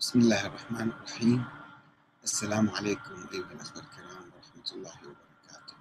بسم 0.00 0.20
الله 0.20 0.46
الرحمن 0.46 0.90
الرحيم. 0.90 1.44
السلام 2.24 2.70
عليكم 2.70 3.26
أيها 3.32 3.52
الأخوة 3.52 3.82
الكرام 3.82 4.30
ورحمة 4.34 4.68
الله 4.72 4.94
وبركاته. 5.02 5.76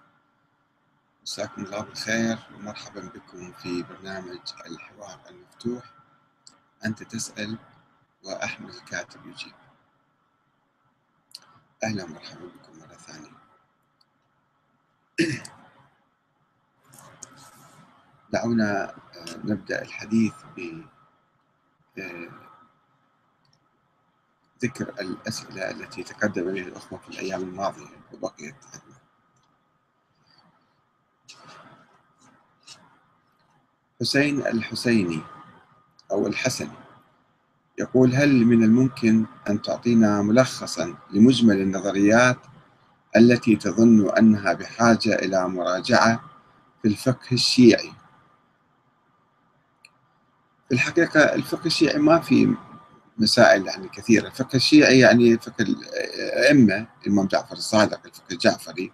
مساكم 1.24 1.66
الله 1.66 1.82
بالخير 1.82 2.38
ومرحبا 2.56 3.02
بكم 3.02 3.52
في 3.52 3.84
برنامج 3.84 4.40
الحوار 4.66 5.20
المفتوح. 5.30 5.84
أنت 6.86 7.04
تسأل 7.04 7.58
وأحمد 8.24 8.70
الكاتب 8.70 9.26
يجيب. 9.28 9.54
أهلا 11.84 12.04
ومرحبا 12.04 12.46
بكم 12.46 12.80
مرة 12.80 12.98
ثانية. 12.98 13.38
دعونا 18.34 18.96
نبدأ 19.44 19.82
الحديث 19.82 20.34
ب 20.58 20.84
ذكر 24.64 24.90
الأسئلة 25.00 25.72
التي 25.72 26.04
تقدم 26.04 26.50
إليها 26.50 26.68
الأخوة 26.68 27.00
في 27.00 27.10
الأيام 27.10 27.42
الماضية 27.42 27.86
وبقيت 28.14 28.56
عندنا 28.74 28.98
حسين 34.02 34.48
الحسيني 34.48 35.22
أو 36.12 36.28
الحسني 36.28 36.84
يقول 37.80 38.16
هل 38.16 38.46
من 38.46 38.64
الممكن 38.64 39.26
أن 39.50 39.62
تعطينا 39.62 40.22
ملخصا 40.22 40.96
لمجمل 41.14 41.62
النظريات 41.62 42.38
التي 43.16 43.56
تظن 43.56 44.10
أنها 44.10 44.54
بحاجة 44.54 45.16
إلى 45.16 45.50
مراجعة 45.50 46.24
في 46.82 46.88
الفقه 46.88 47.32
الشيعي؟ 47.32 47.92
في 50.68 50.76
الحقيقة 50.76 51.20
الفقه 51.20 51.66
الشيعي 51.66 51.98
ما 51.98 52.20
في 52.20 52.56
مسائل 53.18 53.68
يعني 53.68 53.90
كثيرة. 53.90 54.28
الفقه 54.28 54.56
الشيعي 54.56 55.00
يعني 55.00 55.38
فقه 55.38 55.62
الأئمة 55.62 56.88
الإمام 57.04 57.28
جعفر 57.28 57.56
الصادق 57.56 58.02
الفقه 58.06 58.32
الجعفري. 58.32 58.92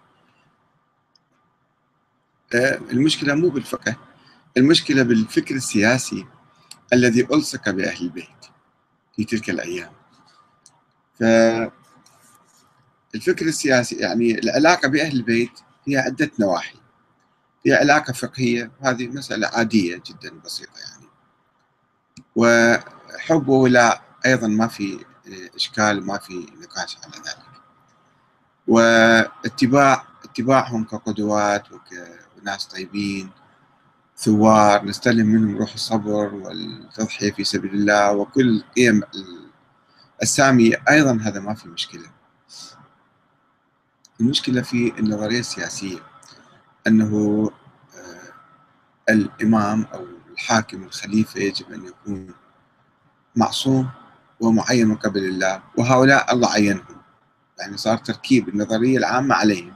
المشكلة 2.54 3.34
مو 3.34 3.48
بالفقه 3.48 3.96
المشكلة 4.56 5.02
بالفكر 5.02 5.54
السياسي 5.54 6.26
الذي 6.92 7.24
ألصق 7.24 7.70
بأهل 7.70 8.04
البيت 8.04 8.46
في 9.16 9.24
تلك 9.24 9.50
الأيام. 9.50 9.92
فالفكر 11.20 11.72
السياسي 13.46 13.96
يعني 13.96 14.38
العلاقة 14.38 14.88
بأهل 14.88 15.16
البيت 15.16 15.60
هي 15.88 15.96
عدة 15.96 16.30
نواحي. 16.38 16.78
هي 17.66 17.74
علاقة 17.74 18.12
فقهية 18.12 18.70
وهذه 18.80 19.08
مسألة 19.08 19.48
عادية 19.48 20.02
جدا 20.06 20.40
بسيطة 20.44 20.78
يعني. 20.78 21.06
وحب 22.36 23.48
وولاء 23.48 24.09
أيضا 24.26 24.46
ما 24.46 24.66
في 24.66 25.04
إشكال 25.56 26.06
ما 26.06 26.18
في 26.18 26.46
نقاش 26.60 26.98
على 27.04 27.12
ذلك. 27.16 27.50
واتباع 28.68 30.04
اتباعهم 30.24 30.84
كقدوات 30.84 31.64
وناس 32.38 32.66
طيبين 32.66 33.30
ثوار 34.16 34.84
نستلم 34.84 35.26
منهم 35.26 35.56
روح 35.56 35.72
الصبر 35.72 36.34
والتضحية 36.34 37.32
في 37.32 37.44
سبيل 37.44 37.74
الله 37.74 38.12
وكل 38.12 38.64
قيم 38.76 39.02
السامية. 40.22 40.82
أيضا 40.90 41.18
هذا 41.22 41.40
ما 41.40 41.54
في 41.54 41.68
مشكلة. 41.68 42.10
المشكلة 44.20 44.62
في 44.62 44.98
النظرية 44.98 45.40
السياسية 45.40 45.98
أنه 46.86 47.50
الإمام 49.08 49.86
أو 49.94 50.06
الحاكم 50.32 50.82
الخليفة 50.82 51.40
يجب 51.40 51.72
أن 51.72 51.84
يكون 51.86 52.34
معصوم. 53.36 53.90
ومعين 54.40 54.88
من 54.88 54.94
قبل 54.96 55.24
الله 55.24 55.62
وهؤلاء 55.76 56.34
الله 56.34 56.50
عينهم. 56.52 57.00
يعني 57.58 57.76
صار 57.76 57.96
تركيب 57.96 58.48
النظرية 58.48 58.98
العامة 58.98 59.34
عليهم. 59.34 59.74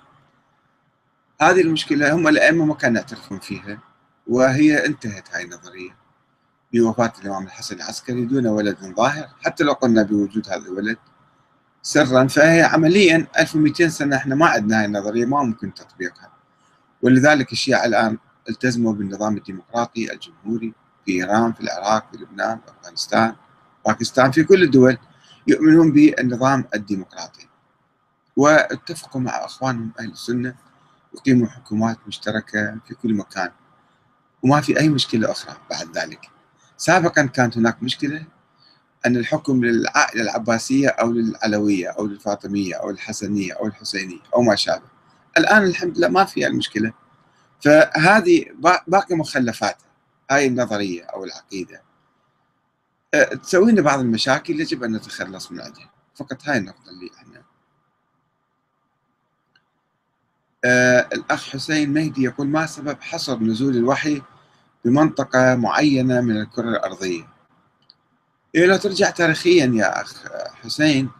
هذه 1.41 1.61
المشكلة 1.61 2.14
هم 2.14 2.29
الأئمة 2.29 2.64
ما 2.64 2.75
كانوا 2.75 2.97
يعترفون 2.97 3.39
فيها 3.39 3.79
وهي 4.27 4.86
انتهت 4.86 5.35
هاي 5.35 5.45
النظرية. 5.45 6.05
بوفاة 6.73 7.13
الإمام 7.23 7.45
الحسن 7.45 7.77
العسكري 7.77 8.25
دون 8.25 8.47
ولد 8.47 8.77
ظاهر 8.97 9.29
حتى 9.45 9.64
لو 9.64 9.73
قلنا 9.73 10.02
بوجود 10.02 10.48
هذا 10.48 10.57
الولد 10.57 10.98
سرا 11.83 12.27
فهي 12.27 12.63
عمليا 12.63 13.27
1200 13.39 13.89
سنة 13.89 14.17
إحنا 14.17 14.35
ما 14.35 14.46
عندنا 14.46 14.81
هاي 14.81 14.85
النظرية 14.85 15.25
ما 15.25 15.42
ممكن 15.42 15.75
تطبيقها. 15.75 16.31
ولذلك 17.02 17.52
الشيعة 17.52 17.85
الآن 17.85 18.19
التزموا 18.48 18.92
بالنظام 18.92 19.36
الديمقراطي 19.36 20.13
الجمهوري 20.13 20.73
في 21.05 21.13
إيران 21.13 21.52
في 21.52 21.61
العراق 21.61 22.07
في 22.11 22.17
لبنان 22.17 22.58
في 22.58 22.73
أفغانستان. 22.81 23.35
باكستان 23.86 24.30
في 24.30 24.45
كل 24.45 24.62
الدول 24.62 24.98
يؤمنون 25.46 25.92
بالنظام 25.92 26.64
الديمقراطي. 26.74 27.48
واتفقوا 28.36 29.20
مع 29.20 29.45
إخوانهم 29.45 29.92
أهل 30.00 30.11
السنة 30.11 30.55
يقيموا 31.14 31.48
حكومات 31.48 31.98
مشتركة 32.06 32.78
في 32.89 32.95
كل 32.95 33.14
مكان. 33.14 33.50
وما 34.42 34.61
في 34.61 34.80
أي 34.80 34.89
مشكلة 34.89 35.30
أخرى 35.30 35.56
بعد 35.70 35.98
ذلك. 35.98 36.30
سابقا 36.77 37.22
كانت 37.22 37.58
هناك 37.58 37.83
مشكلة 37.83 38.27
أن 39.06 39.17
الحكم 39.17 39.64
للعائلة 39.64 40.22
العباسية 40.22 40.89
أو 40.89 41.12
للعلوية 41.12 41.89
أو 41.89 42.06
للفاطمية 42.06 42.74
أو 42.74 42.90
الحسنية 42.90 43.52
أو 43.52 43.66
الحسينية 43.66 44.18
أو 44.34 44.42
ما 44.42 44.56
شابه. 44.56 44.95
الآن 45.39 45.64
الحمد 45.64 45.98
لله 45.98 46.08
ما 46.08 46.24
في 46.24 46.46
المشكلة 46.46 46.92
فهذه 47.61 48.45
باقي 48.86 49.14
مخلفاتها 49.14 49.86
هاي 50.30 50.46
النظرية 50.46 51.02
أو 51.05 51.24
العقيدة. 51.24 51.83
تسوي 53.42 53.73
لنا 53.73 53.83
بعض 53.83 54.01
المشاكل 54.01 54.61
يجب 54.61 54.83
أن 54.85 54.92
نتخلص 54.97 55.52
من 55.52 55.61
عندها 55.61 55.91
فقط 56.14 56.48
هاي 56.48 56.58
النقطة 56.58 56.91
اللي 56.91 57.11
إحنا 57.19 57.42
آه 60.64 61.08
الأخ 61.13 61.51
حسين 61.51 61.92
مهدي 61.92 62.23
يقول 62.23 62.47
ما 62.47 62.67
سبب 62.67 63.02
حصر 63.02 63.39
نزول 63.39 63.77
الوحي 63.77 64.23
بمنطقة 64.85 65.55
معينة 65.55 66.20
من 66.20 66.41
الكرة 66.41 66.69
الأرضية؟ 66.69 67.29
إيه 68.55 68.77
ترجع 68.77 69.11
تاريخيا 69.11 69.67
يا 69.75 70.01
أخ 70.02 70.25
حسين 70.55 71.11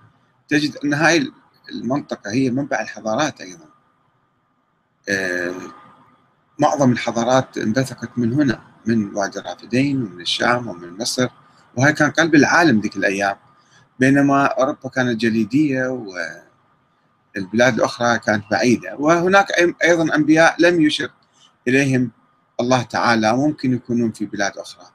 تجد 0.49 0.77
أن 0.77 0.95
هاي 0.95 1.33
المنطقة 1.73 2.31
هي 2.33 2.51
منبع 2.51 2.81
الحضارات 2.81 3.41
أيضا. 3.41 3.65
آه 5.09 5.55
معظم 6.59 6.93
الحضارات 6.93 7.59
انبثقت 7.59 8.19
من 8.19 8.33
هنا 8.33 8.63
من 8.87 9.15
وادي 9.15 9.39
الرافدين 9.39 10.03
ومن 10.03 10.21
الشام 10.21 10.69
ومن 10.69 10.99
مصر. 10.99 11.29
وهي 11.77 11.93
كان 11.93 12.11
قلب 12.11 12.35
العالم 12.35 12.81
ذيك 12.81 12.97
الأيام. 12.97 13.37
بينما 13.99 14.47
أوروبا 14.47 14.89
كانت 14.89 15.21
جليدية 15.21 15.89
والبلاد 17.37 17.75
الأخرى 17.75 18.19
كانت 18.19 18.45
بعيدة. 18.51 18.97
وهناك 18.97 19.47
أيضا 19.85 20.15
أنبياء 20.15 20.57
لم 20.59 20.81
يشر 20.81 21.11
إليهم 21.69 22.11
الله 22.61 22.83
تعالى. 22.83 23.37
ممكن 23.37 23.75
يكونون 23.75 24.13
في 24.13 24.27
بلاد 24.27 24.59
أخرى. 24.59 24.87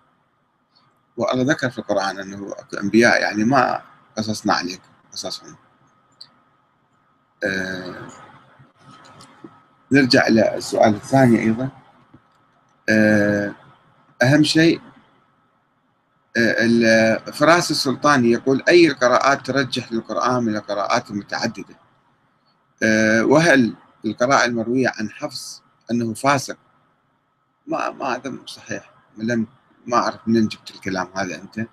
والله 1.17 1.53
ذكر 1.53 1.69
في 1.69 1.77
القرآن 1.77 2.19
أنه 2.19 2.55
أنبياء 2.81 3.21
يعني 3.21 3.43
ما 3.43 3.81
قصصنا 4.17 4.53
عليكم 4.53 4.89
قصصهم. 5.11 5.55
أه 7.43 8.07
نرجع 9.91 10.27
إلى 10.27 10.55
السؤال 10.57 10.95
الثاني 10.95 11.39
أيضا. 11.39 11.69
أه 12.89 13.55
أهم 14.23 14.43
شيء 14.43 14.81
فراس 17.33 17.71
السلطاني 17.71 18.31
يقول 18.31 18.63
أي 18.67 18.87
القراءات 18.87 19.45
ترجح 19.45 19.91
للقرآن 19.91 20.43
من 20.43 20.55
القراءات 20.55 21.09
المتعددة؟ 21.11 21.75
وهل 23.23 23.75
القراءة 24.05 24.45
المروية 24.45 24.91
عن 24.99 25.09
حفص 25.09 25.63
أنه 25.91 26.13
فاسق؟ 26.13 26.57
ما 27.67 27.89
ما 27.89 28.05
هذا 28.15 28.33
صحيح. 28.45 28.91
لم 29.17 29.47
ما 29.87 29.97
أعرف 29.97 30.19
منين 30.27 30.47
جبت 30.47 30.71
الكلام 30.71 31.07
هذا 31.15 31.35
أنت. 31.35 31.67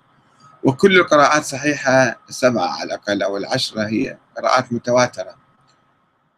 وكل 0.63 0.99
القراءات 0.99 1.43
صحيحة 1.43 2.19
سبعة 2.29 2.67
على 2.67 2.83
الأقل 2.83 3.23
أو 3.23 3.37
العشرة 3.37 3.87
هي 3.87 4.17
قراءات 4.37 4.73
متواترة. 4.73 5.35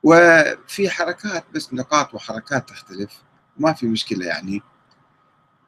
وفي 0.03 0.89
حركات 0.89 1.43
بس 1.55 1.73
نقاط 1.73 2.13
وحركات 2.13 2.69
تختلف. 2.69 3.21
ما 3.57 3.73
في 3.73 3.85
مشكلة 3.85 4.25
يعني. 4.25 4.61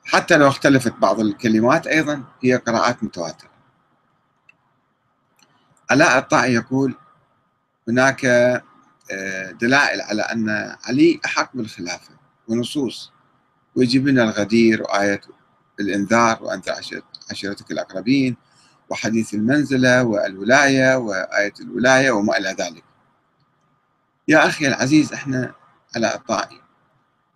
حتى 0.05 0.37
لو 0.37 0.47
اختلفت 0.47 0.93
بعض 0.93 1.19
الكلمات 1.19 1.87
أيضا 1.87 2.23
هي 2.43 2.55
قراءات 2.55 3.03
متواترة. 3.03 3.49
علاء 5.89 6.17
الطائي 6.17 6.53
يقول 6.53 6.95
هناك 7.87 8.25
دلائل 9.61 10.01
على 10.01 10.21
أن 10.21 10.75
علي 10.85 11.19
أحق 11.25 11.49
بالخلافة 11.53 12.11
ونصوص. 12.47 13.11
ويجيب 13.75 14.07
لنا 14.07 14.23
الغدير 14.23 14.81
وآية 14.81 15.21
الإنذار 15.79 16.43
وأنت 16.43 16.75
عشيرتك 17.31 17.71
الأقربين 17.71 18.37
وحديث 18.89 19.33
المنزلة 19.33 20.03
والولاية 20.03 20.95
وآية 20.95 21.53
الولاية 21.61 22.11
وما 22.11 22.37
إلى 22.37 22.49
ذلك. 22.49 22.83
يا 24.27 24.47
أخي 24.47 24.67
العزيز 24.67 25.13
إحنا 25.13 25.53
على 25.95 26.15
الطائي 26.15 26.60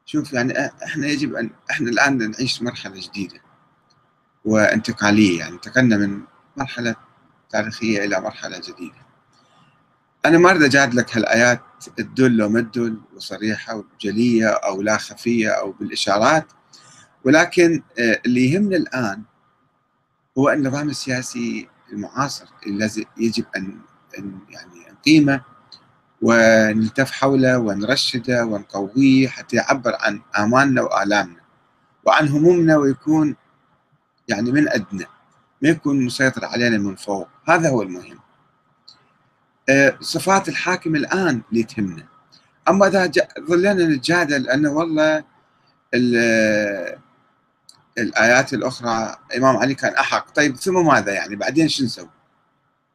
شوف 0.06 0.34
يعني 0.34 0.54
إحنا 0.84 1.08
يجب 1.08 1.36
ان 1.36 1.50
إحنا 1.72 1.90
الآن 1.90 2.32
نعيش 2.32 2.62
مرحلة 2.62 3.02
جديدة 3.02 3.42
وانتقالية 4.46 5.40
يعني 5.40 5.54
انتقلنا 5.56 5.98
من 5.98 6.22
مرحلة 6.58 6.96
تاريخية 7.50 8.06
إلى 8.06 8.22
مرحلة 8.22 8.58
جديدة. 8.58 9.06
أنا 10.26 10.38
ما 10.38 10.50
أريد 10.52 10.64
أجادلك 10.64 11.18
هالآيات 11.18 11.62
تدل 11.98 12.42
أو 12.42 12.50
ما 12.50 12.62
تدل 12.62 13.02
وصريحة 13.16 13.76
وجلية 13.76 14.48
أو 14.48 14.82
لا 14.82 14.98
خفية 14.98 15.50
أو 15.50 15.72
بالإشارات 15.72 16.46
ولكن 17.24 17.84
اللي 18.00 18.52
يهمنا 18.52 18.78
الآن 18.78 19.24
هو 20.38 20.50
النظام 20.50 20.90
السياسي 20.90 21.70
المعاصر 21.92 22.46
الذي 22.68 23.06
يجب 23.18 23.46
أن 23.58 23.80
يعني 24.50 24.86
نقيمه 24.92 25.42
ونلتف 26.26 27.12
حوله 27.12 27.58
ونرشده 27.58 28.46
ونقويه 28.46 29.28
حتى 29.28 29.56
يعبر 29.56 29.96
عن 30.00 30.22
آمالنا 30.38 30.82
وآلامنا 30.82 31.42
وعن 32.04 32.28
همومنا 32.28 32.78
ويكون 32.78 33.36
يعني 34.28 34.52
من 34.52 34.70
أدنى 34.70 35.06
ما 35.62 35.70
يكون 35.70 36.06
مسيطر 36.06 36.46
علينا 36.46 36.78
من 36.78 36.96
فوق 36.96 37.28
هذا 37.50 37.70
هو 37.70 37.82
المهم. 37.82 38.20
آه، 39.70 39.98
صفات 40.02 40.50
الحاكم 40.50 40.96
الآن 40.96 41.42
اللي 41.52 41.64
تهمنا. 41.64 42.04
أما 42.70 42.88
إذا 42.88 43.12
ظلنا 43.40 43.74
نتجادل 43.74 44.50
أنه 44.50 44.72
والله 44.72 45.24
الآيات 47.98 48.54
الأخرى 48.54 49.18
إمام 49.38 49.58
علي 49.58 49.76
كان 49.76 49.94
أحق. 49.94 50.34
طيب 50.34 50.56
ثم 50.56 50.86
ماذا 50.86 51.14
يعني؟ 51.14 51.36
بعدين 51.36 51.68
شو 51.68 51.84
نسوي؟ 51.84 52.10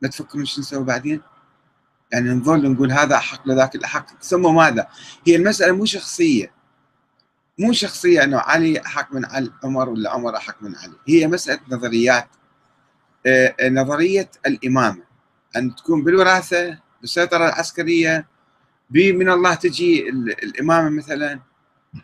ما 0.02 0.08
تفكرون 0.08 0.44
شو 0.44 0.60
نسوي 0.60 0.84
بعدين؟ 0.84 1.20
يعني 2.12 2.30
نظل 2.30 2.72
نقول 2.72 2.92
هذا 2.92 3.14
أحق 3.16 3.48
لذاك 3.48 3.74
الأحق. 3.74 4.22
ثم 4.22 4.54
ماذا؟ 4.54 4.86
هي 5.26 5.36
المسألة 5.36 5.72
مو 5.72 5.84
شخصية. 5.84 6.52
مو 7.58 7.72
شخصية 7.72 8.24
أنه 8.24 8.38
علي 8.38 8.80
أحق 8.80 9.14
من 9.14 9.24
علي 9.24 9.50
عمر 9.64 9.88
ولا 9.88 10.10
عمر 10.10 10.36
أحق 10.36 10.62
من 10.62 10.76
علي. 10.76 10.96
هي 11.08 11.26
مسألة 11.26 11.60
نظريات 11.68 12.28
آه، 13.26 13.68
نظرية 13.68 14.30
الإمامة. 14.46 15.02
أن 15.56 15.74
تكون 15.74 16.04
بالوراثة 16.04 16.78
بالسيطرة 17.00 17.48
العسكرية 17.48 18.26
من 18.90 19.30
الله 19.30 19.54
تجي 19.54 20.08
الإمامة 20.42 20.88
مثلا. 20.88 21.40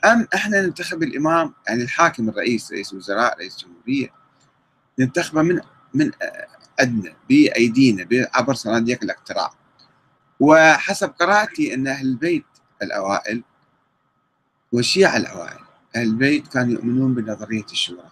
أم 0.04 0.28
إحنا 0.34 0.60
ننتخب 0.60 1.02
الإمام 1.02 1.54
يعني 1.68 1.82
الحاكم 1.82 2.28
الرئيس 2.28 2.72
رئيس 2.72 2.94
وزراء 2.94 3.38
رئيس 3.38 3.56
جمهورية 3.56 4.08
ننتخبه 4.98 5.42
من 5.42 5.60
من 5.94 6.10
أدنى 6.78 7.16
بأيدينا 7.28 8.08
عبر 8.34 8.54
صناديق 8.54 8.98
الاقتراع. 9.02 9.65
وحسب 10.40 11.08
قراءتي 11.08 11.74
أن 11.74 11.86
أهل 11.86 12.06
البيت 12.06 12.46
الأوائل 12.82 13.42
والشيعة 14.72 15.16
الأوائل 15.16 15.58
أهل 15.96 16.02
البيت 16.02 16.48
كانوا 16.48 16.72
يؤمنون 16.72 17.14
بنظرية 17.14 17.64
الشورى. 17.72 18.10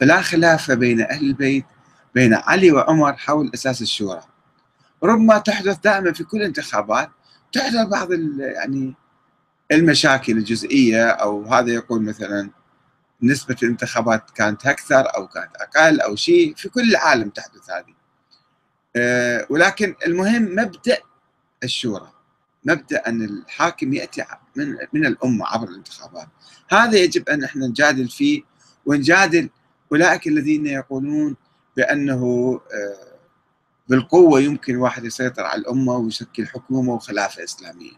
فلا 0.00 0.22
خلاف 0.22 0.70
بين 0.70 1.00
أهل 1.00 1.24
البيت 1.24 1.64
بين 2.14 2.34
علي 2.34 2.72
وعمر 2.72 3.16
حول 3.16 3.50
أساس 3.54 3.82
الشورى. 3.82 4.22
ربما 5.02 5.38
تحدث 5.38 5.78
دائما 5.78 6.12
في 6.12 6.24
كل 6.24 6.36
الانتخابات 6.38 7.10
تحدث 7.52 7.86
بعض 7.86 8.12
يعني 8.40 8.94
المشاكل 9.72 10.32
الجزئية 10.32 11.06
أو 11.10 11.44
هذا 11.44 11.72
يقول 11.72 12.02
مثلا 12.02 12.50
نسبة 13.22 13.56
الانتخابات 13.62 14.30
كانت 14.30 14.66
أكثر 14.66 15.16
أو 15.16 15.28
كانت 15.28 15.56
أقل 15.56 16.00
أو 16.00 16.16
شيء 16.16 16.54
في 16.54 16.68
كل 16.68 16.90
العالم 16.90 17.28
تحدث 17.28 17.70
هذه. 17.70 17.94
أه 18.96 19.46
ولكن 19.50 19.94
المهم 20.06 20.42
مبدأ 20.42 20.98
الشورى. 21.66 22.12
مبدأ 22.64 23.08
أن 23.08 23.22
الحاكم 23.22 23.92
يأتي 23.92 24.24
من, 24.56 24.76
من 24.92 25.06
الأمة 25.06 25.46
عبر 25.46 25.68
الانتخابات. 25.68 26.28
هذا 26.68 26.98
يجب 26.98 27.28
أن 27.28 27.44
إحنا 27.44 27.66
نجادل 27.66 28.08
فيه 28.08 28.42
ونجادل 28.86 29.50
أولئك 29.92 30.26
الذين 30.26 30.66
يقولون 30.66 31.36
بأنه 31.76 32.60
أه 32.72 33.16
بالقوة 33.88 34.40
يمكن 34.40 34.76
واحد 34.76 35.04
يسيطر 35.04 35.42
على 35.42 35.60
الأمة 35.60 35.96
ويشكل 35.96 36.46
حكومة 36.46 36.92
وخلافة 36.94 37.44
إسلامية. 37.44 37.92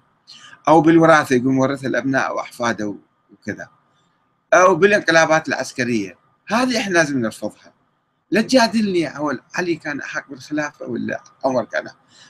أو 0.69 0.81
بالوراثة 0.81 1.37
يقول 1.37 1.53
مورث 1.53 1.85
الأبناء 1.85 2.37
وأحفاده 2.37 2.97
وكذا. 3.33 3.69
أو 4.55 4.75
بالانقلابات 4.75 5.49
العسكرية. 5.49 6.19
هذه 6.49 6.79
إحنا 6.79 6.95
لازم 6.95 7.19
نرفضها. 7.19 7.73
لا 8.31 8.41
تجادلني 8.41 9.19
هو 9.19 9.39
علي 9.55 9.75
كان 9.75 10.01
أحق 10.01 10.31
بالخلافة 10.31 10.87
ولا 10.87 11.23
عمر 11.45 11.65
كان 11.65 11.89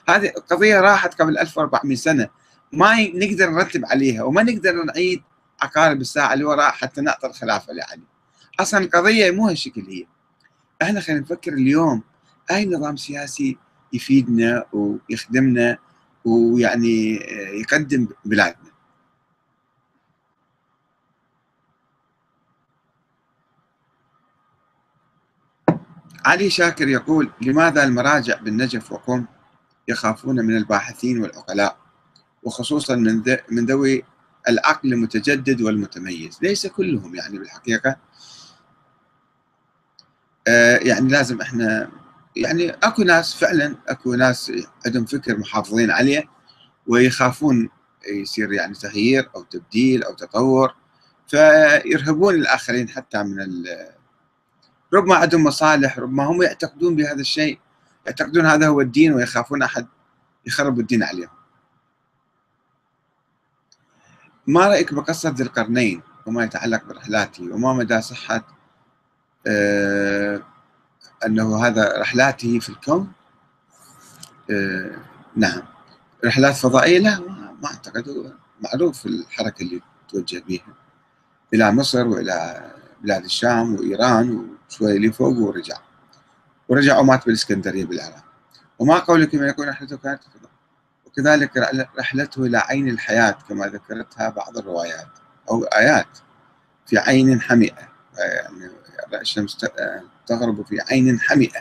هذه 0.09 0.29
قضية 0.29 0.81
راحت 0.81 1.23
قبل 1.23 1.39
1400 1.39 1.97
سنة. 1.97 2.29
ما 2.73 2.95
نقدر 3.15 3.51
نرتب 3.51 3.87
عليها 3.87 4.23
وما 4.23 4.43
نقدر 4.43 4.85
نعيد 4.85 5.23
عقارب 5.63 6.01
الساعة 6.01 6.33
اللي 6.33 6.45
وراء 6.45 6.71
حتى 6.71 7.01
نعطي 7.01 7.27
الخلافة 7.27 7.73
لعلي. 7.73 8.03
أصلا 8.61 8.85
القضية 8.85 9.31
مو 9.31 9.49
هالشكل 9.49 9.87
هي 9.89 10.07
إحنا 10.83 11.01
خلينا 11.01 11.21
نفكر 11.21 11.53
اليوم 11.53 12.03
أي 12.51 12.67
نظام 12.67 12.97
سياسي 12.97 13.59
يفيدنا 13.93 14.65
ويخدمنا 14.73 15.79
ويعني 16.25 17.15
يقدم 17.61 18.09
بلادنا. 18.25 18.68
علي 26.29 26.51
شاكر 26.51 26.89
يقول 26.89 27.31
لماذا 27.43 27.85
المراجع 27.85 28.37
بالنجف 28.37 28.93
وقم 28.93 29.25
يخافون 29.89 30.37
من 30.37 30.57
الباحثين 30.57 31.23
والعقلاء؟ 31.23 31.77
وخصوصا 32.43 32.97
من 32.97 33.23
من 33.51 33.67
ذوي 33.67 34.05
العقل 34.49 34.93
المتجدد 34.93 35.63
والمتميز. 35.63 36.39
ليس 36.43 36.67
كلهم 36.67 37.15
يعني 37.15 37.39
بالحقيقة. 37.39 37.97
آه، 40.49 40.77
يعني 40.77 41.09
لازم 41.09 41.41
إحنا 41.41 41.91
يعني 42.37 42.71
أكو 42.71 43.03
ناس 43.03 43.35
فعلا 43.35 43.75
أكو 43.89 44.15
ناس 44.15 44.53
عندهم 44.87 45.05
فكر 45.05 45.39
محافظين 45.39 45.91
عليه 45.91 46.29
ويخافون 46.87 47.69
يصير 48.09 48.53
يعني 48.53 48.75
تغيير 48.75 49.31
أو 49.37 49.43
تبديل 49.43 50.03
أو 50.03 50.15
تطور 50.15 50.75
فيرهبون 51.29 52.35
الآخرين 52.35 52.89
حتى 52.89 53.23
من 53.23 53.65
ربما 54.95 55.15
عندهم 55.15 55.45
مصالح 55.45 55.99
ربما 55.99 56.25
هم 56.25 56.43
يعتقدون 56.43 56.97
بهذا 56.97 57.21
الشيء. 57.21 57.59
يعتقدون 58.07 58.47
هذا 58.47 58.69
هو 58.69 58.81
الدين 58.81 59.13
ويخافون 59.13 59.63
أحد 59.63 59.87
يخرب 60.47 60.81
الدين 60.81 61.03
عليهم. 61.03 61.31
ما 64.47 64.69
رأيك 64.69 64.95
بقصة 64.95 65.31
ذي 65.31 65.43
القرنين 65.43 66.03
وما 66.27 66.45
يتعلق 66.45 66.85
برحلاته 66.85 67.53
وما 67.53 67.73
مدى 67.73 68.01
صحة 68.01 68.45
أه 69.47 70.43
أنه 71.27 71.67
هذا 71.67 72.01
رحلاته 72.01 72.59
في 72.59 72.69
الكون؟ 72.69 73.13
آه 74.51 74.97
نعم. 75.37 75.63
رحلات 76.25 76.55
فضائية؟ 76.57 76.99
لا 76.99 77.21
ما 77.63 77.67
أعتقد. 77.67 78.35
معروف 78.61 79.07
الحركة 79.07 79.63
اللي 79.63 79.81
توجه 80.09 80.43
بها 80.49 80.75
إلى 81.55 81.73
مصر 81.73 82.07
وإلى 82.07 82.71
بلاد 83.03 83.25
الشام 83.25 83.75
وإيران 83.75 84.49
وشوية 84.69 84.97
اللي 84.97 85.13
فوق 85.13 85.39
ورجع. 85.39 85.77
ورجع 86.69 86.99
ومات 86.99 87.27
بالإسكندرية 87.27 87.85
بالعراق. 87.85 88.25
وما 88.79 88.99
قولك 88.99 89.35
من 89.35 89.49
يكون 89.49 89.69
رحلته 89.69 89.97
كانت 89.97 90.21
وكذلك 91.07 91.57
رحلته 91.99 92.45
إلى 92.45 92.59
عين 92.59 92.89
الحياة 92.89 93.39
كما 93.49 93.67
ذكرتها 93.67 94.29
بعض 94.29 94.59
الروايات 94.59 95.09
أو 95.51 95.65
آيات 95.65 96.19
في 96.87 96.99
عين 96.99 97.41
حمئة. 97.41 97.89
يعني 98.19 98.71
الشمس 99.21 99.67
تغرب 100.27 100.67
في 100.67 100.81
عين 100.91 101.21
حمئة. 101.21 101.61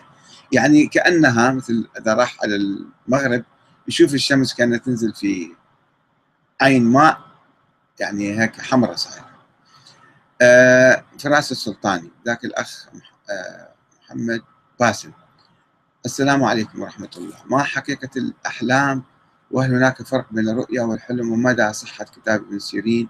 يعني 0.51 0.87
كأنها 0.87 1.51
مثل 1.51 1.89
إذا 1.99 2.13
راح 2.13 2.37
على 2.43 2.55
المغرب 2.55 3.43
يشوف 3.87 4.13
الشمس 4.13 4.53
كأنها 4.53 4.77
تنزل 4.77 5.13
في 5.13 5.55
عين 6.61 6.83
ماء. 6.83 7.19
يعني 7.99 8.41
هيك 8.41 8.61
حمراء 8.61 8.95
صايرة. 8.95 9.26
آه 10.41 11.03
فراس 11.19 11.51
السلطاني 11.51 12.11
ذاك 12.25 12.45
الأخ 12.45 12.87
آه 13.29 13.69
محمد 14.03 14.41
باسل. 14.79 15.11
السلام 16.05 16.43
عليكم 16.43 16.81
ورحمة 16.81 17.09
الله. 17.17 17.35
ما 17.45 17.63
حقيقة 17.63 18.09
الأحلام 18.17 19.03
وهل 19.51 19.73
هناك 19.75 20.01
فرق 20.01 20.25
بين 20.31 20.49
الرؤيا 20.49 20.81
والحلم 20.81 21.31
ومدى 21.31 21.73
صحة 21.73 22.05
كتاب 22.05 22.41
ابن 22.41 22.59
سيرين 22.59 23.09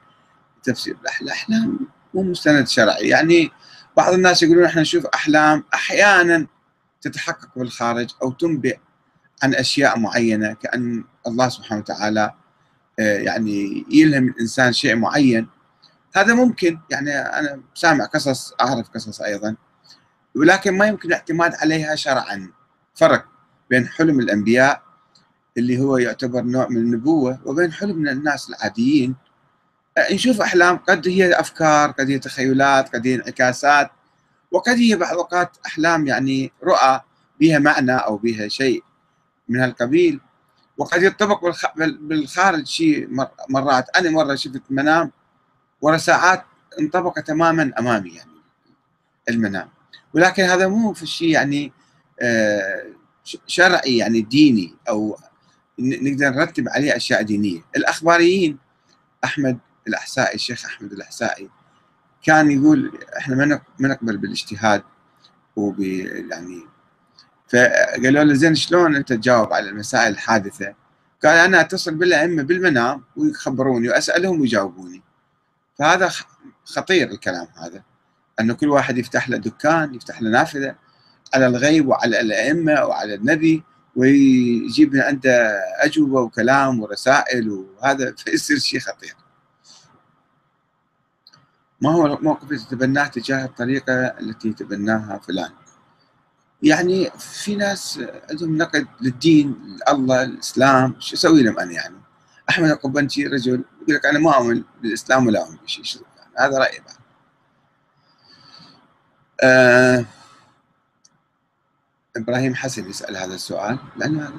تفسير 0.63 0.97
الأحلام 1.21 1.79
مو 2.13 2.23
مستند 2.23 2.67
شرعي. 2.67 3.07
يعني 3.07 3.51
بعض 3.97 4.13
الناس 4.13 4.43
يقولون 4.43 4.65
إحنا 4.65 4.81
نشوف 4.81 5.05
أحلام 5.05 5.63
أحيانا 5.73 6.47
تتحقق 7.01 7.49
بالخارج 7.55 8.09
أو 8.23 8.31
تنبئ 8.31 8.77
عن 9.43 9.55
أشياء 9.55 9.99
معينة 9.99 10.53
كأن 10.53 11.03
الله 11.27 11.49
سبحانه 11.49 11.81
وتعالى 11.81 12.33
آه، 12.99 13.17
يعني 13.17 13.85
يلهم 13.91 14.27
الإنسان 14.27 14.73
شيء 14.73 14.95
معين. 14.95 15.47
هذا 16.17 16.33
ممكن 16.33 16.79
يعني 16.89 17.11
أنا 17.19 17.61
سامع 17.75 18.05
قصص 18.05 18.53
أعرف 18.61 18.89
قصص 18.89 19.21
أيضا 19.21 19.55
ولكن 20.35 20.77
ما 20.77 20.85
يمكن 20.85 21.09
الاعتماد 21.09 21.55
عليها 21.55 21.95
شرعا. 21.95 22.51
فرق 22.95 23.25
بين 23.69 23.87
حلم 23.87 24.19
الأنبياء 24.19 24.81
اللي 25.57 25.79
هو 25.79 25.97
يعتبر 25.97 26.41
نوع 26.41 26.67
من 26.67 26.77
النبوة 26.77 27.39
وبين 27.45 27.73
حلم 27.73 28.07
الناس 28.07 28.49
العاديين. 28.49 29.15
نشوف 30.11 30.41
أحلام 30.41 30.77
قد 30.77 31.07
هي 31.07 31.39
أفكار 31.39 31.91
قد 31.91 32.09
هي 32.09 32.19
تخيلات 32.19 32.95
قد 32.95 33.07
هي 33.07 33.15
انعكاسات 33.15 33.91
وقد 34.51 34.75
هي 34.77 34.95
بعض 34.95 35.11
الأوقات 35.11 35.57
أحلام 35.65 36.07
يعني 36.07 36.51
رؤى 36.63 37.01
بها 37.39 37.59
معنى 37.59 37.95
أو 37.95 38.17
بها 38.17 38.47
شيء 38.47 38.83
من 39.49 39.59
هالقبيل. 39.59 40.19
وقد 40.77 41.03
يطبق 41.03 41.39
بالخارج 41.77 42.65
شيء 42.65 43.09
مرات. 43.49 43.97
أنا 43.97 44.09
مرة 44.09 44.35
شفت 44.35 44.61
منام 44.69 45.11
ورا 45.81 45.97
ساعات 45.97 46.45
انطبق 46.79 47.19
تماما 47.19 47.71
أمامي 47.79 48.09
يعني 48.09 48.31
المنام 49.29 49.69
ولكن 50.13 50.43
هذا 50.43 50.67
مو 50.67 50.93
في 50.93 51.03
الشيء 51.03 51.29
يعني 51.29 51.71
آه، 52.21 52.85
شرعي 53.47 53.97
يعني 53.97 54.21
ديني 54.21 54.75
أو 54.89 55.17
نقدر 55.79 56.29
نرتب 56.29 56.69
عليه 56.69 56.95
أشياء 56.95 57.21
دينية 57.21 57.61
الأخباريين 57.75 58.57
أحمد 59.23 59.59
الأحسائي 59.87 60.35
الشيخ 60.35 60.65
أحمد 60.65 60.91
الأحسائي 60.93 61.49
كان 62.23 62.51
يقول 62.51 62.99
إحنا 63.17 63.61
ما 63.79 63.87
نقبل 63.87 64.17
بالاجتهاد 64.17 64.83
وب 65.55 65.79
يعني 65.79 66.61
فقالوا 67.47 68.23
له 68.23 68.33
زين 68.33 68.55
شلون 68.55 68.95
أنت 68.95 69.13
تجاوب 69.13 69.53
على 69.53 69.69
المسائل 69.69 70.13
الحادثة؟ 70.13 70.73
قال 71.23 71.37
أنا 71.37 71.61
أتصل 71.61 71.95
بالأئمة 71.95 72.43
بالمنام 72.43 73.03
ويخبروني 73.15 73.89
وأسألهم 73.89 74.41
ويجاوبوني. 74.41 75.01
فهذا 75.79 76.11
خطير 76.65 77.11
الكلام 77.11 77.47
هذا 77.55 77.83
أنه 78.39 78.53
كل 78.53 78.69
واحد 78.69 78.97
يفتح 78.97 79.29
له 79.29 79.37
دكان 79.37 79.95
يفتح 79.95 80.21
له 80.21 80.29
نافذة 80.29 80.75
على 81.33 81.47
الغيب 81.47 81.87
وعلى 81.87 82.21
الأئمة 82.21 82.85
وعلى 82.85 83.13
النبي 83.13 83.63
ويجيب 83.95 84.93
لنا 84.93 85.03
عنده 85.03 85.59
أجوبة 85.79 86.21
وكلام 86.21 86.79
ورسائل 86.79 87.49
وهذا 87.49 88.13
فيصير 88.25 88.57
شيء 88.57 88.79
خطير. 88.79 89.15
ما 91.81 91.91
هو 91.91 92.05
الموقف 92.05 92.51
الذي 92.51 92.63
تتبناه 92.65 93.07
تجاه 93.07 93.45
الطريقة 93.45 93.93
التي 93.93 94.53
تبناها 94.53 95.19
فلان؟ 95.27 95.49
يعني 96.63 97.11
في 97.19 97.55
ناس 97.55 98.01
عندهم 98.29 98.57
نقد 98.57 98.87
للدين 99.01 99.77
الله 99.89 100.23
الإسلام 100.23 100.95
شو 100.99 101.15
أسوي 101.15 101.43
لهم 101.43 101.59
أنا 101.59 101.71
يعني؟ 101.71 101.96
أحمد 102.49 102.69
القبنجي 102.69 103.27
رجل 103.27 103.63
يقول 103.81 103.95
لك 103.95 104.05
أنا 104.05 104.19
ما 104.19 104.35
اؤمن 104.35 104.63
بالإسلام 104.81 105.27
ولا 105.27 105.43
اؤمن 105.43 105.57
بشيء 105.57 106.05
يعني 106.17 106.31
هذا 106.37 106.57
رأيي 106.59 106.79
بعد. 106.79 106.97
آه 109.43 110.05
إبراهيم 112.17 112.55
حسن 112.55 112.89
يسأل 112.89 113.17
هذا 113.17 113.35
السؤال 113.35 113.79
لأنه 113.97 114.33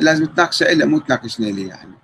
لازم 0.00 0.26
تناقشه 0.26 0.72
إلا 0.72 0.86
مو 0.86 0.98
تناقشني 0.98 1.52
لي 1.52 1.66
يعني. 1.68 1.94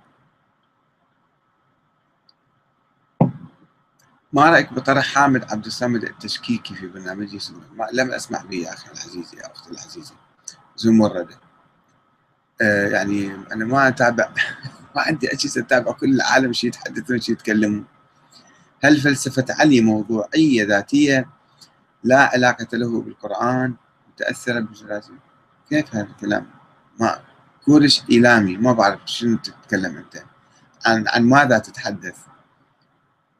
ما 4.33 4.49
رأيك 4.49 4.73
بطرح 4.73 5.13
حامد 5.13 5.51
عبد 5.51 5.65
الصمد 5.65 6.03
التشكيكي 6.03 6.75
في 6.75 6.87
برنامج 6.87 7.51
ما 7.73 7.87
لم 7.93 8.11
أسمع 8.11 8.41
به 8.41 8.57
يا 8.57 8.73
أخي 8.73 8.91
العزيز 8.91 9.35
يا 9.35 9.51
أختي 9.51 9.71
العزيزة 9.71 10.15
زمردة 10.75 11.39
يعني 12.61 13.31
أنا 13.51 13.65
ما 13.65 13.87
اتابع 13.87 14.29
ما 14.95 15.01
عندي 15.01 15.33
أجهزة 15.33 15.61
أتابع 15.61 15.91
كل 15.91 16.13
العالم 16.13 16.53
شو 16.53 16.67
يتحدثون 16.67 17.21
شو 17.21 17.31
يتكلمون. 17.31 17.85
هل 18.83 19.01
فلسفه 19.01 19.45
علي 19.49 19.81
موضوعيه 19.81 20.65
ذاتية 20.65 21.29
لا 22.03 22.29
علاقة 22.33 22.77
له 22.77 23.01
بالقرآن 23.01 23.73
متأثرة 24.13 24.59
بجلاسه 24.59 25.13
كيف 25.69 25.95
هذا 25.95 26.03
الكلام؟ 26.03 26.47
ما 26.99 27.19
كورش 27.65 28.03
إيلامي 28.09 28.57
ما 28.57 28.73
بعرف 28.73 28.99
شنو 29.05 29.37
تتكلم 29.37 29.97
أنت. 29.97 30.23
عن 30.85 31.07
عن 31.07 31.23
ماذا 31.23 31.57
تتحدث؟ 31.57 32.15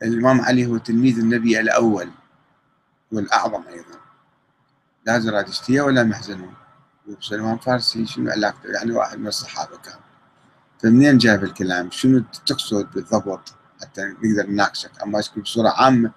الإمام 0.04 0.42
علي 0.42 0.66
هو 0.66 0.78
تلميذ 0.78 1.20
النبي 1.20 1.60
الأول 1.60 2.12
والأعظم 3.12 3.64
أيضا. 3.68 4.00
لا 5.06 5.20
زرادشتية 5.20 5.82
ولا 5.82 6.04
محزنون. 6.04 6.54
وسلمان 7.08 7.58
فارسي 7.58 8.06
شنو 8.06 8.32
علاقته؟ 8.32 8.70
يعني 8.70 8.92
واحد 8.92 9.20
من 9.20 9.28
الصحابة 9.28 9.78
كان. 9.78 10.00
فمنين 10.84 11.18
جاب 11.18 11.44
الكلام؟ 11.44 11.92
شنو 11.92 12.24
تقصد 12.46 12.92
بالضبط؟ 12.92 13.54
حتى 13.82 14.02
نقدر 14.02 14.50
نناقشك 14.50 14.92
أما 15.04 15.24
بصورة 15.38 15.70
عامة. 15.70 16.12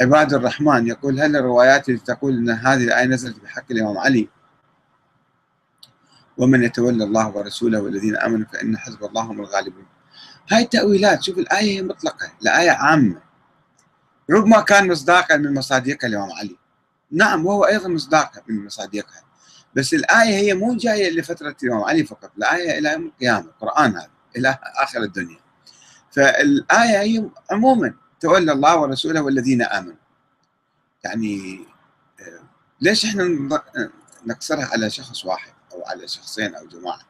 عباد 0.00 0.34
الرحمن 0.34 0.86
يقول 0.86 1.20
هل 1.20 1.36
الروايات 1.36 1.88
التي 1.88 2.04
تقول 2.04 2.32
أن 2.38 2.50
هذه 2.50 2.84
الآية 2.84 3.06
نزلت 3.06 3.40
بحق 3.42 3.64
الإمام 3.70 3.98
علي؟ 3.98 4.28
ومن 6.38 6.62
يتولى 6.62 7.04
الله 7.04 7.28
ورسوله 7.28 7.80
والذين 7.80 8.16
آمنوا 8.16 8.46
فإن 8.46 8.78
حزب 8.78 9.04
الله 9.04 9.22
هم 9.22 9.40
الغالبون. 9.40 9.86
هاي 10.50 10.62
التأويلات 10.62 11.22
شوف 11.22 11.38
الآية 11.38 11.82
مطلقة 11.82 12.32
الآية 12.42 12.70
عامة. 12.70 13.20
ربما 14.30 14.60
كان 14.60 14.88
مصداقا 14.88 15.36
من 15.36 15.54
مصادقها 15.54 16.08
الإمام 16.08 16.32
علي. 16.32 16.56
نعم 17.12 17.46
وهو 17.46 17.64
أيضا 17.64 17.88
مصداقا 17.88 18.42
من 18.48 18.64
مصادقها. 18.64 19.22
بس 19.76 19.94
الآية 19.94 20.34
هي 20.34 20.54
مو 20.54 20.76
جاية 20.76 21.10
لفترة 21.10 21.56
الإمام 21.62 21.84
علي 21.84 22.04
فقط 22.04 22.30
الآية 22.38 22.78
إلى 22.78 22.92
يوم 22.92 23.06
القيامة 23.06 23.46
القرآن 23.46 23.96
هذا 23.96 24.10
إلى 24.36 24.58
آخر 24.82 25.02
الدنيا. 25.02 25.38
فالآية 26.10 27.00
هي 27.00 27.30
عموما 27.50 27.94
تولى 28.20 28.52
الله 28.52 28.80
ورسوله 28.80 29.22
والذين 29.22 29.62
آمنوا. 29.62 29.94
يعني 31.04 31.60
آه، 32.20 32.42
ليش 32.80 33.04
إحنا 33.04 33.24
نقصرها 34.26 34.64
على 34.72 34.90
شخص 34.90 35.24
واحد 35.24 35.52
أو 35.72 35.84
على 35.86 36.08
شخصين 36.08 36.54
أو 36.54 36.66
جماعة؟ 36.66 37.00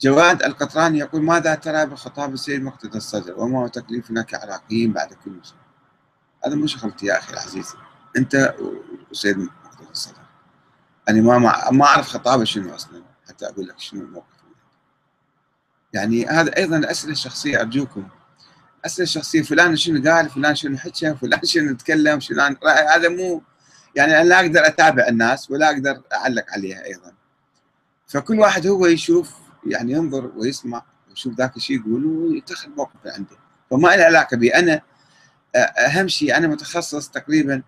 جواد 0.00 0.42
القطراني 0.42 0.98
يقول 0.98 1.22
ماذا 1.22 1.54
ترى 1.54 1.86
بخطاب 1.86 2.34
السيد 2.34 2.62
مقتدى 2.62 2.98
الصدر؟ 2.98 3.40
وما 3.40 3.60
هو 3.60 3.66
تكليفنا 3.66 4.22
كعراقيين 4.22 4.92
بعد 4.92 5.14
كل 5.24 5.30
مسلم 5.30 5.58
هذا 6.46 6.54
مو 6.54 6.66
شغلتي 6.66 7.06
يا 7.06 7.18
أخي 7.18 7.32
العزيز. 7.32 7.74
أنت 8.16 8.54
الصدر 9.10 9.48
أنا 11.08 11.20
ما 11.20 11.70
ما 11.70 11.84
أعرف 11.84 12.08
خطابه 12.08 12.44
شنو 12.44 12.74
أصلا 12.74 13.02
حتى 13.28 13.46
أقول 13.46 13.68
لك 13.68 13.78
شنو 13.78 14.02
الموقف. 14.02 14.36
يعني 15.92 16.26
هذا 16.26 16.56
أيضا 16.56 16.76
الأسئلة 16.76 17.12
الشخصية 17.12 17.60
أرجوكم. 17.60 18.08
اسئله 18.84 19.04
الشخصية 19.04 19.42
فلان 19.42 19.76
شنو 19.76 20.10
قال؟ 20.10 20.30
فلان 20.30 20.54
شنو 20.54 20.78
حكى؟ 20.78 21.14
فلان 21.14 21.40
شنو 21.54 21.74
تكلم؟ 21.74 22.20
فلان 22.20 22.56
هذا 22.94 23.08
مو 23.08 23.42
يعني 23.96 24.20
أنا 24.20 24.28
لا 24.28 24.40
أقدر 24.40 24.66
أتابع 24.66 25.08
الناس 25.08 25.50
ولا 25.50 25.70
أقدر 25.70 26.02
أعلق 26.12 26.44
عليها 26.48 26.84
أيضا. 26.84 27.12
فكل 28.06 28.38
واحد 28.38 28.66
هو 28.66 28.86
يشوف 28.86 29.34
يعني 29.66 29.92
ينظر 29.92 30.32
ويسمع 30.36 30.84
ويشوف 31.08 31.34
ذاك 31.34 31.56
الشيء 31.56 31.80
يقول 31.80 32.06
ويتخذ 32.06 32.68
موقف 32.68 33.06
عنده. 33.06 33.36
فما 33.70 33.96
له 33.96 34.04
علاقة 34.04 34.36
بي. 34.36 34.54
أنا 34.54 34.82
أهم 35.86 36.08
شيء 36.08 36.36
أنا 36.36 36.48
متخصص 36.48 37.08
تقريبا 37.08 37.62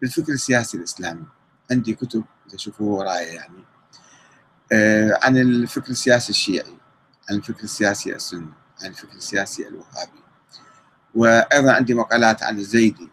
بالفكر 0.00 0.32
السياسي 0.32 0.76
الإسلامي. 0.76 1.24
عندي 1.70 1.94
كتب 1.94 2.24
تشوفوه 2.54 2.98
وراي 2.98 3.24
يعني. 3.24 3.64
عن 5.22 5.36
الفكر 5.36 5.90
السياسي 5.90 6.30
الشيعي 6.30 6.78
عن 7.30 7.36
الفكر 7.36 7.64
السياسي 7.64 8.14
السني 8.14 8.52
عن 8.82 8.90
الفكر 8.90 9.12
السياسي 9.16 9.68
الوهابي. 9.68 10.24
وأيضا 11.14 11.72
عندي 11.72 11.94
مقالات 11.94 12.42
عن 12.42 12.58
الزيدي 12.58 13.08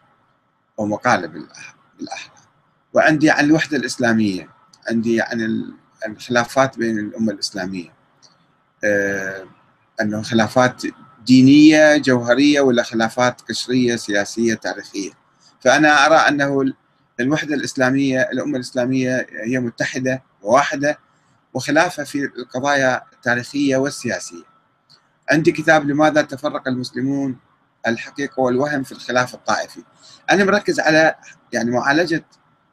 أو 0.80 0.86
مقاله 0.86 1.28
بالاحرى 1.28 2.42
وعندي 2.94 3.30
عن 3.30 3.46
الوحدة 3.46 3.78
الإسلامية 3.78 4.50
عندي 4.90 5.22
عن 5.22 5.66
الخلافات 6.08 6.78
بين 6.78 7.00
الأمة 7.00 7.32
الإسلامية. 7.32 7.94
آه، 8.84 9.46
أنه 10.02 10.22
خلافات 10.22 10.84
دينية 11.26 11.98
جوهرية 11.98 12.62
ولا 12.62 12.84
خلافات 12.84 13.42
قشرية 13.42 13.96
سياسية 13.96 14.54
تاريخية. 14.54 15.12
فأنا 15.60 16.06
أرى 16.06 16.16
أنه 16.16 16.74
الوحدة 17.22 17.56
الإسلامية 17.56 18.22
الأمة 18.22 18.56
الإسلامية 18.56 19.28
هي 19.44 19.60
متحدة 19.60 20.24
وواحدة 20.42 21.00
وخلافه 21.54 22.04
في 22.04 22.26
القضايا 22.38 23.02
التاريخية 23.14 23.78
والسياسية. 23.78 24.44
عندي 25.32 25.52
كتاب 25.52 25.86
لماذا 25.90 26.22
تفرق 26.22 26.68
المسلمون؟ 26.68 27.38
الحقيقة 27.88 28.40
والوهم 28.40 28.84
في 28.84 28.92
الخلاف 28.92 29.34
الطائفي. 29.34 29.84
أنا 30.32 30.44
مركز 30.44 30.80
على 30.80 31.16
يعني 31.54 31.72
معالجة 31.72 32.26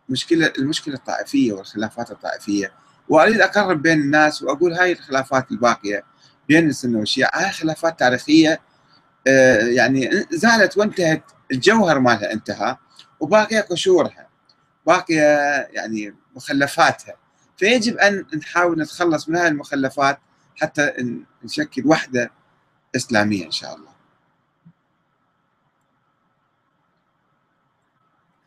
مشكلة 0.08 0.52
المشكلة 0.58 0.94
الطائفية 0.94 1.52
والخلافات 1.52 2.10
الطائفية 2.10 2.72
وأريد 3.08 3.40
اقرب 3.40 3.82
بين 3.82 4.00
الناس 4.00 4.42
وأقول 4.42 4.72
هاي 4.72 4.92
الخلافات 4.92 5.50
الباقية 5.50 6.04
بين 6.48 6.68
السنة 6.68 6.98
والشيعة. 6.98 7.30
هاي 7.34 7.50
خلافات 7.50 7.98
تاريخية 7.98 8.60
آه، 9.26 9.58
يعني 9.58 10.10
زالت 10.30 10.78
وانتهت 10.78 11.22
الجوهر 11.52 11.98
مالها 11.98 12.32
انتهى 12.32 12.76
وباقية 13.20 13.60
قشورها. 13.60 14.27
باقية 14.88 15.22
يعني 15.70 16.14
مخلفاتها. 16.36 17.14
فيجب 17.56 17.96
أن 17.96 18.26
نحاول 18.36 18.80
نتخلص 18.80 19.28
من 19.28 19.36
هذه 19.36 19.48
المخلفات 19.48 20.18
حتى 20.56 20.92
نشكل 21.44 21.86
وحدة 21.86 22.30
إسلامية 22.96 23.46
إن 23.46 23.50
شاء 23.50 23.74
الله. 23.76 23.92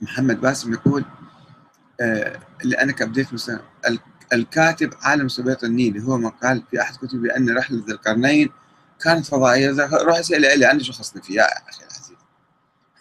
محمد 0.01 0.41
باسم 0.41 0.74
يقول 0.74 1.05
آه 2.01 2.39
اللي 2.63 2.77
أنا 2.77 2.91
كبديت 2.91 3.27
الكاتب 4.33 4.93
عالم 5.01 5.27
سبيط 5.27 5.63
النيلي 5.63 6.03
هو 6.03 6.17
من 6.17 6.29
قال 6.29 6.63
في 6.71 6.81
أحد 6.81 6.95
كتبه 6.95 7.21
بأن 7.21 7.57
رحلة 7.57 7.86
ذي 7.86 7.91
القرنين 7.91 8.50
كانت 9.03 9.25
فضائية. 9.25 9.71
روح 9.93 10.17
اسأل 10.17 10.63
أنا 10.63 10.83
شو 10.83 10.93
خصني 10.93 11.21
فيها 11.21 11.43
يا 11.43 11.69
أخي 11.69 11.90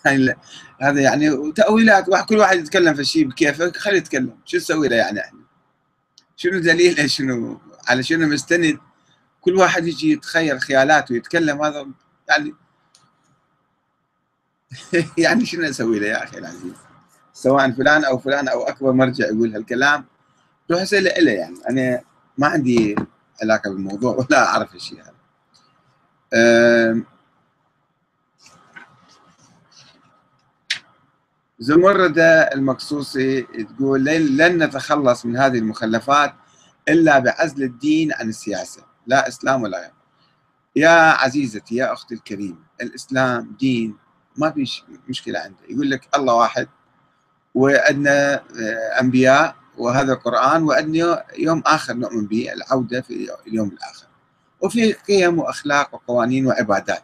يعني 0.04 0.34
هذا 0.80 1.00
يعني 1.00 1.52
تأويلات 1.52 2.04
كل 2.28 2.36
واحد 2.36 2.58
يتكلم 2.58 2.94
في 2.94 3.00
الشيء 3.00 3.28
بكيفه 3.28 3.72
خليه 3.72 3.96
يتكلم. 3.98 4.38
شو 4.44 4.56
نسوي 4.56 4.88
له 4.88 4.96
يعني 4.96 5.20
إحنا؟ 5.20 5.40
شنو 6.36 6.58
دليله 6.58 7.06
شنو؟ 7.16 7.60
على 7.88 8.02
شنو 8.02 8.26
مستند؟ 8.26 8.78
كل 9.40 9.56
واحد 9.56 9.86
يجي 9.86 10.12
يتخيل 10.12 10.60
خيالات 10.60 11.10
ويتكلم 11.10 11.62
هذا 11.62 11.86
يعني 12.28 12.54
يعني 15.24 15.46
شنو 15.46 15.68
أسوي 15.68 15.98
له 15.98 16.06
يا 16.06 16.24
أخي 16.24 16.38
العزيز؟ 16.38 16.72
سواء 17.32 17.70
فلان 17.70 18.04
أو 18.04 18.18
فلان 18.18 18.48
أو 18.48 18.62
أكبر 18.62 18.92
مرجع 18.92 19.26
يقول 19.26 19.54
هالكلام. 19.54 20.04
روح 20.70 20.80
اساله 20.80 21.10
له 21.18 21.32
يعني؟ 21.32 21.56
أنا 21.70 22.00
ما 22.38 22.46
عندي 22.46 22.96
علاقة 23.42 23.70
بالموضوع 23.70 24.14
ولا 24.14 24.48
أعرف 24.48 24.74
الشيء 24.74 25.02
هذا 25.02 25.20
زمردة 31.60 32.42
المقصوصي 32.42 33.42
تقول 33.42 34.04
لن 34.04 34.62
نتخلص 34.62 35.26
من 35.26 35.36
هذه 35.36 35.58
المخلفات 35.58 36.34
إلا 36.88 37.18
بعزل 37.18 37.62
الدين 37.62 38.12
عن 38.12 38.28
السياسة. 38.28 38.82
لا 39.06 39.28
إسلام 39.28 39.62
ولا 39.62 39.78
غير 39.78 39.90
يا 40.76 40.90
عزيزتي 41.10 41.74
يا 41.76 41.92
أختي 41.92 42.14
الكريمة 42.14 42.58
الإسلام 42.80 43.56
دين 43.60 43.96
ما 44.36 44.50
في 44.50 44.82
مشكلة 45.08 45.38
عنده 45.38 45.58
يقول 45.68 45.90
لك 45.90 46.08
الله 46.16 46.34
واحد 46.34 46.68
وعندنا 47.54 48.34
آه، 48.34 49.00
أنبياء 49.00 49.56
وهذا 49.78 50.12
القرآن 50.12 50.62
وعندنا 50.62 51.24
يوم 51.38 51.62
آخر 51.66 51.94
نؤمن 51.94 52.26
به 52.26 52.52
العودة 52.52 53.00
في 53.00 53.28
اليوم 53.46 53.68
الآخر. 53.68 54.06
وفي 54.60 54.92
قيم 54.92 55.38
وأخلاق 55.38 55.94
وقوانين 55.94 56.46
وعبادات. 56.46 57.02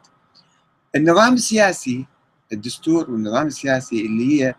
النظام 0.94 1.34
السياسي 1.34 2.06
الدستور 2.52 3.10
والنظام 3.10 3.46
السياسي 3.46 4.06
اللي 4.06 4.42
هي 4.42 4.54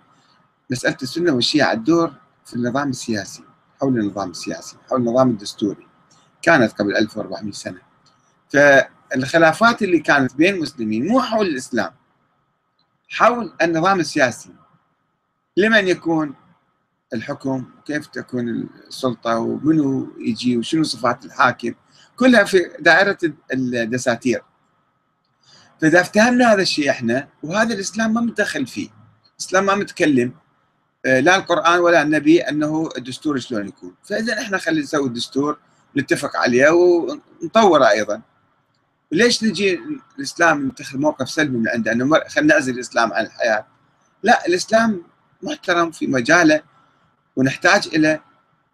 مسألة 0.71 0.97
السنة 1.01 1.31
والشيعة 1.31 1.73
الدور 1.73 2.13
في 2.45 2.55
النظام 2.55 2.89
السياسي 2.89 3.43
حول 3.81 3.99
النظام 3.99 4.29
السياسي 4.29 4.77
حول 4.89 4.99
النظام 4.99 5.29
الدستوري. 5.29 5.87
كانت 6.41 6.71
قبل 6.71 6.95
1400 6.97 7.51
سنة. 7.51 7.81
فالخلافات 8.49 9.81
اللي 9.81 9.99
كانت 9.99 10.35
بين 10.35 10.55
المسلمين 10.55 11.07
مو 11.07 11.21
حول 11.21 11.47
الإسلام 11.47 11.91
حول 13.09 13.53
النظام 13.61 13.99
السياسي. 13.99 14.53
لمن 15.57 15.87
يكون 15.87 16.35
الحكم؟ 17.13 17.65
وكيف 17.79 18.07
تكون 18.07 18.49
السلطة؟ 18.87 19.39
ومنو 19.39 20.13
يجي؟ 20.19 20.57
وشنو 20.57 20.83
صفات 20.83 21.25
الحاكم؟ 21.25 21.73
كلها 22.15 22.43
في 22.43 22.59
دائرة 22.79 23.17
الدساتير. 23.53 24.41
فإذا 25.81 26.01
أفتهمنا 26.01 26.53
هذا 26.53 26.61
الشيء 26.61 26.89
إحنا 26.89 27.27
وهذا 27.43 27.73
الإسلام 27.73 28.13
ما 28.13 28.21
متدخل 28.21 28.67
فيه. 28.67 28.89
الإسلام 29.33 29.65
ما 29.65 29.75
متكلم 29.75 30.31
آه، 31.05 31.19
لا 31.19 31.35
القرآن 31.35 31.79
ولا 31.79 32.01
النبي 32.01 32.41
أنه 32.41 32.89
الدستور 32.97 33.39
شلون 33.39 33.67
يكون. 33.67 33.95
فإذا 34.03 34.33
إحنا 34.41 34.57
خلينا 34.57 34.81
نسوي 34.81 35.07
الدستور 35.07 35.57
نتفق 35.97 36.37
عليه 36.37 36.69
ونطوره 36.69 37.89
أيضا. 37.89 38.21
ليش 39.11 39.43
نجي 39.43 39.79
الإسلام 40.19 40.67
نتخذ 40.67 40.97
موقف 40.97 41.29
سلبي 41.29 41.57
من 41.57 41.69
عنده؟ 41.69 41.91
أنه 41.91 42.19
خلينا 42.27 42.53
نعزل 42.53 42.73
الإسلام 42.73 43.13
عن 43.13 43.25
الحياة. 43.25 43.65
لا 44.23 44.47
الإسلام 44.47 45.03
محترم 45.43 45.91
في 45.91 46.07
مجاله 46.07 46.61
ونحتاج 47.35 47.87
إلى 47.87 48.19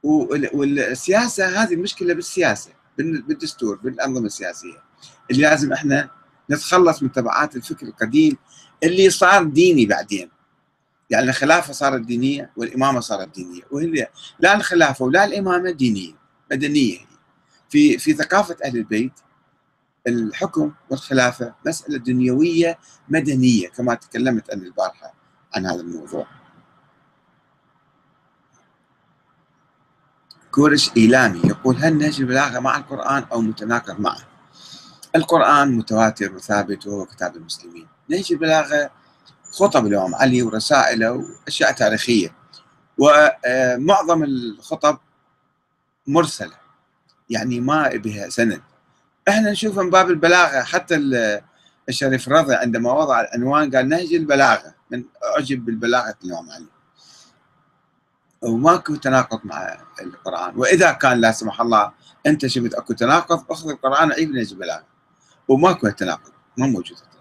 والسياسة 0.04 1.64
هذه 1.64 1.74
المشكلة 1.74 2.14
بالسياسة 2.14 2.72
بالدستور 2.98 3.76
بالأنظمة 3.76 4.26
السياسية. 4.26 4.84
اللي 5.32 5.42
لازم 5.42 5.74
إحنا 5.74 6.10
نتخلص 6.54 7.04
من 7.04 7.12
تبعات 7.12 7.56
الفكر 7.56 7.88
القديم 7.88 8.38
اللي 8.84 9.10
صار 9.10 9.44
ديني 9.44 9.86
بعدين. 9.86 10.30
يعني 11.10 11.30
الخلافة 11.30 11.74
صارت 11.74 12.02
دينية 12.02 12.52
والإمامة 12.58 13.00
صارت 13.00 13.36
دينية 13.36 13.62
وهي 13.72 14.08
لا 14.40 14.56
الخلافة 14.56 15.06
ولا 15.06 15.26
الإمامة 15.26 15.72
دينية 15.72 16.14
مدنية 16.52 16.98
في 17.70 17.98
في 17.98 18.14
ثقافة 18.14 18.58
أهل 18.66 18.78
البيت 18.78 19.12
الحكم 20.08 20.72
والخلافة 20.90 21.54
مسألة 21.66 21.98
دنيوية 21.98 22.80
مدنية 23.10 23.68
كما 23.70 23.96
تكلمت 23.96 24.50
أنا 24.50 24.64
البارحة 24.64 25.14
عن 25.56 25.66
هذا 25.66 25.82
الموضوع. 25.82 26.28
كورش 30.52 30.92
إيلامي 30.98 31.40
يقول 31.46 31.76
هل 31.76 31.98
نهج 31.98 32.20
البلاغة 32.22 32.60
مع 32.60 32.78
القرآن 32.78 33.24
أو 33.32 33.42
متناقض 33.42 34.00
معه؟ 34.00 34.33
القرآن 35.16 35.72
متواتر 35.72 36.36
وثابت 36.36 36.88
وهو 36.88 37.06
كتاب 37.06 37.36
المسلمين. 37.36 37.88
نهج 38.10 38.28
البلاغة 38.32 38.92
خطب 39.52 39.86
الإمام 39.86 40.16
علي 40.16 40.44
ورسائله 40.44 41.12
وأشياء 41.12 41.72
تاريخية. 41.72 42.36
ومعظم 42.98 44.24
الخطب 44.24 44.98
مرسلة 46.08 46.56
يعني 47.30 47.60
ما 47.60 47.90
بها 47.90 48.30
سند. 48.30 48.62
إحنا 49.28 49.52
نشوف 49.52 49.80
من 49.80 49.90
باب 49.90 50.10
البلاغة 50.10 50.64
حتى 50.64 50.96
الشريف 51.90 52.30
رضي 52.30 52.56
عندما 52.56 52.92
وضع 52.92 53.22
العنوان 53.22 53.76
قال 53.76 53.90
نهج 53.90 54.14
البلاغة 54.14 54.76
من 54.92 55.04
أعجب 55.36 55.66
بالبلاغة 55.66 56.16
الإمام 56.24 56.52
علي. 56.52 56.68
وماكو 58.42 58.96
تناقض 58.96 59.40
مع 59.44 59.78
القرآن. 60.02 60.58
وإذا 60.58 60.92
كان 60.92 61.22
لا 61.22 61.32
سمح 61.32 61.62
الله 61.62 61.92
أنت 62.26 62.48
شفت 62.48 62.74
أكو 62.74 62.94
تناقض 62.94 63.52
أخذ 63.52 63.70
القرآن 63.70 64.10
وعيب 64.10 64.32
نهج 64.32 64.52
البلاغة. 64.52 64.93
وماكو 65.48 65.90
تناقض 65.90 66.32
ما 66.58 66.68
موجود 66.68 66.98
التناقض 66.98 67.14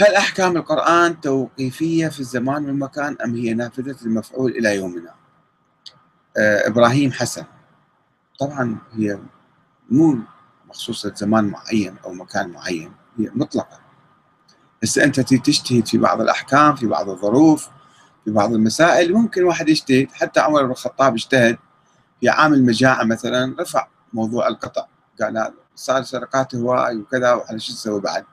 هل 0.00 0.14
أحكام 0.14 0.56
القرآن 0.56 1.20
توقيفية 1.20 2.08
في 2.08 2.20
الزمان 2.20 2.64
والمكان 2.64 3.16
أم 3.24 3.34
هي 3.34 3.54
نافذة 3.54 3.96
المفعول 4.06 4.50
إلى 4.50 4.76
يومنا؟ 4.76 5.14
آه 6.38 6.68
إبراهيم 6.68 7.12
حسن. 7.12 7.44
طبعا 8.38 8.78
هي 8.92 9.18
مو 9.90 10.18
مخصوصة 10.68 11.14
زمان 11.14 11.44
معين 11.44 11.96
أو 12.04 12.12
مكان 12.12 12.50
معين 12.50 12.92
هي 13.18 13.30
مطلقة. 13.34 13.80
بس 14.82 14.98
أنت 14.98 15.20
تجتهد 15.20 15.86
في 15.86 15.98
بعض 15.98 16.20
الأحكام 16.20 16.76
في 16.76 16.86
بعض 16.86 17.08
الظروف 17.08 17.68
في 18.24 18.30
بعض 18.30 18.52
المسائل. 18.52 19.12
ممكن 19.12 19.44
واحد 19.44 19.68
يجتهد 19.68 20.08
حتى 20.12 20.40
عمر 20.40 20.64
بن 20.64 20.70
الخطاب 20.70 21.14
اجتهد 21.14 21.58
في 22.20 22.28
عام 22.28 22.54
المجاعة 22.54 23.04
مثلا 23.04 23.56
رفع 23.60 23.86
موضوع 24.12 24.48
القطع. 24.48 24.86
قال 25.20 25.38
هذا. 25.38 25.54
صار 25.80 26.02
سرقات 26.02 26.54
هواي 26.54 26.96
وكذا 26.96 27.32
وعلى 27.32 27.60
شو 27.60 27.72
تسوي 27.72 28.00
بعد؟ 28.00 28.24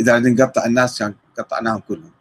إذا 0.00 0.18
نقطع 0.18 0.64
الناس 0.64 0.98
كان 0.98 1.14
قطعناهم 1.38 1.78
كلهم. 1.88 2.12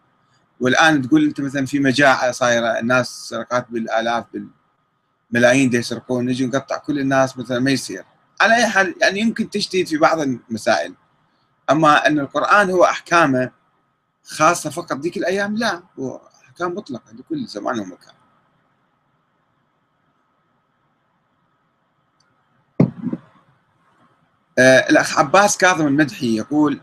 والآن 0.59 1.01
تقول 1.01 1.23
أنت 1.23 1.41
مثلا 1.41 1.65
في 1.65 1.79
مجاعة 1.79 2.31
صايرة 2.31 2.79
الناس 2.79 3.07
سرقات 3.29 3.65
بالآلاف 3.69 4.25
بالملايين 5.31 5.69
دي 5.69 5.77
يسرقون 5.77 6.25
نجي 6.25 6.45
نقطع 6.45 6.77
كل 6.77 6.99
الناس 6.99 7.37
مثلا 7.37 7.59
ما 7.59 7.71
يصير. 7.71 8.05
على 8.41 8.55
أي 8.55 8.67
حال 8.67 8.95
يعني 9.01 9.19
يمكن 9.19 9.49
تجتهد 9.49 9.87
في 9.87 9.97
بعض 9.97 10.19
المسائل. 10.19 10.95
أما 11.69 12.07
أن 12.07 12.19
القرآن 12.19 12.69
هو 12.69 12.83
أحكامه 12.83 13.51
خاصة 14.23 14.69
فقط 14.69 14.99
ذيك 14.99 15.17
الأيام 15.17 15.57
لا 15.57 15.83
هو 15.99 16.21
أحكام 16.45 16.75
مطلقة 16.75 17.13
لكل 17.13 17.45
زمان 17.45 17.79
ومكان. 17.79 18.13
الأخ 24.59 25.19
عباس 25.19 25.57
كاظم 25.57 25.87
المدحي 25.87 26.37
يقول 26.37 26.81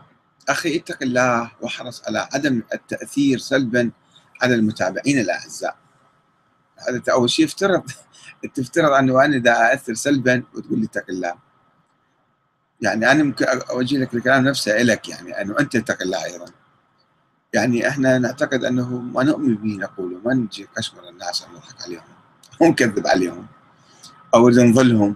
أخي 0.49 0.75
اتق 0.75 0.97
الله 1.01 1.51
واحرص 1.61 2.03
على 2.07 2.29
عدم 2.33 2.61
التأثير 2.73 3.37
سلبا 3.37 3.91
على 4.41 4.55
المتابعين 4.55 5.19
الأعزاء. 5.19 5.75
هذا 6.89 7.01
أول 7.11 7.29
شيء 7.29 7.45
افترض 7.45 7.83
تفترض 8.55 8.91
أنه 8.91 9.25
أنا 9.25 9.35
إذا 9.37 9.73
أثر 9.73 9.93
سلبا 9.93 10.43
وتقول 10.53 10.79
لي 10.79 10.85
اتق 10.85 11.05
الله. 11.09 11.35
يعني 12.81 13.11
أنا 13.11 13.23
ممكن 13.23 13.45
أوجه 13.45 13.97
لك 13.97 14.13
الكلام 14.13 14.43
نفسه 14.43 14.81
لك 14.81 15.09
يعني 15.09 15.41
أنه 15.41 15.59
أنت 15.59 15.75
اتق 15.75 16.01
الله 16.01 16.25
أيضا. 16.25 16.45
يعني 17.53 17.87
إحنا 17.87 18.17
نعتقد 18.17 18.63
أنه 18.63 18.89
ما 18.89 19.23
نؤمن 19.23 19.55
به 19.55 19.77
نقوله 19.77 20.19
ما 20.25 20.33
نجي 20.33 20.67
قشمر 20.77 21.09
الناس 21.09 21.43
ونضحك 21.43 21.81
عليهم 21.81 22.01
ونكذب 22.59 23.07
عليهم 23.07 23.47
أو 24.35 24.49
نظلهم 24.49 25.15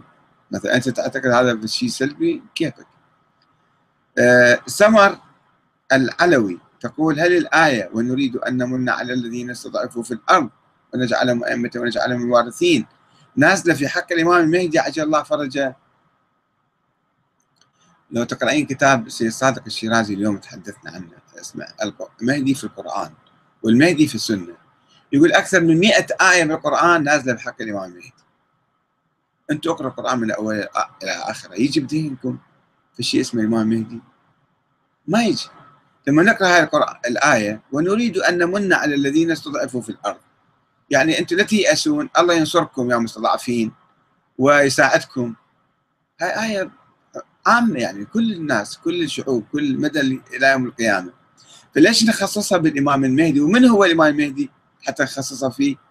مثلا 0.51 0.75
أنت 0.75 0.89
تعتقد 0.89 1.25
هذا 1.25 1.65
شيء 1.65 1.89
سلبي؟ 1.89 2.43
كيفك؟ 2.55 2.88
آه 4.17 4.60
سمر 4.65 5.17
العلوي 5.93 6.60
تقول 6.79 7.19
هل 7.19 7.38
الآية 7.38 7.89
ونريد 7.93 8.36
أن 8.36 8.58
نمن 8.58 8.89
على 8.89 9.13
الذين 9.13 9.49
استضعفوا 9.49 10.03
في 10.03 10.12
الأرض 10.12 10.49
ونجعلهم 10.93 11.43
أئمة 11.43 11.71
ونجعلهم 11.75 12.23
الوارثين 12.23 12.86
نازلة 13.36 13.73
في 13.73 13.88
حق 13.88 14.12
الإمام 14.12 14.43
المهدي 14.43 14.79
عجل 14.79 15.03
الله 15.03 15.23
فرجه؟ 15.23 15.75
لو 18.12 18.23
تقرأين 18.23 18.65
كتاب 18.65 19.10
سيد 19.10 19.31
صادق 19.31 19.63
الشيرازي 19.67 20.13
اليوم 20.13 20.38
تحدثنا 20.38 20.91
عنه 20.91 21.10
اسمه 21.39 21.65
المهدي 22.21 22.55
في 22.55 22.63
القرآن 22.63 23.12
والمهدي 23.63 24.08
في 24.08 24.15
السنة 24.15 24.55
يقول 25.13 25.34
أكثر 25.34 25.62
من 25.62 25.79
مئة 25.79 26.05
آية 26.31 26.43
من 26.43 26.51
القرآن 26.51 27.03
نازلة 27.03 27.34
بحق 27.34 27.62
الإمام 27.62 27.84
المهدي. 27.84 28.13
أنتم 29.51 29.71
اقرأوا 29.71 29.91
القرآن 29.91 30.19
من 30.19 30.31
أول 30.31 30.55
إلى 30.55 31.12
آخره. 31.12 31.55
يجي 31.55 31.79
بذهنكم 31.79 32.38
في 32.93 33.03
شيء 33.03 33.21
اسمه 33.21 33.41
الإمام 33.41 33.71
المهدي 33.71 33.99
ما 35.08 35.23
يجي. 35.23 35.47
لما 36.08 36.23
نقرأ 36.23 36.47
هذه 36.47 36.69
الآية 37.08 37.62
ونريد 37.71 38.17
أن 38.17 38.38
نمن 38.38 38.73
على 38.73 38.95
الذين 38.95 39.31
استضعفوا 39.31 39.81
في 39.81 39.89
الأرض. 39.89 40.19
يعني 40.89 41.19
أنتم 41.19 41.36
لا 41.36 41.43
تيأسون. 41.43 42.10
الله 42.19 42.34
ينصركم 42.34 42.91
يا 42.91 42.97
مستضعفين 42.97 43.71
ويساعدكم. 44.38 45.34
هاي 46.21 46.45
آية 46.45 46.71
عامة 47.45 47.79
يعني 47.79 48.05
كل 48.05 48.34
الناس 48.34 48.77
كل 48.77 49.03
الشعوب 49.03 49.45
كل 49.51 49.77
مدى 49.77 49.99
إلى 50.34 50.51
يوم 50.51 50.65
القيامة. 50.65 51.13
فليش 51.75 52.05
نخصصها 52.05 52.58
بالإمام 52.58 53.05
المهدي؟ 53.05 53.41
ومن 53.41 53.65
هو 53.65 53.86
الإمام 53.86 54.08
المهدي 54.08 54.49
حتى 54.84 55.03
نخصصها 55.03 55.49
فيه؟ 55.49 55.84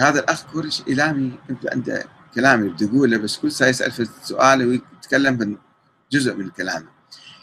هذا 0.00 0.20
الأخ 0.20 0.52
كورش 0.52 0.80
إلامي 0.80 1.38
عنده 1.72 2.04
كلام 2.34 2.68
بدي 2.68 2.86
أقوله 2.86 3.18
بس 3.18 3.36
كل 3.36 3.52
ساعة 3.52 3.68
يسأل 3.68 3.92
في 3.92 4.08
سؤال 4.22 4.68
ويتكلم 4.68 5.58
جزء 6.12 6.34
من 6.34 6.50
كلامه. 6.50 6.88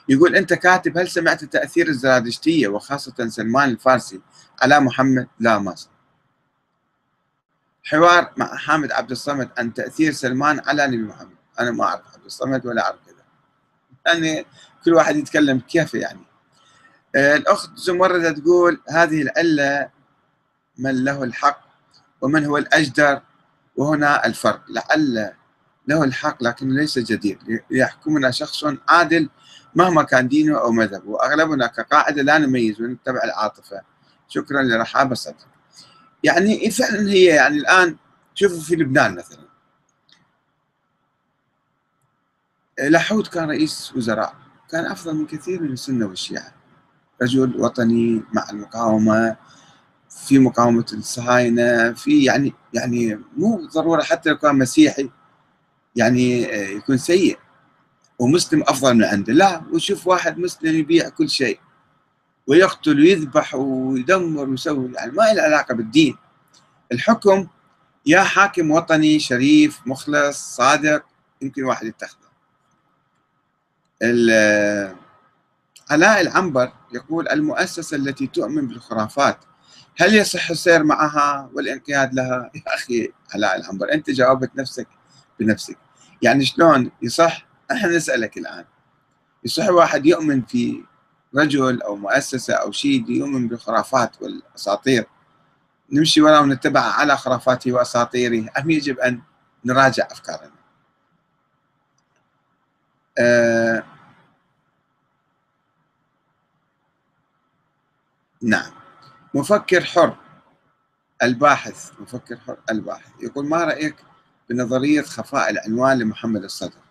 يقول 0.10 0.36
أنت 0.36 0.54
كاتب 0.54 0.98
هل 0.98 1.08
سمعت 1.08 1.46
تأثير 1.46 1.88
الزرادشتية 1.88 2.68
وخاصة 2.68 3.28
سلمان 3.28 3.70
الفارسي 3.70 4.22
على 4.62 4.80
محمد؟ 4.80 5.28
لا 5.40 5.60
ما 5.60 5.76
سمعت. 5.76 5.94
حوار 7.84 8.34
مع 8.38 8.56
حامد 8.56 8.92
عبد 8.92 9.12
الصمد 9.12 9.50
عن 9.58 9.74
تأثير 9.74 10.12
سلمان 10.12 10.62
على 10.66 10.88
نبي 10.88 11.04
محمد. 11.04 11.36
أنا 11.60 11.72
ما 11.72 11.84
أعرف 11.84 12.14
عبد 12.14 12.26
الصمد 12.26 12.66
ولا 12.66 12.86
أعرف 12.86 13.00
كذا. 13.06 13.24
يعني 14.06 14.46
كل 14.86 14.94
واحد 14.94 15.16
يتكلم 15.16 15.60
كيف 15.60 15.94
يعني. 15.94 16.26
الأخت 17.16 17.78
زمردة 17.78 18.32
تقول 18.32 18.82
هذه 18.90 19.22
العلة 19.22 19.90
من 20.78 21.04
له 21.04 21.24
الحق 21.24 21.63
ومن 22.24 22.46
هو 22.46 22.58
الأجدر؟ 22.58 23.22
وهنا 23.76 24.26
الفرق. 24.26 24.62
لعل 24.70 25.34
له 25.88 26.04
الحق 26.04 26.44
لكن 26.44 26.70
ليس 26.70 27.00
جدير. 27.00 27.64
يحكمنا 27.72 28.32
شخص 28.32 28.66
عادل 28.90 29.30
مهما 29.76 30.04
كان 30.04 30.28
دينه 30.28 30.60
أو 30.60 30.72
مذهبه. 30.72 31.10
وأغلبنا 31.10 31.68
كقاعدة 31.68 32.22
لا 32.22 32.38
نميز 32.38 32.82
ونتبع 32.82 33.24
العاطفة. 33.24 33.82
شكرا 34.28 34.62
لرحابة 34.62 35.16
صدر 35.16 35.36
يعني 36.24 36.72
فعلا 36.72 37.10
هي 37.10 37.26
يعني 37.26 37.58
الآن 37.58 37.98
شوفوا 38.34 38.60
في 38.62 38.76
لبنان 38.76 39.16
مثلا. 39.16 39.44
لحود 42.80 43.28
كان 43.28 43.50
رئيس 43.50 43.94
وزراء. 43.96 44.36
كان 44.70 44.86
أفضل 44.86 45.16
من 45.16 45.26
كثير 45.26 45.62
من 45.62 45.72
السنة 45.72 46.06
والشيعة. 46.06 46.54
رجل 47.22 47.62
وطني 47.62 48.24
مع 48.34 48.50
المقاومة 48.50 49.36
في 50.26 50.40
مقاومة 50.40 50.86
الصهاينة 50.94 51.94
في 51.94 52.24
يعني 52.24 52.54
يعني 52.74 53.20
مو 53.38 53.68
ضرورة 53.74 54.04
حتى 54.04 54.30
لو 54.30 54.38
كان 54.38 54.58
مسيحي 54.58 55.10
يعني 55.96 56.42
يكون 56.52 56.98
سيء. 56.98 57.38
ومسلم 58.20 58.62
أفضل 58.62 58.94
من 58.94 59.04
عنده. 59.04 59.34
لا 59.34 59.62
وشوف 59.72 60.08
واحد 60.08 60.38
مسلم 60.40 60.76
يبيع 60.76 61.10
كل 61.10 61.30
شيء 61.30 61.60
ويقتل 62.48 63.00
ويذبح 63.00 63.56
ويدمر 63.56 64.50
ويسوي 64.50 64.92
يعني 64.94 65.12
ما 65.12 65.34
له 65.34 65.42
علاقة 65.42 65.74
بالدين. 65.74 66.18
الحكم 66.92 67.48
يا 68.06 68.24
حاكم 68.24 68.72
وطني 68.72 69.20
شريف 69.20 69.80
مخلص 69.86 70.56
صادق 70.56 71.06
يمكن 71.42 71.64
واحد 71.64 71.86
يتخذه. 71.86 72.18
علاء 75.92 76.22
العنبر 76.22 76.72
يقول 76.94 77.30
المؤسسة 77.30 77.98
التي 77.98 78.28
تؤمن 78.28 78.68
بالخرافات 78.68 79.38
هل 79.98 80.16
يصح 80.16 80.50
السير 80.50 80.84
معها 80.84 81.50
والانقياد 81.54 82.14
لها؟ 82.14 82.52
يا 82.56 82.76
أخي 82.76 83.14
علاء 83.34 83.56
العنبر 83.56 83.94
أنت 83.94 84.10
جاوبت 84.10 84.52
نفسك 84.56 84.88
بنفسك. 85.40 85.78
يعني 86.22 86.46
شلون؟ 86.46 86.92
يصح؟ 87.02 87.46
أحنا 87.72 87.90
نسألك 87.90 88.38
الآن. 88.38 88.66
يصح 89.44 89.70
واحد 89.70 90.06
يؤمن 90.06 90.42
في 90.42 90.84
رجل 91.36 91.82
أو 91.82 91.96
مؤسسة 91.96 92.54
أو 92.54 92.72
شيء 92.72 93.10
يؤمن 93.10 93.48
بالخرافات 93.48 94.22
والأساطير. 94.22 95.06
نمشي 95.92 96.22
وراه 96.22 96.42
ونتبع 96.42 96.82
على 96.82 97.18
خرافاته 97.18 97.72
وأساطيره. 97.72 98.50
أم 98.60 98.72
يجب 98.72 99.00
أن 99.00 99.22
نراجع 99.66 100.08
أفكارنا. 100.12 100.52
آه 103.18 103.84
نعم. 108.42 108.83
مفكر 109.34 109.84
حر 109.84 110.18
الباحث 111.24 111.92
مفكر 112.00 112.38
حر 112.38 112.58
الباحث. 112.70 113.12
يقول 113.22 113.48
ما 113.48 113.64
رأيك 113.64 113.96
بنظرية 114.50 115.02
خفاء 115.02 115.50
العنوان 115.50 116.00
لمحمد 116.00 116.44
الصدر؟ 116.44 116.82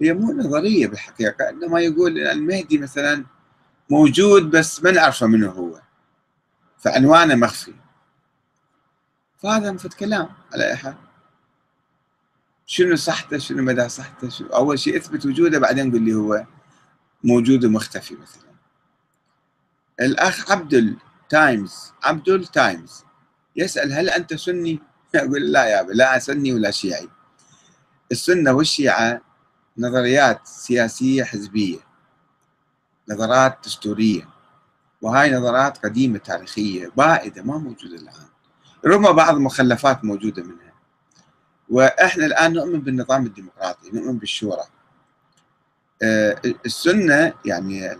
هي 0.00 0.12
مو 0.12 0.32
نظرية 0.32 0.86
بالحقيقة 0.86 1.48
إنما 1.48 1.80
يقول 1.80 2.18
المهدي 2.18 2.78
مثلا 2.78 3.24
موجود 3.90 4.50
بس 4.50 4.84
ما 4.84 4.90
نعرفه 4.90 5.26
منه 5.26 5.50
هو 5.50 5.80
فعنوانه 6.78 7.34
مخفي. 7.34 7.74
فهذا 9.38 9.72
مثل 9.72 9.88
كلام 9.88 10.28
على 10.52 10.70
أي 10.70 10.76
حال. 10.76 10.94
شنو 12.66 12.96
صحته 12.96 13.38
شنو 13.38 13.62
مدى 13.62 13.88
صحته 13.88 14.28
شنو؟ 14.28 14.48
أول 14.48 14.78
شيء 14.78 14.96
أثبت 14.96 15.26
وجوده 15.26 15.58
بعدين 15.58 15.92
قل 15.92 16.02
لي 16.02 16.14
هو 16.14 16.46
موجود 17.24 17.64
ومختفي 17.64 18.14
مثلا. 18.14 18.52
الأخ 20.00 20.50
عبد 20.50 20.74
تايمز 21.32 21.92
عبد 22.04 22.44
تايمز 22.52 23.04
يسأل 23.56 23.92
هل 23.92 24.10
أنت 24.10 24.34
سني؟ 24.34 24.80
أقول 25.14 25.52
لا 25.52 25.64
يا 25.64 25.80
أبي 25.80 25.92
لا 25.92 26.18
سني 26.18 26.52
ولا 26.52 26.70
شيعي. 26.70 27.08
السنة 28.12 28.52
والشيعة 28.52 29.20
نظريات 29.78 30.46
سياسية 30.46 31.24
حزبية 31.24 31.78
نظرات 33.08 33.58
دستورية 33.64 34.28
وهاي 35.02 35.30
نظرات 35.30 35.78
قديمة 35.78 36.18
تاريخية 36.18 36.92
بائدة 36.96 37.42
ما 37.42 37.58
موجودة 37.58 37.96
الآن. 37.96 38.28
رغم 38.86 39.12
بعض 39.12 39.34
المخلفات 39.34 40.04
موجودة 40.04 40.42
منها. 40.42 40.72
وإحنا 41.70 42.26
الآن 42.26 42.52
نؤمن 42.52 42.80
بالنظام 42.80 43.26
الديمقراطي 43.26 43.90
نؤمن 43.90 44.18
بالشورى. 44.18 44.64
آه، 46.02 46.40
السنة 46.66 47.34
يعني 47.44 47.96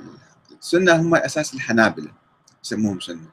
السنة 0.60 1.00
هم 1.00 1.14
أساس 1.14 1.54
الحنابلة. 1.54 2.21
يسموهم 2.64 3.00
سنة. 3.00 3.28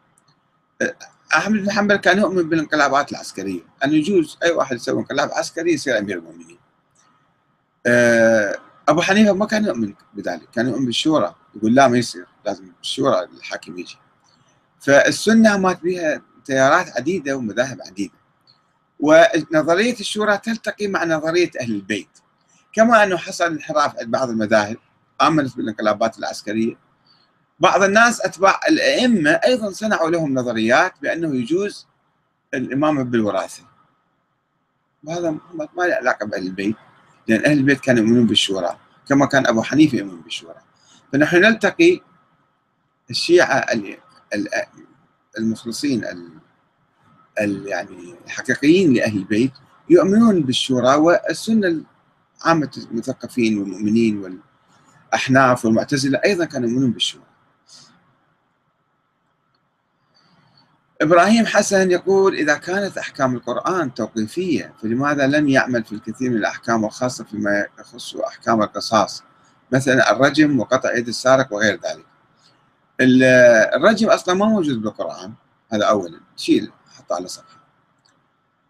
آه، 0.82 0.96
أحمد 1.36 1.60
بن 1.60 1.72
حنبل 1.72 1.96
كان 1.96 2.18
يؤمن 2.18 2.50
بالانقلابات 2.50 3.12
العسكرية. 3.12 3.62
أن 3.84 3.94
يجوز 3.94 4.38
أي 4.44 4.52
واحد 4.52 4.76
يسوي 4.76 5.00
انقلاب 5.00 5.32
عسكري 5.32 5.74
يصير 5.74 5.98
أمير 5.98 6.18
المؤمنين. 6.18 6.58
آه، 7.86 8.58
أبو 8.90 9.02
حنيفة 9.02 9.34
ما 9.34 9.46
كان 9.46 9.66
يؤمن 9.66 9.94
بذلك 10.14 10.50
كان 10.54 10.68
يؤمن 10.68 10.86
بالشورى. 10.86 11.36
يقول 11.56 11.76
لا 11.76 11.88
ما 11.88 11.98
يصير. 11.98 12.26
لازم 12.46 12.72
الشورى 12.82 13.24
الحاكم 13.24 13.80
يجي. 13.80 13.98
فالسنة 14.80 15.58
مات 15.58 15.84
بها 15.84 16.22
تيارات 16.46 16.98
عديدة 16.98 17.38
ومذاهب 17.38 17.82
عديدة. 17.88 18.14
ونظرية 19.00 20.00
الشورى 20.00 20.38
تلتقي 20.38 20.88
مع 20.88 21.06
نظرية 21.06 21.52
أهل 21.62 21.72
البيت. 21.72 22.10
كما 22.74 23.04
أنه 23.04 23.18
حصل 23.18 23.46
انحراف 23.46 24.00
عند 24.00 24.12
بعض 24.12 24.30
المذاهب 24.30 24.78
آمنت 25.22 25.58
بالانقلابات 25.58 26.20
العسكرية. 26.20 26.89
بعض 27.60 27.84
الناس 27.84 28.22
أتباع 28.22 28.60
الأئمة 28.70 29.32
أيضا 29.32 29.72
صنعوا 29.72 30.10
لهم 30.10 30.34
نظريات 30.34 30.94
بأنه 31.02 31.36
يجوز 31.36 31.88
الإمامة 32.54 33.04
بالوراثة 33.04 33.64
وهذا 35.04 35.32
ما 35.76 35.84
له 35.84 35.96
علاقة 35.96 36.26
بأهل 36.26 36.48
البيت 36.48 36.76
لأن 37.28 37.46
أهل 37.46 37.58
البيت 37.58 37.80
كانوا 37.80 38.04
يؤمنون 38.04 38.28
بالشورى 38.28 38.78
كما 39.10 39.26
كان 39.26 39.48
أبو 39.48 39.62
حنيفة 39.62 39.98
يؤمن 39.98 40.22
بالشورى. 40.22 40.56
فنحن 41.14 41.36
نلتقي 41.36 42.02
الشيعة 43.10 43.66
المخلصين 45.38 46.04
يعني 47.38 48.16
الحقيقيين 48.26 48.94
لأهل 48.94 49.18
البيت 49.18 49.52
يؤمنون 49.90 50.42
بالشورى 50.42 50.96
والسنة 50.96 51.82
عامة 52.42 52.88
المثقفين 52.92 53.58
والمؤمنين 53.58 54.42
والأحناف 55.14 55.66
والمعتزلة 55.66 56.22
أيضا 56.26 56.46
كانوا 56.46 56.70
يؤمنون 56.70 56.92
بالشورى. 56.92 57.29
إبراهيم 61.02 61.46
حسن 61.46 61.92
يقول 61.92 62.36
إذا 62.36 62.56
كانت 62.56 62.98
أحكام 62.98 63.36
القرآن 63.36 63.94
توقيفية 63.94 64.74
فلماذا 64.82 65.28
لم 65.28 65.50
يعمل 65.50 65.84
في 65.84 65.92
الكثير 65.92 66.30
من 66.30 66.38
الأحكام 66.38 66.84
وخاصة 66.84 67.24
فيما 67.24 67.66
يخص 67.80 68.16
أحكام 68.16 68.62
القصاص؟ 68.62 69.24
مثلا 69.72 70.12
الرجم 70.12 70.60
وقطع 70.60 70.94
يد 70.94 71.08
السارق 71.08 71.54
وغير 71.54 71.74
ذلك. 71.74 72.06
الرجم 73.76 74.10
أصلا 74.10 74.36
ما 74.36 74.46
موجود 74.46 74.82
بالقرآن 74.82 75.34
هذا 75.74 75.86
أولا. 75.86 76.20
شيل 76.38 76.72
حطه 76.98 77.16
على 77.16 77.28
صفحة. 77.28 77.60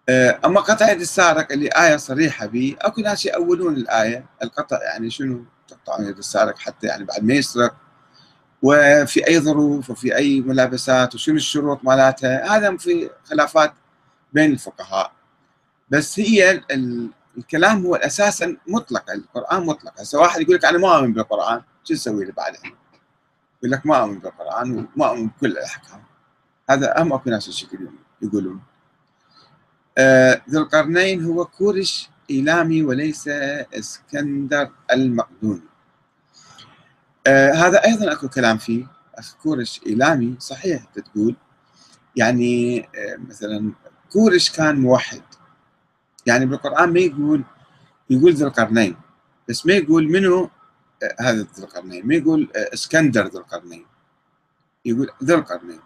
آه، 0.09 0.39
أما 0.45 0.61
قطع 0.61 0.91
يد 0.91 1.01
السارق 1.01 1.51
اللي 1.51 1.67
آية 1.67 1.97
صريحة 1.97 2.45
به 2.45 2.75
أكو 2.81 3.01
ناس 3.01 3.25
يأولون 3.25 3.75
الآية 3.75 4.25
القطع 4.43 4.83
يعني 4.83 5.09
شنو؟ 5.09 5.45
تقطعون 5.67 6.05
يد 6.05 6.17
السارق 6.17 6.59
حتى 6.59 6.87
يعني 6.87 7.03
بعد 7.03 7.23
ما 7.23 7.33
يسرق 7.33 7.75
وفي 8.61 9.27
أي 9.27 9.39
ظروف 9.39 9.89
وفي 9.89 10.15
أي 10.15 10.41
ملابسات 10.41 11.15
وشنو 11.15 11.35
الشروط 11.35 11.83
مالتها 11.83 12.57
هذا 12.57 12.77
في 12.77 13.09
خلافات 13.25 13.73
بين 14.33 14.51
الفقهاء. 14.51 15.11
بس 15.89 16.19
هي 16.19 16.63
الكلام 17.37 17.85
هو 17.85 17.95
أساسا 17.95 18.57
مطلق 18.67 19.11
القرآن 19.11 19.65
مطلق. 19.65 20.01
هسه 20.01 20.19
واحد 20.19 20.41
يقول 20.41 20.55
لك 20.55 20.65
أنا 20.65 20.77
ما 20.77 20.97
أؤمن 20.97 21.13
بالقرآن 21.13 21.61
شو 21.83 21.93
تسوي 21.93 22.25
له 22.25 22.31
بعدين؟ 22.31 22.75
يقول 23.57 23.71
لك 23.71 23.85
ما 23.85 24.01
أؤمن 24.01 24.19
بالقرآن 24.19 24.87
وما 24.95 25.09
أؤمن 25.09 25.27
بكل 25.27 25.47
الأحكام. 25.51 26.03
هذا 26.69 26.93
هم 26.97 27.13
أكو 27.13 27.29
ناس 27.29 27.47
الشكل 27.47 27.87
يقولون. 28.21 28.61
آه 29.97 30.41
ذو 30.49 30.61
القرنين 30.61 31.25
هو 31.25 31.45
كورش 31.45 32.09
إيلامي 32.29 32.83
وليس 32.83 33.27
إسكندر 33.27 34.71
المقدوني. 34.93 35.68
آه 37.27 37.51
هذا 37.51 37.85
أيضا 37.85 38.11
أكو 38.11 38.29
كلام 38.29 38.57
فيه. 38.57 38.85
أخ 39.15 39.35
كورش 39.43 39.81
إيلامي 39.87 40.35
صحيح 40.39 40.83
تقول 40.83 41.35
يعني 42.15 42.79
آه 42.79 43.17
مثلا 43.29 43.71
كورش 44.11 44.49
كان 44.49 44.75
موحد. 44.75 45.21
يعني 46.25 46.45
بالقرآن 46.45 46.93
ما 46.93 46.99
يقول 46.99 47.43
يقول 48.09 48.33
ذو 48.33 48.47
القرنين 48.47 48.95
بس 49.49 49.65
ما 49.65 49.73
يقول 49.73 50.11
منو 50.11 50.49
آه 51.03 51.15
هذا 51.19 51.47
ذو 51.57 51.65
القرنين. 51.65 52.07
ما 52.07 52.15
يقول 52.15 52.49
إسكندر 52.55 53.27
ذو 53.27 53.39
القرنين. 53.39 53.85
يقول 54.85 55.09
ذو 55.23 55.35
القرنين. 55.35 55.79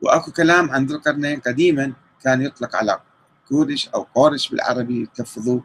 وأكو 0.00 0.32
كلام 0.32 0.70
عن 0.70 0.86
ذو 0.86 0.96
القرنين 0.96 1.40
قديما 1.40 1.92
كان 2.22 2.42
يطلق 2.42 2.76
على 2.76 3.00
كورش 3.48 3.88
أو 3.88 4.02
قورش 4.02 4.48
بالعربي 4.48 5.08
تلفظوه 5.14 5.64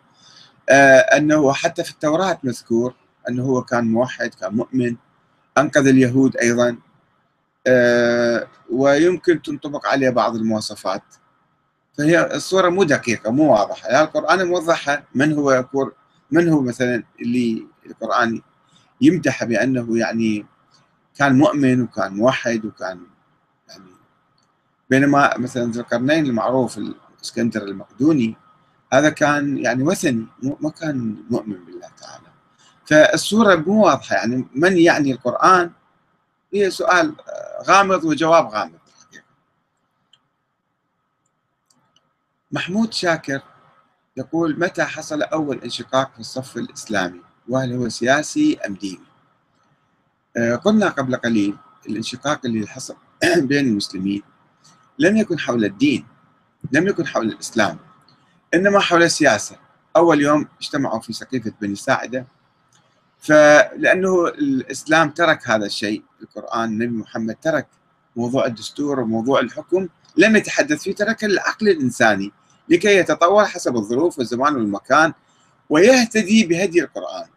أنه 0.70 1.54
حتى 1.54 1.84
في 1.84 1.92
التوراة 1.92 2.40
مذكور 2.44 2.96
أنه 3.30 3.44
هو 3.44 3.64
كان 3.64 3.88
موحد 3.88 4.34
كان 4.34 4.54
مؤمن. 4.56 4.96
أنقذ 5.58 5.88
اليهود 5.88 6.38
أيضا. 6.38 6.78
آه 7.68 8.48
ويمكن 8.72 9.42
تنطبق 9.42 9.88
عليه 9.88 10.10
بعض 10.10 10.36
المواصفات. 10.36 11.04
فهي 11.98 12.36
الصورة 12.36 12.70
مو 12.70 12.84
دقيقة 12.84 13.32
مو 13.32 13.54
واضحة. 13.54 13.90
يعني 13.90 14.04
القرآن 14.04 14.48
موضحة. 14.48 15.04
من 15.16 15.34
هو 15.34 15.64
كور 15.72 15.94
من 16.32 16.50
هو 16.50 16.62
مثلا 16.62 17.04
اللي 17.22 17.68
القرآن 17.86 18.42
يمدح 19.02 19.44
بأنه 19.44 19.98
يعني 19.98 20.46
كان 21.16 21.38
مؤمن 21.38 21.82
وكان 21.82 22.14
موحد 22.14 22.66
وكان 22.66 23.00
يعني 23.70 23.84
بينما 24.90 25.38
مثلا 25.38 25.72
ذو 25.72 25.82
القرنين 25.82 26.26
المعروف 26.26 26.78
الإسكندر 26.78 27.64
المقدوني 27.64 28.36
هذا 28.94 29.10
كان 29.10 29.58
يعني 29.58 29.84
وثني 29.84 30.26
ما 30.62 30.70
كان 30.70 31.16
مؤمن 31.30 31.66
بالله 31.66 31.88
تعالى. 32.02 32.25
فالصورة 32.86 33.56
مو 33.56 33.86
واضحة 33.86 34.16
يعني 34.16 34.48
من 34.56 34.78
يعني 34.78 35.12
القرآن؟ 35.12 35.72
هي 36.54 36.72
سؤال 36.72 37.16
غامض 37.68 38.04
وجواب 38.04 38.48
غامض 38.48 38.80
محمود 42.52 42.94
شاكر 42.94 43.42
يقول 44.18 44.60
متى 44.60 44.84
حصل 44.84 45.22
أول 45.22 45.60
انشقاق 45.60 46.14
في 46.14 46.20
الصف 46.20 46.58
الإسلامي؟ 46.58 47.22
وهل 47.50 47.74
هو 47.74 47.90
سياسي 47.90 48.58
أم 48.68 48.74
ديني؟ 48.74 49.06
قلنا 50.64 50.90
قبل 50.90 51.16
قليل 51.16 51.58
الانشقاق 51.90 52.42
اللي 52.46 52.68
حصل 52.68 52.96
بين 53.50 53.68
المسلمين 53.68 54.24
لم 55.00 55.18
يكن 55.18 55.40
حول 55.40 55.66
الدين 55.66 56.08
لم 56.72 56.88
يكن 56.88 57.08
حول 57.08 57.26
الإسلام 57.26 57.80
إنما 58.54 58.80
حول 58.80 59.04
السياسة. 59.04 59.56
أول 59.98 60.22
يوم 60.22 60.48
اجتمعوا 60.62 61.00
في 61.00 61.14
سقيفة 61.14 61.54
بني 61.62 61.76
ساعدة 61.76 62.28
فلأنه 63.20 64.28
الإسلام 64.28 65.10
ترك 65.10 65.50
هذا 65.50 65.66
الشيء 65.66 66.04
القرآن 66.22 66.70
النبي 66.70 66.98
محمد 66.98 67.36
ترك 67.42 67.68
موضوع 68.16 68.46
الدستور 68.46 69.00
وموضوع 69.00 69.40
الحكم 69.40 69.88
لم 70.18 70.36
يتحدث 70.36 70.84
فيه 70.84 70.96
ترك 70.96 71.24
العقل 71.24 71.70
الإنساني 71.70 72.32
لكي 72.70 72.98
يتطور 72.98 73.46
حسب 73.46 73.76
الظروف 73.76 74.20
والزمان 74.20 74.56
والمكان 74.56 75.14
ويهتدي 75.70 76.46
بهدي 76.46 76.82
القرآن. 76.82 77.28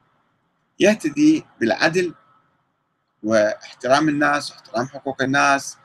يهتدي 0.80 1.44
بالعدل 1.60 2.14
واحترام 3.22 4.08
الناس 4.08 4.50
واحترام 4.50 4.86
حقوق 4.88 5.22
الناس 5.22 5.76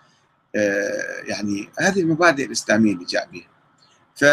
يعني 1.24 1.70
هذه 1.80 2.00
المبادئ 2.02 2.46
الإسلامية 2.46 2.94
اللي 2.94 3.06
جاء 3.06 3.30
بها. 3.32 3.48
ف 4.16 4.26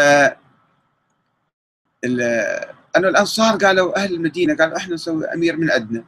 أنه 2.97 3.07
الأنصار 3.07 3.57
قالوا 3.57 3.97
أهل 3.97 4.13
المدينة 4.13 4.55
قالوا 4.55 4.77
إحنا 4.77 4.93
نسوي 4.93 5.25
أمير 5.25 5.57
من 5.57 5.71
عندنا. 5.71 6.03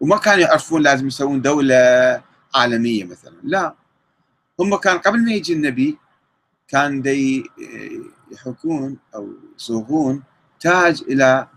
وما 0.00 0.16
كانوا 0.16 0.40
يعرفون 0.40 0.82
لازم 0.82 1.06
يسوون 1.06 1.42
دولة 1.42 1.76
عالمية 2.54 3.04
مثلا 3.04 3.34
لا. 3.42 3.74
هم 4.60 4.76
كان 4.76 4.98
قبل 4.98 5.24
ما 5.24 5.32
يجي 5.32 5.52
النبي 5.52 5.98
كان 6.68 7.02
دي 7.02 7.44
يحكون 8.30 8.96
أو 9.14 9.32
يصوغون 9.56 10.22
تاج 10.60 11.02
إلى 11.08 11.48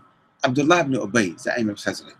عبد 0.44 0.58
الله 0.58 0.82
بن 0.82 0.96
أبي 0.96 1.36
زعيم 1.38 1.70
الخزرج. 1.70 2.16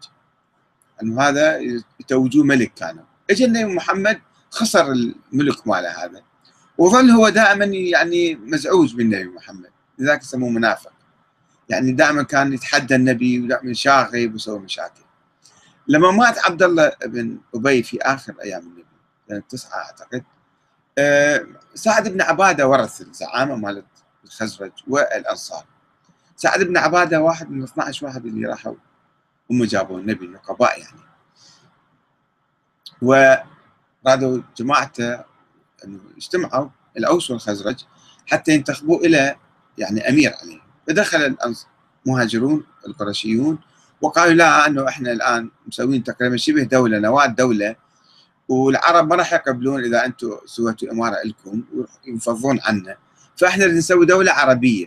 أنه 1.02 1.22
هذا 1.22 1.58
يتوجوه 2.00 2.44
ملك 2.44 2.74
كانوا 2.74 3.04
اجى 3.30 3.44
النبي 3.44 3.74
محمد 3.74 4.20
خسر 4.50 4.92
الملك 4.92 5.66
ماله 5.66 6.04
هذا. 6.04 6.22
وظل 6.78 7.10
هو 7.10 7.28
دائما 7.28 7.64
يعني 7.64 8.34
مزعوج 8.34 8.94
بالنبي 8.94 9.28
محمد 9.28 9.70
لذلك 9.98 10.22
يسموه 10.22 10.50
منافق. 10.50 10.92
يعني 11.70 11.92
دائما 11.92 12.22
كان 12.22 12.52
يتحدى 12.52 12.94
النبي 12.94 13.40
ودائما 13.40 13.72
شاغب 13.72 14.32
ويسوي 14.32 14.58
مشاكل. 14.58 15.02
لما 15.88 16.10
مات 16.10 16.38
عبد 16.38 16.62
الله 16.62 16.92
بن 17.06 17.38
أبي 17.54 17.82
في 17.82 18.02
آخر 18.02 18.34
أيام 18.42 18.62
النبي 18.62 18.86
سنه 19.28 19.42
تسعه 19.48 19.78
أعتقد 19.78 20.24
أه 20.98 21.46
سعد 21.74 22.08
بن 22.08 22.22
عبادة 22.22 22.68
ورث 22.68 23.00
الزعامة 23.00 23.56
مالت 23.56 23.86
الخزرج 24.24 24.72
والأنصار. 24.88 25.64
سعد 26.36 26.62
بن 26.62 26.76
عبادة 26.76 27.20
واحد 27.20 27.50
من 27.50 27.62
12 27.62 28.06
واحد 28.06 28.26
اللي 28.26 28.46
راحوا 28.46 28.74
هم 29.50 29.64
جابوا 29.64 29.98
النبي 29.98 30.24
النقباء 30.24 30.80
يعني. 30.80 31.00
ورادوا 33.02 34.42
جماعته 34.56 35.24
إنه 35.84 36.00
اجتمعوا 36.16 36.68
الأوس 36.96 37.30
والخزرج 37.30 37.84
حتى 38.26 38.54
ينتخبوا 38.54 38.98
إلى 38.98 39.36
يعني 39.78 40.08
أمير 40.08 40.34
عليهم. 40.42 40.69
فدخل 40.90 41.36
المهاجرون 42.06 42.64
القرشيون 42.86 43.58
وقالوا 44.00 44.34
لا 44.34 44.66
إنه 44.66 44.88
إحنا 44.88 45.12
الآن 45.12 45.50
مسوين 45.66 46.04
تقريبا 46.04 46.36
شبه 46.36 46.62
دولة 46.62 46.98
نواه 46.98 47.26
دولة. 47.26 47.76
والعرب 48.48 49.08
ما 49.08 49.16
راح 49.16 49.32
يقبلون 49.32 49.84
إذا 49.84 50.04
أنتم 50.06 50.38
سويتوا 50.46 50.92
إمارة 50.92 51.16
لكم 51.24 51.62
وينفضون 52.06 52.60
عنا. 52.62 52.96
فإحنا 53.36 53.66
نسوي 53.66 54.06
دولة 54.06 54.32
عربية 54.32 54.86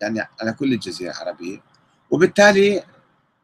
يعني 0.00 0.28
على 0.40 0.52
كل 0.52 0.72
الجزيرة 0.72 1.12
العربية. 1.12 1.62
وبالتالي 2.10 2.82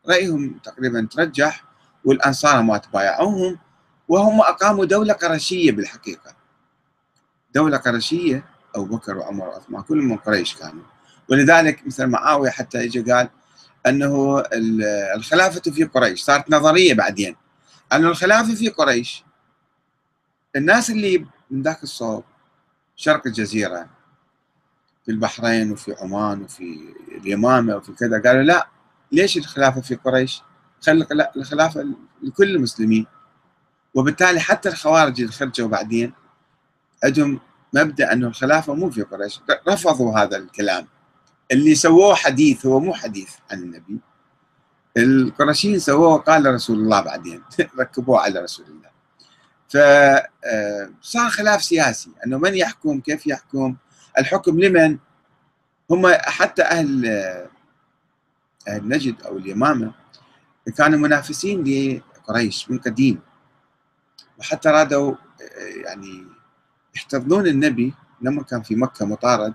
رأيهم 0.09 0.59
تقريبا 0.65 1.09
ترجح 1.11 1.65
والأنصار 2.05 2.63
ما 2.63 2.79
تبايعوهم 2.79 3.59
وهم 4.09 4.41
أقاموا 4.41 4.85
دولة 4.85 5.13
قرشية 5.13 5.73
بالحقيقة. 5.73 6.37
دولة 7.55 7.77
قرشية 7.77 8.45
أبو 8.75 8.97
بكر 8.97 9.19
وعمر 9.19 9.49
وعثمان 9.49 9.83
كلهم 9.83 10.09
من 10.09 10.17
قريش 10.17 10.55
كانوا. 10.55 10.96
ولذلك 11.31 11.87
مثل 11.87 12.07
معاوية 12.07 12.51
حتى 12.51 12.85
اجى 12.85 13.13
قال 13.13 13.29
أنه 13.87 14.43
الخلافة 15.17 15.71
في 15.71 15.85
قريش 15.85 16.23
صارت 16.23 16.51
نظرية 16.51 16.95
بعدين. 16.95 17.37
انه 17.93 18.09
الخلافة 18.09 18.55
في 18.55 18.69
قريش 18.69 19.25
الناس 20.57 20.91
اللي 20.91 21.27
من 21.51 21.63
ذاك 21.63 21.83
الصوب 21.83 22.25
شرق 22.97 23.27
الجزيرة 23.27 23.89
في 25.05 25.13
البحرين 25.13 25.73
وفي 25.73 25.95
عمان 26.01 26.43
وفي 26.43 26.95
اليمامة 27.09 27.77
وفي 27.77 27.93
كذا 27.93 28.23
قالوا 28.23 28.43
لا 28.43 28.69
ليش 29.13 29.37
الخلافة 29.37 29.81
في 29.81 29.95
قريش؟ 29.95 30.43
خلي 30.81 31.07
الخلافة 31.37 31.87
لكل 32.23 32.57
المسلمين. 32.57 33.07
وبالتالي 33.95 34.41
حتى 34.41 34.69
الخوارج 34.69 35.21
اللي 35.21 35.33
خرجوا 35.33 35.69
بعدين 35.69 36.13
عندهم 37.05 37.41
مبدأ 37.73 38.13
انه 38.13 38.27
الخلافة 38.27 38.75
مو 38.75 38.91
في 38.91 39.03
قريش. 39.03 39.41
رفضوا 39.69 40.19
هذا 40.19 40.37
الكلام. 40.37 40.87
اللي 41.53 41.75
سووه 41.75 42.15
حديث 42.15 42.67
هو 42.67 42.81
مو 42.81 42.95
حديث 42.95 43.31
عن 43.51 43.63
النبي. 43.63 43.99
القرشيين 44.97 45.79
سووه 45.79 46.17
قال 46.17 46.55
رسول 46.55 46.79
الله 46.79 47.01
بعدين 47.01 47.43
ركبوه 47.81 48.21
على 48.21 48.41
رسول 48.41 48.67
الله. 48.67 48.91
فصار 49.69 51.31
خلاف 51.31 51.65
سياسي 51.65 52.11
إنه 52.27 52.39
من 52.39 52.55
يحكم 52.55 53.01
كيف 53.01 53.27
يحكم 53.27 53.77
الحكم 54.19 54.61
لمن؟ 54.61 54.99
هم 55.91 56.07
حتى 56.07 56.63
أهل 56.63 57.07
أهل 58.69 58.89
نجد 58.89 59.23
أو 59.23 59.37
اليمامة 59.37 59.93
كانوا 60.77 60.99
منافسين 60.99 61.65
لقريش 62.17 62.71
من 62.71 62.79
قديم. 62.79 63.21
وحتى 64.39 64.69
رادوا 64.69 65.15
يعني 65.85 66.27
يحتضنون 66.97 67.47
النبي 67.47 67.95
لما 68.21 68.43
كان 68.43 68.63
في 68.63 68.75
مكة 68.75 69.07
مطارد. 69.07 69.55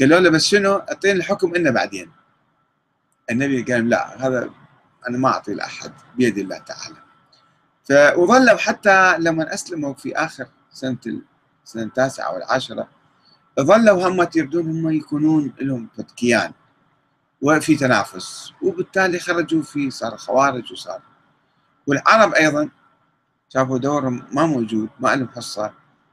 قالوا 0.00 0.20
له 0.20 0.30
بس 0.30 0.44
شنو؟ 0.44 0.76
أعطيني 0.76 1.18
الحكم 1.18 1.54
إنه 1.54 1.70
بعدين. 1.70 2.10
النبي 3.30 3.72
قال 3.72 3.88
لا 3.88 4.26
هذا 4.26 4.50
أنا 5.08 5.18
ما 5.18 5.28
أعطي 5.28 5.54
لأحد 5.54 5.92
بيد 6.16 6.38
الله 6.38 6.58
تعالى. 6.58 6.96
فظلوا 7.84 8.56
حتى 8.56 9.18
لما 9.18 9.54
أسلموا 9.54 9.94
في 9.94 10.16
آخر 10.16 10.46
سنة 10.72 10.98
السنة 11.64 11.82
التاسعة 11.82 12.34
والعاشره 12.34 12.88
ظلوا 13.60 14.08
هم 14.08 14.28
يريدون 14.36 14.70
هم 14.70 14.90
يكونون 14.90 15.52
لهم 15.60 15.88
كيان 16.16 16.52
وفي 17.42 17.76
تنافس 17.76 18.52
وبالتالي 18.62 19.18
خرجوا 19.18 19.62
في 19.62 19.90
صار 19.90 20.16
خوارج 20.16 20.72
وصار. 20.72 21.00
والعرب 21.86 22.34
أيضا 22.34 22.70
شافوا 23.48 23.78
دورهم 23.78 24.24
ما 24.32 24.46
موجود 24.46 24.88
ما 25.00 25.16
لهم 25.16 25.28
حصة 25.28 25.72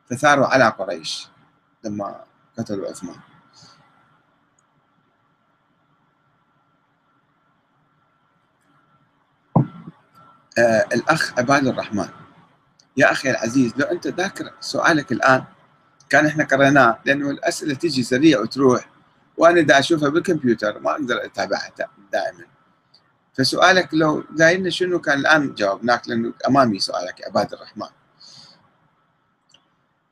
فثاروا 0.09 0.47
على 0.47 0.69
قريش 0.69 1.27
لما 1.83 2.23
قتلوا 2.57 2.89
عثمان. 2.89 3.19
آه 10.57 10.85
الأخ 10.93 11.39
عباد 11.39 11.67
الرحمن. 11.67 12.09
يا 12.97 13.11
أخي 13.11 13.31
العزيز 13.31 13.73
لو 13.77 13.85
أنت 13.85 14.07
ذاكر 14.07 14.51
سؤالك 14.59 15.11
الآن 15.11 15.43
كان 16.09 16.25
إحنا 16.25 16.43
قريناه 16.43 16.99
لأنه 17.05 17.29
الأسئلة 17.29 17.73
تجي 17.73 18.03
سريع 18.03 18.39
وتروح 18.39 18.89
وأنا 19.37 19.61
دا 19.61 19.79
أشوفها 19.79 20.09
بالكمبيوتر 20.09 20.79
ما 20.79 20.91
أقدر 20.91 21.25
أتابعها 21.25 21.71
دائما. 22.11 22.45
فسؤالك 23.33 23.89
لو 23.93 24.23
دايرنا 24.31 24.69
شنو 24.69 25.01
كان 25.01 25.19
الآن 25.19 25.53
جاوبناك 25.53 26.07
لأنه 26.07 26.33
أمامي 26.47 26.79
سؤالك 26.79 27.19
يا 27.19 27.25
عباد 27.25 27.53
الرحمن. 27.53 27.87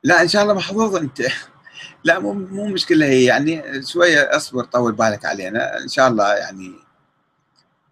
لا 0.04 0.22
إن 0.22 0.28
شاء 0.28 0.42
الله 0.42 0.54
محظوظ 0.54 0.96
أنت. 0.96 1.22
لا 2.04 2.18
مو 2.18 2.32
مو 2.32 2.66
مشكلة 2.66 3.06
هي 3.06 3.24
يعني 3.24 3.82
شوية 3.82 4.36
أصبر 4.36 4.64
طول 4.64 4.92
بالك 4.92 5.24
علينا. 5.24 5.78
إن 5.78 5.88
شاء 5.88 6.08
الله 6.08 6.34
يعني 6.34 6.74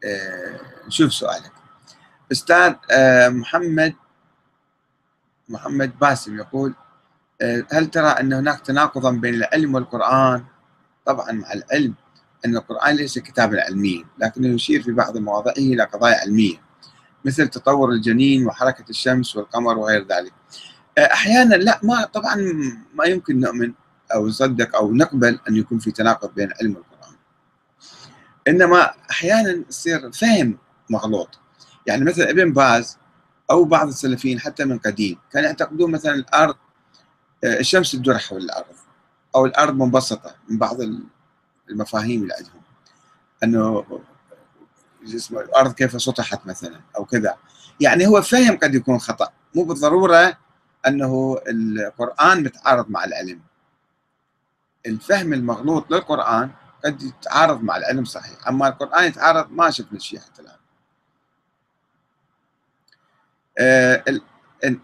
آه 0.05 0.61
نشوف 0.87 1.15
سؤالك. 1.15 1.62
أستاذ 2.33 2.75
آه 2.91 3.29
محمد 3.29 3.95
محمد 5.49 5.99
باسم 5.99 6.39
يقول 6.39 6.75
آه 7.41 7.67
هل 7.73 7.87
ترى 7.87 8.07
أن 8.09 8.33
هناك 8.33 8.61
تناقضا 8.61 9.11
بين 9.11 9.35
العلم 9.35 9.75
والقرآن؟ 9.75 10.45
طبعا 11.07 11.33
مع 11.33 11.53
العلم 11.53 11.95
أن 12.47 12.57
القرآن 12.57 12.97
ليس 12.97 13.19
كتابا 13.19 13.63
علميا 13.63 14.05
لكنه 14.19 14.49
يشير 14.49 14.83
في 14.83 14.93
بعض 14.93 15.17
مواضعه 15.17 15.53
إلى 15.53 15.85
قضايا 15.85 16.21
علمية 16.21 16.57
مثل 17.25 17.49
تطور 17.49 17.91
الجنين 17.91 18.47
وحركة 18.47 18.85
الشمس 18.91 19.37
والقمر 19.37 19.79
وغير 19.79 20.07
ذلك. 20.07 20.33
أحيانا 20.99 21.55
لا 21.55 21.81
ما 21.83 22.05
طبعا 22.05 22.37
ما 22.95 23.05
يمكن 23.05 23.41
نؤمن 23.41 23.73
أو 24.15 24.27
نصدق 24.27 24.77
أو 24.77 24.95
نقبل 24.95 25.39
أن 25.49 25.57
يكون 25.57 25.79
في 25.79 25.91
تناقض 25.91 26.35
بين 26.35 26.53
العلم 26.53 26.77
والقرآن. 26.77 27.17
إنما 28.49 28.95
أحيانا 29.11 29.65
يصير 29.69 30.13
فهم 30.13 30.59
مغلوط. 30.91 31.42
يعني 31.87 32.05
مثلا 32.05 32.31
ابن 32.31 32.53
باز 32.53 32.99
أو 33.51 33.65
بعض 33.65 33.89
السلفيين 33.89 34.41
حتى 34.41 34.65
من 34.65 34.79
قديم 34.79 35.19
كانوا 35.33 35.49
يعتقدون 35.49 35.91
مثلا 35.91 36.15
الأرض 36.15 36.57
الشمس 37.45 37.93
تدور 37.93 38.19
حول 38.19 38.43
الأرض 38.43 38.75
أو 39.35 39.47
الأرض 39.47 39.75
منبسطة 39.75 40.35
من 40.49 40.59
بعض 40.59 40.77
المفاهيم 41.71 42.23
اللي 42.23 42.35
عندهم. 42.35 42.63
أنه 43.45 43.85
اسمه 45.05 45.41
الأرض 45.41 45.73
كيف 45.73 46.03
سطحت 46.03 46.47
مثلا 46.47 46.81
أو 46.97 47.05
كذا. 47.05 47.37
يعني 47.81 48.07
هو 48.07 48.23
فهم 48.23 48.57
قد 48.57 48.75
يكون 48.75 48.99
خطأ. 48.99 49.29
مو 49.55 49.65
بالضرورة 49.65 50.39
أنه 50.87 51.39
القرآن 51.49 52.43
متعارض 52.43 52.91
مع 52.91 53.05
العلم. 53.05 53.41
الفهم 54.87 55.33
المغلوط 55.33 55.91
للقرآن 55.91 56.51
قد 56.85 57.03
يتعارض 57.03 57.63
مع 57.63 57.77
العلم 57.77 58.05
صحيح. 58.05 58.49
أما 58.49 58.69
القرآن 58.69 59.05
يتعارض 59.05 59.51
ما 59.51 59.71
شفنا 59.71 59.99
شيء 59.99 60.21
حتى 60.21 60.43
الآن. 60.43 60.57
آه 63.59 64.05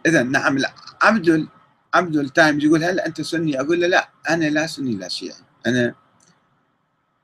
إذا 0.07 0.23
نعم 0.23 0.59
عبد 1.03 1.49
عبد 1.95 2.17
التايم 2.17 2.61
يقول 2.61 2.85
هل 2.85 3.01
أنت 3.01 3.21
سني؟ 3.21 3.61
أقول 3.61 3.81
له 3.81 3.87
لا 3.87 4.11
أنا 4.31 4.45
لا 4.45 4.67
سني 4.67 4.97
لا 4.97 5.09
شيعي 5.09 5.41
أنا 5.67 5.95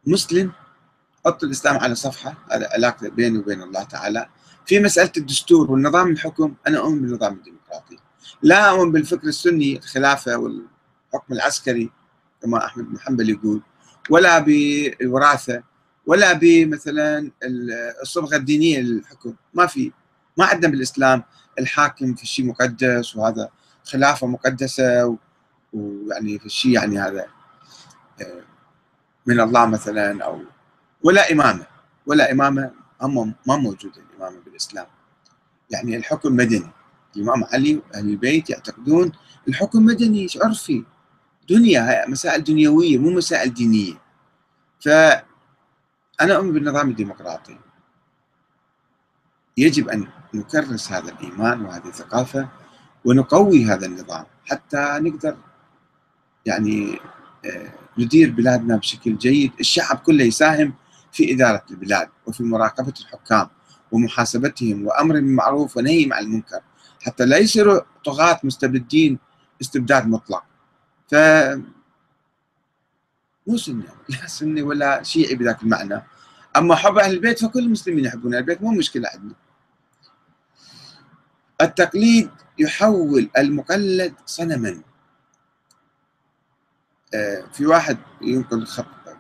مسلم 0.07 0.53
حط 1.27 1.45
الإسلام 1.45 1.79
على 1.79 1.95
صفحة 1.95 2.35
هذا 2.53 2.69
علاقة 2.73 3.09
بيني 3.09 3.39
وبين 3.39 3.63
الله 3.63 3.83
تعالى. 3.83 4.29
في 4.67 4.81
مسألة 4.81 5.13
الدستور 5.17 5.71
والنظام 5.71 6.11
الحكم 6.11 6.55
أنا 6.67 6.79
أؤمن 6.79 7.03
بالنظام 7.03 7.33
الديمقراطي. 7.33 7.99
لا 8.43 8.71
أؤمن 8.71 8.93
بالفكر 8.93 9.27
السني 9.27 9.77
الخلافة 9.77 10.37
والحكم 10.37 11.33
العسكري 11.33 11.91
كما 12.43 12.65
أحمد 12.67 12.85
بن 12.85 12.99
حنبل 12.99 13.31
يقول 13.31 13.63
ولا 14.11 14.39
بالوراثة 14.39 15.63
ولا 16.07 16.33
بمثلا 16.33 17.31
الصبغة 18.03 18.37
الدينية 18.37 18.81
للحكم. 18.81 19.35
ما 19.55 19.67
في. 19.67 19.93
ما 20.37 20.45
عندنا 20.45 20.71
بالإسلام 20.71 21.23
الحاكم 21.59 22.15
في 22.15 22.27
شيء 22.27 22.47
مقدس 22.47 23.17
وهذا 23.17 23.49
خلافة 23.85 24.27
مقدسة 24.27 25.19
ويعني 25.73 26.39
في 26.39 26.47
الشيء 26.47 26.71
يعني 26.73 26.99
هذا 26.99 27.27
من 29.27 29.41
الله 29.41 29.67
مثلا 29.67 30.25
أو 30.25 30.43
ولا 31.03 31.33
إمامة 31.33 31.67
ولا 32.07 32.33
إمامة 32.33 32.71
هم 33.03 33.35
ما 33.47 33.57
موجودة 33.57 34.03
الإمامة 34.11 34.41
بالإسلام. 34.45 34.87
يعني 35.71 35.97
الحكم 35.97 36.37
مدني 36.37 36.71
الإمام 37.17 37.45
علي 37.45 37.77
وأهل 37.77 38.09
البيت 38.09 38.51
يعتقدون 38.51 39.13
الحكم 39.49 39.85
مدني 39.85 40.27
عرفي. 40.43 40.85
دنيا 41.49 42.09
مسائل 42.09 42.45
دنيوية 42.45 42.99
مو 42.99 43.11
مسائل 43.11 43.55
دينية. 43.55 43.95
فأنا 44.81 45.25
أؤمن 46.21 46.53
بالنظام 46.53 46.91
الديمقراطي. 46.91 47.59
يجب 49.57 49.89
أن 49.89 50.07
نكرس 50.35 50.93
هذا 50.93 51.13
الإيمان 51.13 51.61
وهذه 51.61 51.87
الثقافة 51.87 52.49
ونقوي 53.05 53.65
هذا 53.65 53.87
النظام 53.87 54.25
حتى 54.45 54.99
نقدر 55.01 55.37
يعني 56.47 56.99
ندير 57.99 58.31
بلادنا 58.31 58.77
بشكل 58.77 59.19
جيد. 59.19 59.53
الشعب 59.61 59.97
كله 59.97 60.25
يساهم 60.25 60.75
في 61.13 61.35
إدارة 61.35 61.65
البلاد 61.71 62.09
وفي 62.27 62.43
مراقبة 62.43 62.95
الحكام 63.01 63.49
ومحاسبتهم 63.93 64.87
وأمر 64.87 65.15
بالمعروف 65.15 65.77
ونهي 65.77 66.09
عن 66.13 66.25
المنكر 66.25 66.61
حتى 67.03 67.27
لا 67.27 67.39
يصيروا 67.39 67.81
طغاة 68.05 68.41
مستبدين 68.45 69.19
استبداد 69.61 70.09
مطلق. 70.09 70.45
ف 71.11 71.15
مو 73.47 73.57
سني 73.57 73.85
لا 74.09 74.27
سني 74.27 74.63
ولا 74.63 75.03
شيعي 75.03 75.35
بذاك 75.35 75.63
المعنى. 75.63 76.03
أما 76.57 76.75
حب 76.75 76.99
أهل 76.99 77.13
البيت 77.13 77.45
فكل 77.45 77.59
المسلمين 77.59 78.05
يحبون 78.05 78.35
أهل 78.35 78.41
البيت 78.41 78.63
مو 78.63 78.71
مشكلة 78.71 79.09
عندنا. 79.15 79.35
التقليد 81.61 82.31
يحول 82.59 83.31
المقلد 83.39 84.15
صنما. 84.27 84.83
في 87.53 87.67
واحد 87.67 87.99
ينقل 88.23 88.67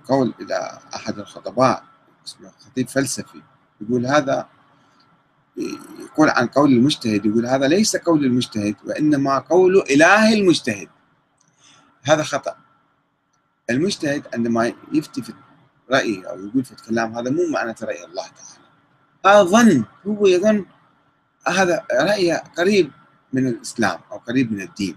قول 0.08 0.34
إلى 0.40 0.78
أحد 0.94 1.18
الخطباء 1.18 1.84
اسمه 2.26 2.52
خطيب 2.60 2.88
فلسفي 2.88 3.42
يقول 3.80 4.06
هذا 4.06 4.48
يقول 6.00 6.28
عن 6.28 6.46
قول 6.46 6.72
المجتهد 6.72 7.26
يقول 7.26 7.46
هذا 7.46 7.68
ليس 7.68 7.96
قول 7.96 8.24
المجتهد 8.24 8.76
وإنما 8.84 9.38
قول 9.38 9.84
إله 9.90 10.32
المجتهد. 10.32 10.88
هذا 12.02 12.22
خطأ. 12.22 12.56
المجتهد 13.70 14.26
عندما 14.34 14.72
يفتي 14.92 15.22
في 15.22 15.34
رأيه 15.90 16.30
أو 16.30 16.46
يقول 16.46 16.64
في 16.64 16.72
الكلام 16.72 17.18
هذا 17.18 17.30
مو 17.30 17.42
معنى 17.52 17.74
رأي 17.82 18.04
الله 18.04 18.24
تعالى. 18.26 18.64
هذا 19.26 19.42
ظن 19.42 19.84
هو 20.06 20.26
يظن 20.26 20.66
هذا 21.48 21.84
رايه 21.92 22.34
قريب 22.58 22.90
من 23.32 23.46
الإسلام 23.46 24.00
أو 24.12 24.16
قريب 24.18 24.52
من 24.52 24.60
الدين. 24.60 24.96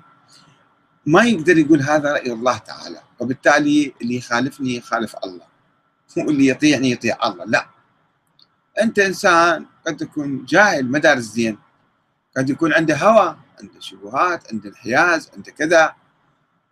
ما 1.05 1.23
يقدر 1.23 1.57
يقول 1.57 1.81
هذا 1.81 2.13
رأي 2.13 2.31
الله 2.33 2.57
تعالى 2.57 3.01
وبالتالي 3.19 3.93
اللي 4.01 4.15
يخالفني 4.15 4.75
يخالف 4.75 5.15
الله. 5.23 5.47
واللي 6.17 6.47
يطيعني 6.47 6.91
يطيع 6.91 7.17
الله. 7.25 7.45
لا. 7.45 7.67
أنت 8.81 8.99
إنسان 8.99 9.65
قد 9.87 9.97
تكون 9.97 10.45
جاهل 10.45 10.85
ما 10.85 10.99
دارس 10.99 11.23
زين 11.23 11.57
قد 12.37 12.49
يكون 12.49 12.73
عنده 12.73 12.97
هوى 12.97 13.37
عنده 13.61 13.79
شبهات 13.79 14.53
عنده 14.53 14.69
انحياز 14.69 15.31
عنده 15.35 15.51
كذا. 15.51 15.95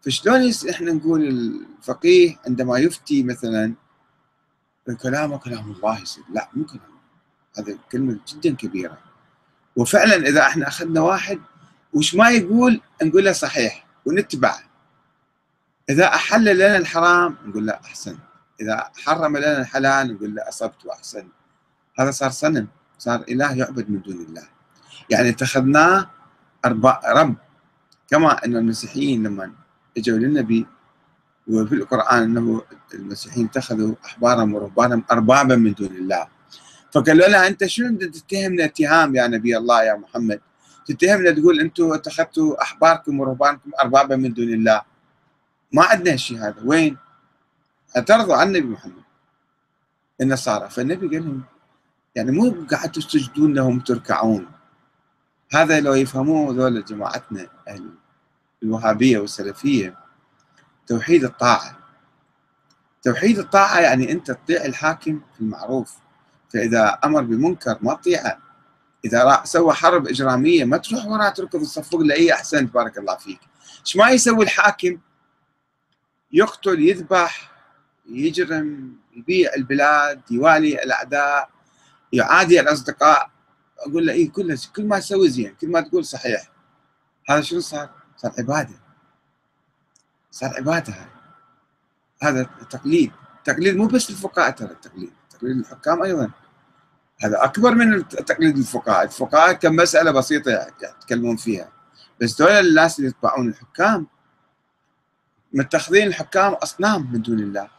فشلون 0.01 0.51
إحنا 0.69 0.91
نقول 0.93 1.27
الفقيه 1.27 2.39
عندما 2.47 2.77
يفتي 2.77 3.23
مثلا 3.23 3.73
كلامه 5.01 5.37
كلام 5.37 5.71
الله 5.71 6.01
يصير؟ 6.01 6.23
لا 6.29 6.49
مو 6.53 6.65
كلام. 6.65 6.95
هذا 7.57 7.77
كلمة 7.91 8.19
جدا 8.27 8.55
كبيرة. 8.55 9.04
وفعلا 9.75 10.15
إذا 10.15 10.41
إحنا 10.41 10.67
أخذنا 10.67 11.01
واحد 11.01 11.39
وش 11.93 12.15
ما 12.15 12.29
يقول؟ 12.29 12.81
نقول 13.03 13.25
له 13.25 13.31
صحيح 13.31 13.85
ونتبعه 14.05 14.59
إذا 15.89 16.05
أحل 16.05 16.55
لنا 16.55 16.77
الحرام 16.77 17.37
نقول 17.45 17.65
له 17.65 17.73
أحسن. 17.73 18.17
إذا 18.61 18.91
حرم 19.05 19.37
لنا 19.37 19.61
الحلال 19.61 20.13
نقول 20.13 20.35
له 20.35 20.49
أصبت 20.49 20.85
وأحسن. 20.85 21.27
هذا 21.99 22.11
صار 22.11 22.29
صنم 22.29 22.67
صار 22.97 23.23
إله 23.29 23.53
يعبد 23.53 23.89
من 23.89 24.01
دون 24.01 24.15
الله. 24.15 24.43
يعني 25.09 25.29
اتخذناه 25.29 26.09
رب. 26.65 27.35
كما 28.07 28.45
أن 28.45 28.55
المسيحيين 28.55 29.23
لما 29.27 29.51
إجوا 29.97 30.17
للنبي 30.17 30.67
وفي 31.47 31.75
القرآن 31.75 32.23
أنه 32.23 32.61
المسيحيين 32.93 33.45
اتخذوا 33.45 33.95
أحبارهم 34.05 34.53
ورهبانهم 34.53 35.03
أربابا 35.11 35.55
من 35.55 35.73
دون 35.73 35.91
الله. 35.91 36.27
فقالوا 36.91 37.27
لها 37.27 37.47
أنت 37.47 37.65
شنو 37.65 37.97
تتهمنا 37.99 38.65
اتهام 38.65 39.15
يا 39.15 39.27
نبي 39.27 39.57
الله 39.57 39.83
يا 39.83 39.95
محمد؟ 39.95 40.41
تتهمنا 40.85 41.31
تقول 41.31 41.59
أنتم 41.59 41.93
اتخذتوا 41.93 42.61
أحباركم 42.61 43.19
ورهبانكم 43.19 43.71
أربابا 43.81 44.15
من 44.15 44.33
دون 44.33 44.49
الله. 44.53 44.81
ما 45.71 45.83
عندنا 45.83 46.13
هالشيء 46.13 46.37
هذا. 46.37 46.55
وين؟ 46.63 46.97
اعترضوا 47.97 48.35
على 48.35 48.47
النبي 48.47 48.67
محمد. 48.67 49.03
النصارى. 50.21 50.69
فالنبي 50.69 51.07
قال 51.07 51.25
لهم 51.25 51.43
يعني 52.15 52.31
مو 52.31 52.65
قاعد 52.71 52.91
تسجدون 52.91 53.53
لهم 53.53 53.79
تركعون. 53.79 54.47
هذا 55.53 55.79
لو 55.79 55.93
يفهموه 55.93 56.53
ذول 56.53 56.85
جماعتنا 56.85 57.47
أهل 57.67 57.89
الوهابية 58.63 59.19
والسلفية. 59.19 59.97
توحيد 60.87 61.23
الطاعة. 61.23 61.77
توحيد 63.03 63.39
الطاعة 63.39 63.79
يعني 63.79 64.11
أنت 64.11 64.31
تطيع 64.31 64.65
الحاكم 64.65 65.21
في 65.33 65.41
المعروف. 65.41 66.04
فإذا 66.53 66.99
أمر 67.03 67.21
بمنكر 67.21 67.77
ما 67.81 67.93
تطيعه 67.93 68.45
إذا 69.05 69.23
راح 69.23 69.45
سوى 69.45 69.73
حرب 69.73 70.07
إجرامية 70.07 70.65
ما 70.65 70.77
تروح 70.77 71.05
وراه 71.05 71.29
تركض 71.29 71.61
تصفق 71.61 71.99
له 71.99 72.15
إيه 72.15 72.33
أحسنت 72.33 72.73
بارك 72.73 72.97
الله 72.97 73.15
فيك. 73.15 73.39
إيش 73.85 73.95
ما 73.95 74.09
يسوي 74.09 74.43
الحاكم؟ 74.43 74.99
يقتل 76.31 76.79
يذبح 76.81 77.51
يجرم 78.09 78.95
يبيع 79.15 79.53
البلاد 79.57 80.21
يوالي 80.31 80.83
الأعداء 80.83 81.49
يعادي 82.13 82.59
الأصدقاء. 82.59 83.29
أقول 83.79 84.07
له 84.07 84.13
إيه 84.13 84.31
كل 84.31 84.57
كل 84.75 84.85
ما 84.85 84.99
تسوي 84.99 85.29
زين 85.29 85.55
كل 85.61 85.71
ما 85.71 85.81
تقول 85.81 86.05
صحيح. 86.05 86.51
هذا 87.29 87.41
شنو 87.41 87.59
صار؟ 87.59 87.89
صار 88.17 88.33
عبادة. 88.39 88.75
صار 90.31 90.53
عبادة 90.57 90.93
هاي 90.93 91.07
هذا 92.21 92.43
تقليد. 92.69 93.11
تقليد 93.43 93.75
مو 93.75 93.87
بس 93.87 94.09
الفقهاء 94.09 94.51
ترى 94.51 94.71
التقليد. 94.71 95.13
تقليد 95.37 95.57
الحكام 95.57 96.03
أيضا. 96.03 96.31
هذا 97.23 97.43
أكبر 97.43 97.75
من 97.75 98.07
تقليد 98.07 98.57
الفقهاء. 98.57 99.03
الفقهاء 99.03 99.53
كم 99.53 99.75
مسألة 99.75 100.11
بسيطة 100.11 100.67
يتكلمون 100.83 101.35
فيها. 101.35 101.71
بس 102.21 102.37
دول 102.37 102.51
الناس 102.51 102.99
اللي 102.99 103.09
يتبعون 103.09 103.47
الحكام 103.49 104.07
متخذين 105.53 106.07
الحكام 106.07 106.53
أصنام 106.53 107.13
من 107.13 107.21
دون 107.21 107.39
الله. 107.39 107.69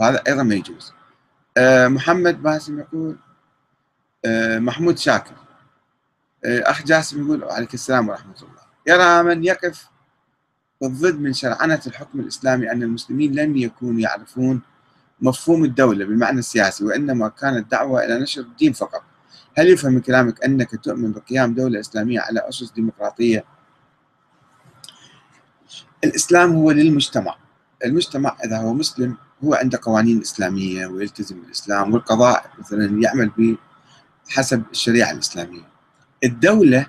هذا 0.00 0.22
أيضا 0.28 0.42
ما 0.42 0.54
يجوز. 0.54 0.92
أه 1.56 1.88
محمد 1.88 2.42
باسم 2.42 2.78
يقول 2.78 3.16
أه 4.24 4.58
محمود 4.58 4.98
شاكر. 4.98 5.34
أه 6.44 6.70
أخ 6.70 6.82
جاسم 6.82 7.24
يقول 7.26 7.44
عليك 7.44 7.74
السلام 7.74 8.08
ورحمة 8.08 8.36
الله. 8.42 8.62
يرى 8.86 9.22
من 9.22 9.44
يقف 9.44 9.88
بالضد 10.80 11.20
من 11.20 11.32
شرعنة 11.32 11.80
الحكم 11.86 12.20
الإسلامي 12.20 12.70
أن 12.72 12.82
المسلمين 12.82 13.34
لم 13.34 13.56
يكونوا 13.56 14.00
يعرفون 14.00 14.62
مفهوم 15.22 15.64
الدولة 15.64 16.04
بالمعنى 16.04 16.38
السياسي 16.38 16.84
وإنما 16.84 17.28
كانت 17.28 17.70
دعوة 17.70 18.04
إلى 18.04 18.18
نشر 18.18 18.40
الدين 18.40 18.72
فقط. 18.72 19.02
هل 19.58 19.68
يفهم 19.68 19.92
من 19.92 20.00
كلامك 20.00 20.44
أنك 20.44 20.84
تؤمن 20.84 21.12
بقيام 21.12 21.54
دولة 21.54 21.80
إسلامية 21.80 22.20
على 22.20 22.48
أسس 22.48 22.70
ديمقراطية؟ 22.70 23.44
الإسلام 26.04 26.52
هو 26.52 26.70
للمجتمع. 26.70 27.36
المجتمع 27.84 28.36
إذا 28.44 28.58
هو 28.58 28.74
مسلم 28.74 29.16
هو 29.44 29.54
عنده 29.54 29.78
قوانين 29.82 30.20
إسلامية 30.20 30.86
ويلتزم 30.86 31.40
بالإسلام 31.40 31.94
والقضاء 31.94 32.50
مثلا 32.58 33.02
يعمل 33.02 33.56
بحسب 34.28 34.62
الشريعة 34.70 35.10
الإسلامية. 35.10 35.68
الدولة 36.24 36.86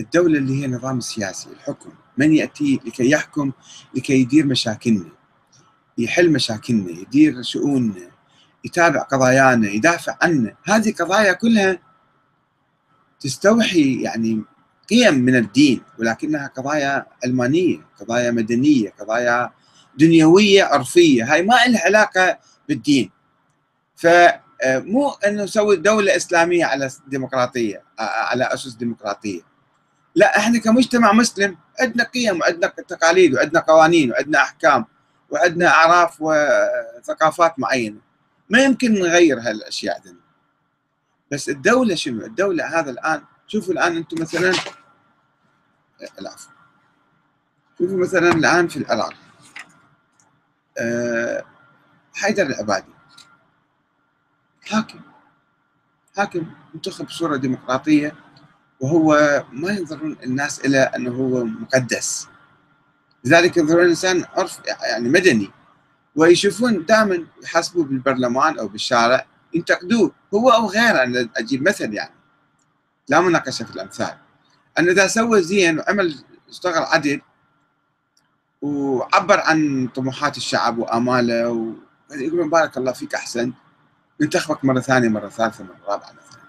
الدولة 0.00 0.38
اللي 0.38 0.60
هي 0.60 0.64
النظام 0.64 0.98
السياسي 0.98 1.48
الحكم 1.50 1.90
من 2.18 2.32
يأتي 2.32 2.80
لكي 2.86 3.10
يحكم 3.10 3.52
لكي 3.94 4.20
يدير 4.20 4.46
مشاكلنا. 4.46 5.19
يحل 6.04 6.32
مشاكلنا 6.32 6.90
يدير 6.90 7.42
شؤوننا 7.42 8.10
يتابع 8.64 9.00
قضايانا 9.02 9.70
يدافع 9.70 10.16
عنا 10.22 10.54
هذه 10.64 10.92
قضايا 10.92 11.32
كلها 11.32 11.78
تستوحي 13.20 14.02
يعني 14.02 14.42
قيم 14.90 15.14
من 15.14 15.36
الدين 15.36 15.82
ولكنها 15.98 16.46
قضايا 16.46 17.06
علمانية 17.24 17.78
قضايا 18.00 18.30
مدنية 18.30 18.90
قضايا 19.00 19.50
دنيوية 19.98 20.64
عرفية. 20.64 21.32
هاي 21.32 21.42
ما 21.42 21.54
لها 21.66 21.84
علاقة 21.84 22.38
بالدين. 22.68 23.10
فمو 23.96 25.10
أنه 25.26 25.44
نسوي 25.44 25.76
دولة 25.76 26.16
إسلامية 26.16 26.64
على 26.64 26.90
ديمقراطية 27.06 27.82
على 27.98 28.44
أسس 28.44 28.74
ديمقراطية. 28.74 29.40
لا 30.14 30.38
إحنا 30.38 30.58
كمجتمع 30.58 31.12
مسلم 31.12 31.56
عندنا 31.80 32.04
قيم 32.04 32.40
وعندنا 32.40 32.66
تقاليد 32.66 33.34
وعندنا 33.34 33.60
قوانين 33.60 34.10
وعندنا 34.10 34.42
أحكام. 34.42 34.84
وعندنا 35.30 35.68
أعراف 35.68 36.16
وثقافات 36.20 37.58
معينة. 37.58 38.00
ما 38.50 38.58
يمكن 38.64 38.94
نغير 38.94 39.40
هالأشياء 39.40 39.96
عندنا 39.96 40.20
بس 41.32 41.48
الدولة 41.48 41.94
شنو؟ 41.94 42.26
الدولة 42.26 42.78
هذا 42.80 42.90
الآن 42.90 43.22
شوفوا 43.46 43.74
الآن 43.74 43.96
أنتم 43.96 44.22
مثلا 44.22 44.52
العفو. 46.18 46.50
شوفوا 47.78 47.96
مثلا 47.96 48.28
الآن 48.28 48.68
في 48.68 48.76
العراق. 48.76 49.14
أه 50.78 51.44
حيدر 52.14 52.46
العبادي. 52.46 52.92
حاكم. 54.62 55.00
حاكم 56.16 56.46
منتخب 56.74 57.04
بصوره 57.04 57.36
ديمقراطية 57.36 58.14
وهو 58.80 59.44
ما 59.52 59.70
ينظرون 59.70 60.16
الناس 60.22 60.60
إلى 60.60 60.78
أنه 60.78 61.10
هو 61.10 61.44
مقدس. 61.44 62.28
لذلك 63.24 63.56
ينظرون 63.56 63.84
الإنسان 63.84 64.24
عرف 64.36 64.60
يعني 64.66 65.08
مدني 65.08 65.50
ويشوفون 66.16 66.84
دائما 66.84 67.26
يحاسبوه 67.42 67.84
بالبرلمان 67.84 68.58
أو 68.58 68.68
بالشارع 68.68 69.26
ينتقدوه 69.54 70.12
هو 70.34 70.50
أو 70.50 70.66
غيره. 70.66 71.02
أنا 71.02 71.28
أجيب 71.36 71.68
مثل 71.68 71.94
يعني 71.94 72.14
لا 73.08 73.20
مناقشة 73.20 73.64
في 73.64 73.70
الأمثال. 73.70 74.16
أن 74.78 74.88
إذا 74.88 75.06
سوى 75.06 75.42
زين 75.42 75.78
وعمل 75.78 76.24
اشتغل 76.48 76.82
عدل 76.82 77.20
وعبر 78.62 79.40
عن 79.40 79.88
طموحات 79.94 80.36
الشعب 80.36 80.78
وآماله 80.78 81.74
ويقولون 82.10 82.50
بارك 82.50 82.76
الله 82.76 82.92
فيك 82.92 83.14
أحسن 83.14 83.52
ننتخبك 84.20 84.64
مرة 84.64 84.80
ثانية 84.80 85.08
مرة 85.08 85.28
ثالثة 85.28 85.64
مرة 85.64 85.92
رابعة 85.92 86.10
مثلا 86.12 86.40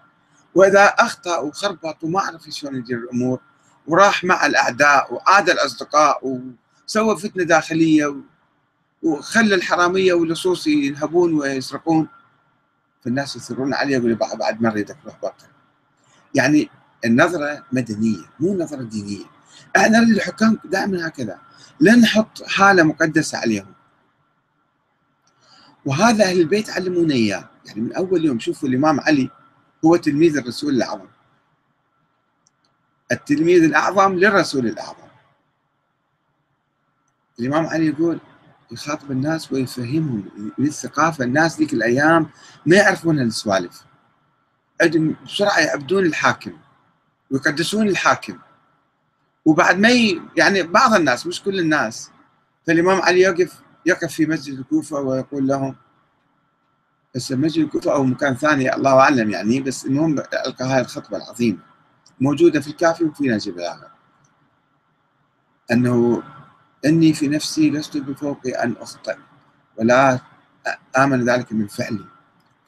وإذا 0.55 0.86
أخطأ 0.86 1.38
وخربط 1.38 2.03
وما 2.03 2.22
عرف 2.22 2.49
شلون 2.49 2.76
يدير 2.76 2.97
الأمور 2.97 3.39
وراح 3.88 4.24
مع 4.24 4.45
الأعداء 4.45 5.13
وعاد 5.13 5.49
الأصدقاء 5.49 6.19
وسوى 6.92 7.18
فتنة 7.18 7.44
داخلية 7.44 8.16
وخلى 9.04 9.56
الحرامية 9.56 10.14
واللصوص 10.14 10.68
ينهبون 10.68 11.34
ويسرقون. 11.34 12.08
فالناس 13.04 13.36
يثرون 13.36 13.74
عليه 13.74 13.98
يقول 13.98 14.16
بعد 14.16 14.62
ما 14.62 14.70
اريدك 14.70 14.98
روح 15.06 15.18
بطل 15.18 15.46
يعني 16.36 16.70
النظرة 17.06 17.66
مدنية 17.72 18.26
مو 18.39 18.58
نظرة 18.58 18.82
دينية. 18.82 19.26
إحنا 19.78 20.00
نريد 20.00 20.16
الحكام 20.16 20.58
دائما 20.66 21.08
هكذا. 21.08 21.39
لا 21.80 21.96
نحط 21.96 22.44
حالة 22.44 22.84
مقدسة 22.84 23.38
عليهم. 23.38 23.74
وهذا 25.86 26.26
أهل 26.26 26.39
البيت 26.39 26.70
علمونا 26.70 27.14
إياه. 27.14 27.50
يعني 27.66 27.82
من 27.82 27.94
أول 27.94 28.26
يوم 28.26 28.39
شوفوا 28.39 28.70
الإمام 28.70 29.00
علي 29.00 29.30
هو 29.86 29.96
تلميذ 29.96 30.38
الرسول 30.38 30.74
الأعظم. 30.74 31.08
التلميذ 33.12 33.64
الأعظم 33.64 34.14
للرسول 34.14 34.68
الأعظم. 34.68 35.01
الإمام 37.40 37.66
علي 37.66 37.88
يقول 37.88 38.20
يخاطب 38.72 39.12
الناس 39.12 39.52
ويفهمهم 39.52 40.24
للثقافة 40.58 41.24
الناس 41.24 41.58
ذيك 41.58 41.74
الأيام 41.74 42.30
ما 42.66 42.76
يعرفون 42.76 43.20
هالسوالف 43.20 43.84
عندهم 44.82 45.16
بسرعة 45.26 45.60
يعبدون 45.60 46.06
الحاكم 46.06 46.54
ويقدسون 47.32 47.88
الحاكم 47.88 48.38
وبعد 49.46 49.80
ما. 49.80 49.90
يعني 50.38 50.64
بعض 50.64 50.94
الناس 50.94 51.28
مش 51.28 51.44
كل 51.44 51.60
الناس 51.60 52.12
فالإمام 52.68 53.02
علي 53.02 53.22
يقف 53.22 53.62
يقف 53.86 54.14
في 54.14 54.26
مسجد 54.26 54.60
الكوفة 54.60 55.00
ويقول 55.00 55.48
لهم 55.48 55.76
بس 57.16 57.32
مسجد 57.32 57.64
الكوفة 57.64 57.94
أو 57.94 58.04
مكان 58.04 58.36
ثاني 58.36 58.76
الله 58.76 59.00
أعلم 59.00 59.30
يعني 59.30 59.62
بس 59.62 59.86
المهم 59.86 60.20
ألقى 60.20 60.66
هاي 60.66 60.82
الخطبة 60.82 61.18
العظيمة 61.18 61.60
موجودة 62.20 62.60
في 62.62 62.68
الكافي 62.68 63.04
وفي 63.04 63.28
نجيب 63.28 63.60
الآخر 63.60 63.88
أنه 65.72 66.24
إني 66.86 67.14
في 67.14 67.28
نفسي 67.28 67.70
لست 67.70 67.98
بفوق 67.98 68.40
أن 68.48 68.76
أخطئ 68.80 69.16
ولا 69.78 70.20
آمن 70.98 71.26
ذلك 71.30 71.54
من 71.54 71.68
فعلي. 71.68 72.06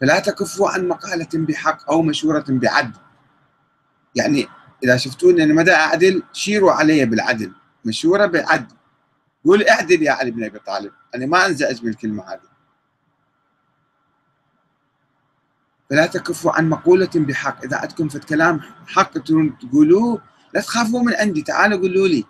فلا 0.01 0.19
تكفوا 0.19 0.69
عن 0.69 0.87
مقالة 0.87 1.29
بحق 1.33 1.91
أو 1.91 2.01
مشورة 2.01 2.45
بعدل. 2.49 2.99
يعني 4.15 4.47
إذا 4.83 4.97
شفتون 4.97 5.41
أن 5.41 5.55
مدى 5.55 5.73
أعدل 5.73 6.23
شيروا 6.33 6.71
علي 6.71 7.05
بالعدل 7.05 7.51
مشورة 7.85 8.25
بعدل. 8.25 8.75
قول 9.45 9.63
اعدل 9.63 10.03
يا 10.03 10.11
علي 10.11 10.31
بن 10.31 10.43
أبي 10.43 10.59
طالب 10.59 10.91
أنا 11.15 11.25
ما 11.25 11.45
أنزعج 11.45 11.83
من 11.83 11.89
الكلمة 11.89 12.23
هذه. 12.23 12.53
فلا 15.89 16.05
تكفوا 16.05 16.51
عن 16.51 16.69
مقولة 16.69 17.09
بحق. 17.15 17.63
إذا 17.63 17.77
عندكم 17.77 18.09
في 18.09 18.15
الكلام 18.15 18.61
حق 18.87 19.11
تقولوه 19.59 20.21
لا 20.53 20.61
تخافوا 20.61 21.03
من 21.03 21.13
عندي 21.13 21.41
تعالوا 21.41 21.79
قولوا 21.79 22.07
لي. 22.07 22.25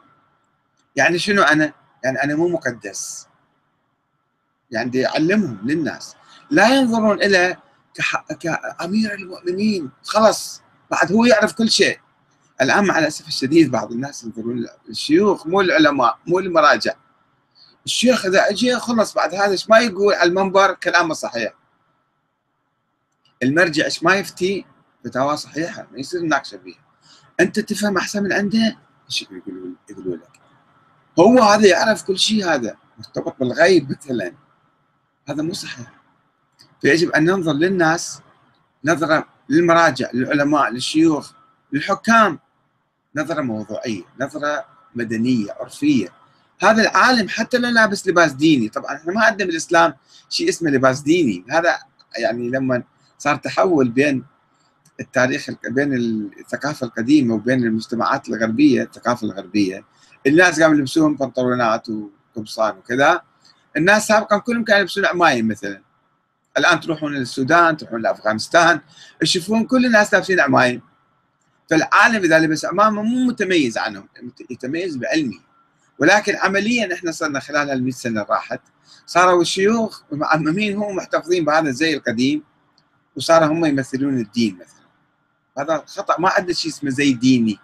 يعني 0.95 1.19
شنو 1.19 1.41
أنا؟ 1.41 1.73
يعني 2.03 2.23
أنا 2.23 2.35
مو 2.35 2.47
مقدس. 2.47 3.27
يعني 4.71 4.89
دي 4.89 5.07
أعلمهم 5.07 5.59
للناس. 5.63 6.15
لا 6.51 6.75
ينظرون 6.75 7.21
إلى 7.21 7.57
كأمير 8.39 9.13
المؤمنين. 9.13 9.91
خلص 10.03 10.61
بعد 10.91 11.11
هو 11.11 11.25
يعرف 11.25 11.53
كل 11.53 11.69
شيء. 11.69 11.99
الآن 12.61 12.85
مع 12.85 12.99
الأسف 12.99 13.27
الشديد 13.27 13.71
بعض 13.71 13.91
الناس 13.91 14.23
ينظرون 14.23 14.67
الشيوخ 14.89 15.47
مو 15.47 15.61
العلماء 15.61 16.19
مو 16.27 16.39
المراجع. 16.39 16.93
الشيخ 17.85 18.25
إذا 18.25 18.49
أجي 18.49 18.75
خلص 18.75 19.13
بعد 19.13 19.35
هذا 19.35 19.57
ما 19.69 19.79
يقول 19.79 20.13
على 20.13 20.29
المنبر 20.29 20.73
كلامه 20.73 21.13
صحيح. 21.13 21.53
المرجع 23.43 23.85
إيش 23.85 24.03
ما 24.03 24.15
يفتي 24.15 24.65
فتاوى 25.05 25.37
صحيحة 25.37 25.87
ما 25.91 25.99
يصير 25.99 26.21
نناقشه 26.21 26.57
فيها. 26.57 26.83
أنت 27.39 27.59
تفهم 27.59 27.97
أحسن 27.97 28.23
من 28.23 28.33
عنده؟ 28.33 28.77
إيش 29.05 29.21
يقولوا 29.21 29.75
يقولوا 29.89 30.15
لك. 30.15 30.42
هو 31.19 31.39
هذا 31.39 31.67
يعرف 31.67 32.03
كل 32.03 32.19
شيء 32.19 32.45
هذا 32.45 32.75
مرتبط 32.97 33.35
بالغيب 33.39 33.91
مثلا. 33.91 34.33
هذا 35.29 35.43
مو 35.43 35.53
صحيح. 35.53 35.93
فيجب 36.81 37.09
أن 37.09 37.25
ننظر 37.25 37.53
للناس 37.53 38.21
نظرة 38.85 39.27
للمراجع 39.49 40.09
للعلماء 40.13 40.71
للشيوخ 40.71 41.31
للحكام. 41.73 42.39
نظرة 43.15 43.41
موضوعية 43.41 44.03
نظرة 44.19 44.65
مدنية 44.95 45.51
عرفية. 45.51 46.09
هذا 46.61 46.81
العالم 46.81 47.29
حتى 47.29 47.57
لو 47.57 47.69
لابس 47.69 48.07
لباس 48.07 48.31
ديني. 48.31 48.69
طبعا 48.69 48.95
إحنا 48.95 49.13
ما 49.13 49.25
عندنا 49.25 49.47
بالإسلام 49.47 49.93
شيء 50.29 50.49
اسمه 50.49 50.69
لباس 50.69 50.99
ديني. 50.99 51.45
هذا 51.49 51.79
يعني 52.17 52.49
لما 52.49 52.83
صار 53.17 53.35
تحول 53.35 53.89
بين 53.89 54.25
التاريخ 54.99 55.49
بين 55.69 55.93
الثقافة 55.93 56.87
القديمة 56.87 57.35
وبين 57.35 57.63
المجتمعات 57.63 58.29
الغربية 58.29 58.83
الثقافة 58.83 59.27
الغربية 59.27 59.85
الناس 60.27 60.61
قاموا 60.61 60.75
يلبسون 60.75 61.15
بنطلونات 61.15 61.87
وقمصان 61.89 62.77
وكذا. 62.77 63.21
الناس 63.77 64.07
سابقا 64.07 64.37
كلهم 64.37 64.63
كانوا 64.63 64.79
يلبسون 64.79 65.05
عمايم 65.05 65.47
مثلا. 65.47 65.81
الآن 66.57 66.79
تروحون 66.79 67.13
للسودان 67.13 67.77
تروحون 67.77 68.01
لأفغانستان 68.01 68.81
تشوفون 69.19 69.65
كل 69.65 69.85
الناس 69.85 70.13
لابسين 70.13 70.39
عمايم. 70.39 70.81
فالعالم 71.69 72.23
إذا 72.23 72.39
لبس 72.39 72.65
عمامة 72.65 73.01
مو 73.01 73.25
متميز 73.25 73.77
عنهم 73.77 74.07
يتميز 74.49 74.97
بعلمي. 74.97 75.41
ولكن 75.99 76.35
عمليا 76.35 76.93
إحنا 76.93 77.11
صرنا 77.11 77.39
خلال 77.39 77.69
هال 77.69 77.93
سنة 77.93 78.25
راحت 78.29 78.61
صاروا 79.05 79.41
الشيوخ 79.41 80.01
المعممين 80.11 80.77
هم 80.77 80.95
محتفظين 80.95 81.45
بهذا 81.45 81.69
الزي 81.69 81.93
القديم 81.93 82.43
وصاروا 83.15 83.47
هم 83.47 83.65
يمثلون 83.65 84.17
الدين 84.17 84.55
مثلا. 84.55 84.83
هذا 85.57 85.83
خطأ 85.87 86.19
ما 86.19 86.29
عندنا 86.29 86.53
شيء 86.53 86.71
اسمه 86.71 86.89
زي 86.89 87.13
ديني. 87.13 87.59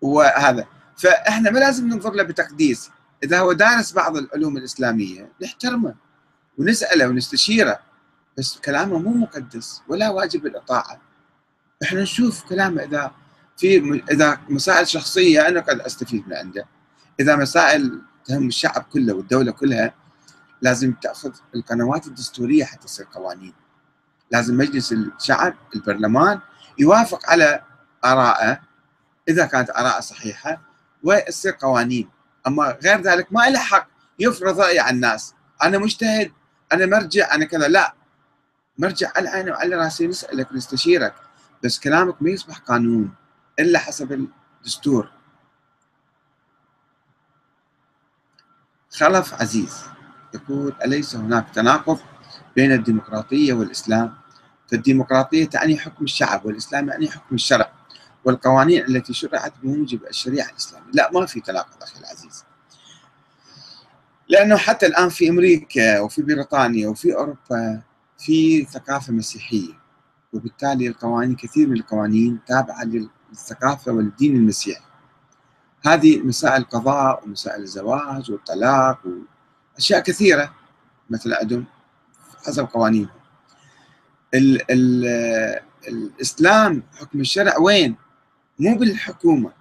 وهذا 0.00 0.66
فاحنا 0.96 1.50
ما 1.50 1.58
لازم 1.58 1.88
ننظر 1.88 2.12
له 2.12 2.22
بتقديس. 2.22 2.90
إذا 3.24 3.40
هو 3.40 3.52
دارس 3.52 3.92
بعض 3.92 4.16
العلوم 4.16 4.56
الإسلامية 4.56 5.32
نحترمه 5.42 5.94
ونسأله 6.58 7.08
ونستشيره 7.08 7.78
بس 8.38 8.58
كلامه 8.58 8.98
مو 8.98 9.10
مقدس 9.10 9.82
ولا 9.88 10.10
واجب 10.10 10.46
الإطاعة. 10.46 11.00
إحنا 11.82 12.02
نشوف 12.02 12.42
كلامه 12.42 12.82
إذا 12.82 13.10
في 13.56 14.02
إذا 14.10 14.40
مسائل 14.48 14.88
شخصية 14.88 15.48
أنا 15.48 15.60
قد 15.60 15.80
أستفيد 15.80 16.28
من 16.28 16.34
عنده. 16.34 16.66
إذا 17.20 17.36
مسائل 17.36 18.00
تهم 18.24 18.48
الشعب 18.48 18.86
كله 18.92 19.14
والدولة 19.14 19.52
كلها 19.52 19.94
لازم 20.62 20.92
تأخذ 20.92 21.32
القنوات 21.54 22.06
الدستورية 22.06 22.64
حتى 22.64 22.84
تصير 22.86 23.06
قوانين. 23.12 23.54
لازم 24.30 24.56
مجلس 24.56 24.92
الشعب 24.92 25.54
البرلمان 25.74 26.40
يوافق 26.78 27.30
على 27.30 27.62
آرائه 28.04 28.60
إذا 29.28 29.46
كانت 29.46 29.70
آراءه 29.70 30.00
صحيحة. 30.00 30.65
وتصير 31.06 31.52
قوانين. 31.52 32.08
أما 32.46 32.78
غير 32.82 33.00
ذلك 33.00 33.32
ما 33.32 33.50
له 33.50 33.58
حق 33.58 33.88
يفرض 34.18 34.60
رايه 34.60 34.80
على 34.80 34.94
الناس. 34.94 35.34
أنا 35.62 35.78
مجتهد 35.78 36.32
أنا 36.72 36.86
مرجع 36.86 37.34
أنا 37.34 37.44
كذا. 37.44 37.68
لا. 37.68 37.94
مرجع 38.78 39.12
على 39.16 39.28
عيني 39.28 39.50
وعلى 39.50 39.76
رأسي 39.76 40.06
نسالك 40.06 40.52
نستشيرك 40.52 41.14
بس 41.64 41.80
كلامك 41.80 42.22
ما 42.22 42.30
يصبح 42.30 42.58
قانون 42.58 43.14
إلا 43.58 43.78
حسب 43.78 44.12
الدستور. 44.12 45.10
خلف 48.90 49.34
عزيز 49.34 49.84
يقول 50.34 50.74
أليس 50.84 51.16
هناك 51.16 51.46
تناقض 51.54 51.98
بين 52.56 52.72
الديمقراطية 52.72 53.52
والإسلام؟ 53.52 54.14
فالديمقراطية 54.70 55.44
تعني 55.44 55.78
حكم 55.78 56.04
الشعب 56.04 56.46
والإسلام 56.46 56.88
يعني 56.88 57.10
حكم 57.10 57.34
الشرع. 57.34 57.75
والقوانين 58.26 58.84
التي 58.84 59.14
شرعت 59.14 59.52
بموجب 59.62 60.04
الشريعة 60.04 60.50
الإسلامية. 60.50 60.90
لا 60.92 61.10
ما 61.12 61.26
في 61.26 61.40
تناقض 61.40 61.82
أخي 61.82 62.00
العزيز. 62.00 62.44
لأنه 64.28 64.56
حتى 64.56 64.86
الآن 64.86 65.08
في 65.08 65.28
أمريكا 65.28 66.00
وفي 66.00 66.22
بريطانيا 66.22 66.88
وفي 66.88 67.14
أوروبا 67.14 67.82
في 68.18 68.64
ثقافة 68.64 69.12
مسيحية 69.12 69.72
وبالتالي 70.32 70.88
القوانين 70.88 71.36
كثير 71.36 71.68
من 71.68 71.76
القوانين 71.76 72.38
تابعة 72.46 72.84
للثقافة 72.84 73.92
والدين 73.92 74.36
المسيحي. 74.36 74.84
هذه 75.86 76.18
مسائل 76.18 76.62
القضاء 76.62 77.24
ومسائل 77.24 77.62
الزواج 77.62 78.30
والطلاق 78.30 79.00
وأشياء 79.74 80.00
كثيرة 80.00 80.54
مثل 81.10 81.32
عندهم 81.32 81.64
حسب 82.46 82.64
قوانينهم. 82.64 83.10
ال 84.34 84.70
ال 84.70 85.06
الإسلام 85.88 86.82
حكم 87.00 87.20
الشرع 87.20 87.58
وين؟ 87.58 87.96
مو 88.58 88.78
بالحكومة. 88.78 89.52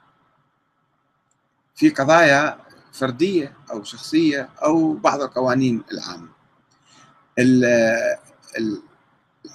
في 1.76 1.89
قضايا 1.89 2.60
فردية 2.93 3.54
أو 3.72 3.84
شخصية 3.84 4.50
أو 4.64 4.93
بعض 4.93 5.22
القوانين 5.22 5.84
العامة. 5.91 6.30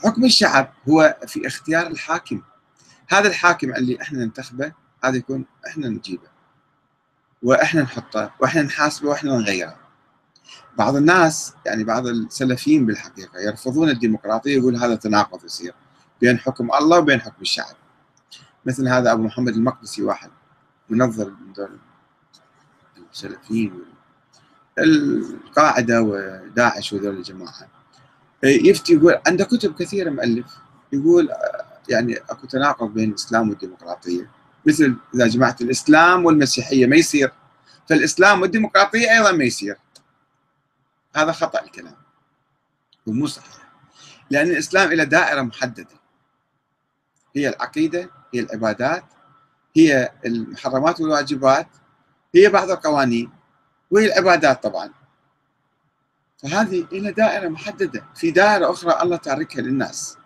حكم 0.04 0.24
الشعب 0.24 0.72
هو 0.88 1.16
في 1.26 1.46
اختيار 1.46 1.86
الحاكم. 1.86 2.42
هذا 3.08 3.28
الحاكم 3.28 3.74
اللي 3.74 4.02
إحنا 4.02 4.18
ننتخبه 4.24 4.72
هذا 5.04 5.16
يكون 5.16 5.46
إحنا 5.66 5.88
نجيبه. 5.88 6.28
وإحنا 7.42 7.82
نحطه 7.82 8.34
وإحنا 8.40 8.62
نحاسبه 8.62 9.08
وإحنا 9.08 9.36
نغيره. 9.36 9.76
بعض 10.78 10.96
الناس 10.96 11.54
يعني 11.66 11.84
بعض 11.84 12.06
السلفيين 12.06 12.86
بالحقيقة 12.86 13.38
يرفضون 13.40 13.88
الديمقراطية 13.88 14.56
يقول 14.56 14.76
هذا 14.76 14.94
تناقض 14.94 15.44
يصير 15.44 15.74
بين 16.20 16.38
حكم 16.38 16.72
الله 16.74 16.98
وبين 16.98 17.20
حكم 17.20 17.42
الشعب. 17.42 17.76
مثل 18.70 18.88
هذا 18.88 19.12
أبو 19.12 19.22
محمد 19.22 19.54
المقدسي 19.54 20.02
واحد 20.02 20.30
منظر 20.88 21.30
من 21.30 21.52
دول 21.52 21.78
السلفيين 23.12 23.84
القاعده 24.78 26.02
وداعش 26.02 26.92
وذول 26.92 27.16
الجماعة. 27.16 27.68
يفتي 28.42 28.92
يقول 28.92 29.18
عنده 29.26 29.44
كتب 29.44 29.74
كثيرة 29.74 30.10
مؤلف 30.10 30.56
يقول 30.92 31.28
يعني 31.88 32.16
أكو 32.16 32.46
تناقض 32.46 32.94
بين 32.94 33.10
الإسلام 33.10 33.48
والديمقراطية 33.48 34.30
مثل 34.66 34.96
إذا 35.14 35.26
جمعت 35.26 35.60
الإسلام 35.60 36.24
والمسيحية 36.24 36.86
ما 36.86 36.96
يصير 36.96 37.32
فالإسلام 37.88 38.42
والديمقراطية 38.42 39.10
أيضا 39.10 39.32
ما 39.32 39.44
يصير. 39.44 39.76
هذا 41.16 41.32
خطأ 41.32 41.62
الكلام 41.62 41.96
ومو 43.06 43.26
صحيح 43.26 43.70
لأن 44.30 44.46
الإسلام 44.46 44.92
له 44.92 45.04
دائرة 45.04 45.42
محددة. 45.42 46.00
هي 47.36 47.48
العقيدة 47.48 48.19
هي 48.34 48.40
العبادات 48.40 49.04
هي 49.76 50.12
المحرمات 50.26 51.00
والواجبات 51.00 51.68
هي 52.34 52.48
بعض 52.48 52.70
القوانين 52.70 53.30
وهي 53.90 54.06
العبادات 54.06 54.62
طبعا. 54.62 54.90
فهذه 56.42 56.86
إلى 56.92 57.12
دائرة 57.12 57.48
محددة 57.48 58.04
في 58.14 58.30
دائرة 58.30 58.70
أخرى 58.70 59.02
الله 59.02 59.16
تاركها 59.16 59.62
للناس. 59.62 60.16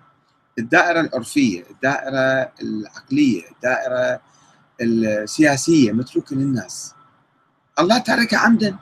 الدائرة 0.59 1.01
العرفية 1.01 1.65
الدائرة 1.71 2.53
العقلية 2.63 3.43
الدائرة 3.51 4.21
السياسية 4.81 5.93
متروكة 5.93 6.37
للناس. 6.37 6.95
الله 7.79 7.99
تاركها 7.99 8.39
عمدا. 8.39 8.77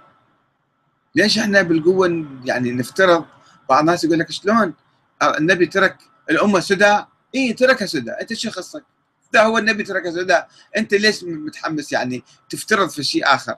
ليش 1.14 1.38
إحنا 1.38 1.62
بالقوة 1.62 2.26
يعني 2.44 2.72
نفترض 2.72 3.24
بعض 3.68 3.80
الناس 3.80 4.04
يقول 4.04 4.18
لك 4.18 4.30
شلون؟ 4.30 4.74
النبي 5.22 5.66
ترك 5.66 5.98
الأمة 6.30 6.60
سدى. 6.60 7.04
اي 7.34 7.52
تركها 7.52 7.86
سدى. 7.86 8.10
أنت 8.10 8.32
شو 8.32 8.50
خصك 8.50 8.84
ده 9.32 9.42
هو 9.42 9.58
النبي 9.58 9.82
تركها 9.82 10.10
سدى 10.10 10.42
أنت 10.76 10.94
ليش 10.94 11.24
متحمس 11.24 11.92
يعني 11.92 12.24
تفترض 12.50 12.88
في 12.88 13.02
شيء 13.04 13.34
آخر؟ 13.34 13.56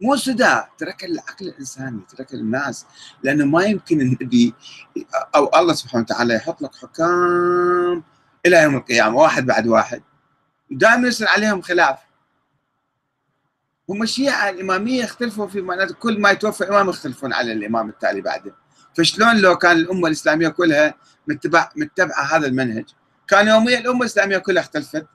مو 0.00 0.16
سدى 0.16 0.60
ترك 0.78 1.04
العقل 1.04 1.48
الإنساني 1.48 2.00
ترك 2.16 2.34
الناس. 2.34 2.86
لأنه 3.22 3.44
ما 3.44 3.64
يمكن 3.64 4.00
النبي 4.00 4.54
أو 5.34 5.50
الله 5.54 5.74
سبحانه 5.74 6.04
وتعالى 6.04 6.34
يحط 6.34 6.62
لك 6.62 6.74
حكام 6.74 8.04
إلى 8.46 8.62
يوم 8.62 8.76
القيامة 8.76 9.16
واحد 9.16 9.46
بعد 9.46 9.66
واحد. 9.66 10.02
دائما 10.70 11.08
يصير 11.08 11.28
عليهم 11.28 11.62
خلاف. 11.62 11.98
هم 13.88 14.02
الشيعة 14.02 14.50
الإمامية 14.50 15.02
يختلفوا 15.02 15.46
في 15.46 15.60
معناته 15.60 15.94
كل 15.94 16.20
ما 16.20 16.30
يتوفى 16.30 16.68
إمام 16.68 16.88
يختلفون 16.88 17.32
على 17.32 17.52
الإمام 17.52 17.88
التالي 17.88 18.20
بعده 18.20 18.54
فشلون 18.96 19.36
لو 19.36 19.56
كان 19.58 19.76
الأمة 19.76 20.06
الإسلامية 20.06 20.48
كلها 20.48 20.94
متبع 21.28 21.70
متبعة 21.76 22.22
هذا 22.36 22.46
المنهج؟ 22.46 22.84
كان 23.28 23.48
يوميا 23.48 23.78
الأمة 23.78 24.00
الإسلامية 24.00 24.38
كلها 24.38 24.62
اختلفت 24.62 25.06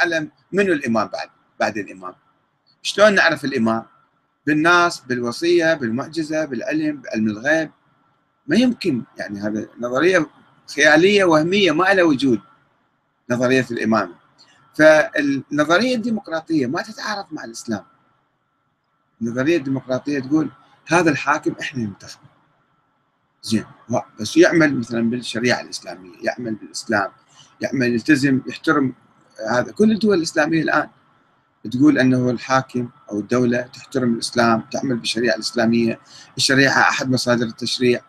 على 0.00 0.28
منو 0.52 0.72
الإمام 0.72 1.08
بعد 1.08 1.28
بعد 1.60 1.78
الإمام. 1.78 2.14
شلون 2.82 3.14
نعرف 3.14 3.44
الإمام؟ 3.44 3.84
بالناس 4.46 5.00
بالوصية 5.00 5.74
بالمعجزة 5.74 6.44
بالعلم 6.44 7.00
بعلم 7.00 7.28
الغيب. 7.28 7.70
ما 8.46 8.56
يمكن 8.56 9.02
يعني 9.16 9.40
هذا 9.40 9.68
نظرية 9.80 10.26
خيالية 10.74 11.24
وهمية 11.24 11.72
ما 11.72 11.94
لها 11.94 12.04
وجود 12.04 12.40
نظرية 13.30 13.66
الإمامة. 13.70 14.14
فالنظرية 14.74 15.96
الديمقراطية 15.96 16.66
ما 16.66 16.82
تتعارض 16.82 17.26
مع 17.30 17.44
الإسلام. 17.44 17.84
النظرية 19.22 19.56
الديمقراطية 19.56 20.20
تقول 20.20 20.50
هذا 20.86 21.10
الحاكم 21.10 21.54
إحنا 21.60 21.82
ننتخبه 21.84 22.26
زين 23.42 23.64
بس 24.20 24.36
يعمل 24.36 24.78
مثلا 24.78 25.10
بالشريعة 25.10 25.60
الإسلامية 25.60 26.14
يعمل 26.22 26.54
بالإسلام. 26.54 27.10
يعمل 27.60 27.92
يلتزم 27.92 28.40
يحترم 28.46 28.94
هذا. 29.50 29.72
كل 29.72 29.92
الدول 29.92 30.18
الإسلامية 30.18 30.62
الآن 30.62 30.88
تقول 31.70 31.98
أنه 31.98 32.30
الحاكم 32.30 32.88
أو 33.10 33.20
الدولة 33.20 33.60
تحترم 33.62 34.14
الإسلام 34.14 34.60
تعمل 34.60 34.96
بالشريعة 34.96 35.34
الإسلامية. 35.34 36.00
الشريعة 36.36 36.80
أحد 36.80 37.10
مصادر 37.10 37.46
التشريع. 37.46 38.00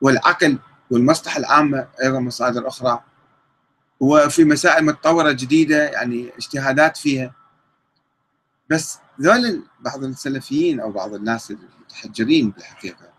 والعقل 0.00 0.58
والمصلحة 0.90 1.38
العامة 1.38 1.88
أيضا 2.02 2.20
مصادر 2.20 2.68
أخرى. 2.68 3.00
وفي 4.00 4.44
مسائل 4.44 4.84
متطورة 4.84 5.32
جديدة 5.32 5.88
يعني 5.88 6.30
اجتهادات 6.38 6.96
فيها. 6.96 7.34
بس 8.70 8.98
ذول 9.20 9.62
بعض 9.80 10.04
السلفيين 10.04 10.80
أو 10.80 10.92
بعض 10.92 11.14
الناس 11.14 11.50
المتحجرين 11.50 12.50
بالحقيقة 12.50 13.12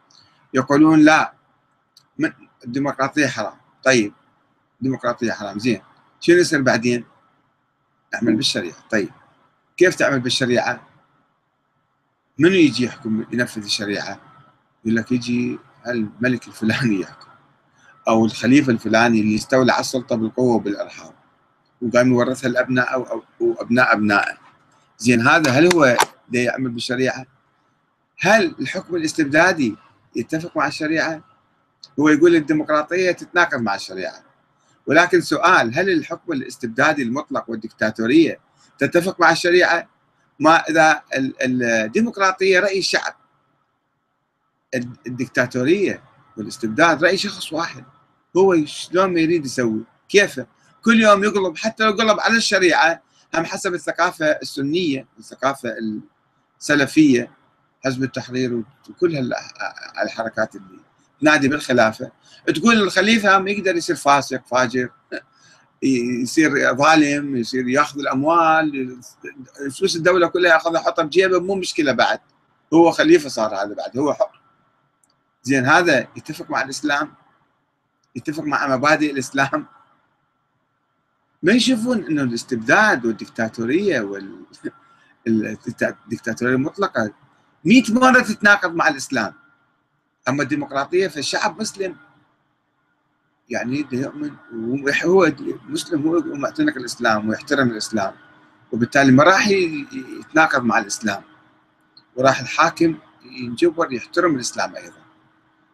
يقولون 0.53 0.99
لا 0.99 1.33
الديمقراطية 2.65 3.27
حرام. 3.27 3.57
طيب 3.83 4.13
الديمقراطيه 4.83 5.31
حرام 5.31 5.59
زين 5.59 5.81
شنو 6.19 6.35
يصير 6.37 6.61
بعدين؟ 6.61 7.05
نعمل 8.13 8.35
بالشريعة 8.35 8.75
طيب 8.91 9.09
كيف 9.77 9.95
تعمل 9.95 10.19
بالشريعة؟ 10.19 10.87
منو 12.39 12.51
يجي 12.51 12.85
يحكم 12.85 13.25
ينفذ 13.31 13.63
الشريعة؟ 13.63 14.19
يقول 14.85 14.95
لك 14.95 15.11
يجي 15.11 15.59
الملك 15.87 16.47
الفلاني 16.47 17.01
يحكم 17.01 17.27
أو 18.07 18.25
الخليفة 18.25 18.71
الفلاني 18.71 19.19
اللي 19.21 19.35
استولى 19.35 19.71
على 19.71 19.81
السلطة 19.81 20.15
بالقوة 20.15 20.55
وبالارحام 20.55 21.11
وقام 21.81 22.11
يورثها 22.11 22.47
الأبناء 22.47 22.93
أو, 22.93 23.03
أو 23.41 23.55
أبناء 23.59 23.93
أبنائه 23.93 24.37
زين 24.97 25.27
هذا 25.27 25.51
هل 25.51 25.73
هو 25.73 25.97
يعمل 26.33 26.69
بالشريعة؟ 26.69 27.25
هل 28.19 28.55
الحكم 28.59 28.95
الاستبدادي 28.95 29.75
يتفق 30.15 30.57
مع 30.57 30.67
الشريعة؟ 30.67 31.21
هو 31.99 32.09
يقول 32.09 32.35
الديمقراطية 32.35 33.11
تتناقض 33.11 33.61
مع 33.61 33.75
الشريعة 33.75 34.32
ولكن 34.87 35.21
سؤال 35.21 35.79
هل 35.79 35.89
الحكم 35.89 36.33
الاستبدادي 36.33 37.03
المطلق 37.03 37.49
والدكتاتورية 37.49 38.39
تتفق 38.79 39.19
مع 39.19 39.31
الشريعة؟ 39.31 39.89
ما 40.39 40.55
إذا 40.55 41.01
الديمقراطية 41.41 42.59
رأي 42.59 42.79
الشعب 42.79 43.15
الدكتاتورية 45.07 46.03
والاستبداد 46.37 47.03
رأي 47.03 47.17
شخص 47.17 47.53
واحد. 47.53 47.83
هو 48.37 48.65
شلون 48.65 49.13
ما 49.13 49.19
يريد 49.19 49.45
يسوي؟ 49.45 49.83
كيفه 50.09 50.47
كل 50.83 51.01
يوم 51.01 51.23
يقلب 51.23 51.57
حتى 51.57 51.83
لو 51.83 51.91
قلب 51.91 52.19
على 52.19 52.37
الشريعة 52.37 53.01
هم 53.35 53.45
حسب 53.45 53.73
الثقافة 53.73 54.25
السنية 54.25 55.07
الثقافه 55.19 55.75
السلفية 56.59 57.31
حزب 57.85 58.03
التحرير 58.03 58.63
وكل 58.89 59.33
الحركات 60.03 60.55
اللي 60.55 60.79
نادي 61.23 61.47
بالخلافة. 61.47 62.11
تقول 62.47 62.81
الخليفة 62.81 63.37
هم 63.37 63.47
يقدر 63.47 63.75
يصير 63.75 63.95
فاسق 63.95 64.41
فاجر 64.47 64.89
يصير 65.83 66.75
ظالم 66.75 67.35
يصير 67.35 67.67
ياخذ 67.67 67.99
الأموال 67.99 68.99
فلوس 69.77 69.95
الدولة 69.95 70.27
كلها 70.27 70.53
ياخذها 70.53 70.81
يحطها 70.81 71.03
بجيبه 71.03 71.39
مو 71.39 71.55
مشكلة 71.55 71.91
بعد. 71.91 72.19
هو 72.73 72.91
خليفة 72.91 73.29
صار 73.29 73.55
هذا 73.55 73.73
بعد 73.73 73.97
هو 73.97 74.13
حر. 74.13 74.41
زين 75.43 75.65
هذا 75.65 76.07
يتفق 76.15 76.49
مع 76.49 76.61
الإسلام 76.61 77.13
يتفق 78.15 78.43
مع 78.43 78.77
مبادئ 78.77 79.11
الإسلام. 79.11 79.65
ما 81.43 81.53
يشوفون 81.53 82.05
إنه 82.05 82.21
الاستبداد 82.23 83.05
والدكتاتورية 83.05 84.01
وال 84.01 84.45
الدكتاتورية 85.27 86.55
المطلقة 86.55 87.13
100 87.65 87.83
مرة 87.89 88.21
تتناقض 88.21 88.75
مع 88.75 88.87
الإسلام. 88.87 89.33
أما 90.29 90.43
الديمقراطية 90.43 91.07
فالشعب 91.07 91.61
مسلم. 91.61 91.95
يعني 93.49 93.87
يؤمن 93.91 94.31
هو 95.05 95.31
مسلم 95.69 96.07
هو 96.07 96.19
معتنق 96.19 96.77
الإسلام 96.77 97.29
ويحترم 97.29 97.69
الإسلام 97.69 98.13
وبالتالي 98.71 99.11
ما 99.11 99.23
راح 99.23 99.47
يتناقض 99.47 100.63
مع 100.63 100.79
الإسلام 100.79 101.21
وراح 102.15 102.39
الحاكم 102.39 102.97
ينجبر 103.25 103.93
يحترم 103.93 104.35
الإسلام 104.35 104.75
أيضا. 104.75 105.03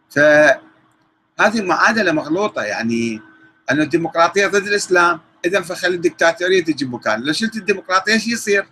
فهذه 0.09 1.61
معادله 1.61 2.11
مغلوطة 2.11 2.61
يعني 2.61 3.21
أن 3.71 3.81
الديمقراطية 3.81 4.47
ضد 4.47 4.67
الإسلام 4.67 5.19
اذا 5.45 5.61
فخلي 5.61 5.95
الدكتاتورية 5.95 6.63
تجي 6.63 6.85
مكان 6.85 7.21
لو 7.21 7.33
شلت 7.33 7.55
الديمقراطية 7.55 8.17
شو 8.17 8.29
يصير؟ 8.29 8.67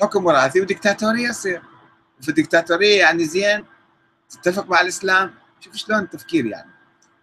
حكم 0.00 0.26
وراثي 0.26 0.60
ودكتاتوريه 0.60 1.28
يصير. 1.28 1.62
في 2.20 2.28
الدكتاتوريه 2.28 2.98
يعني 2.98 3.24
زين 3.24 3.64
تتفق 4.30 4.66
مع 4.66 4.80
الإسلام؟ 4.80 5.34
شوف 5.60 5.76
شلون 5.76 5.98
التفكير 5.98 6.46
يعني. 6.46 6.70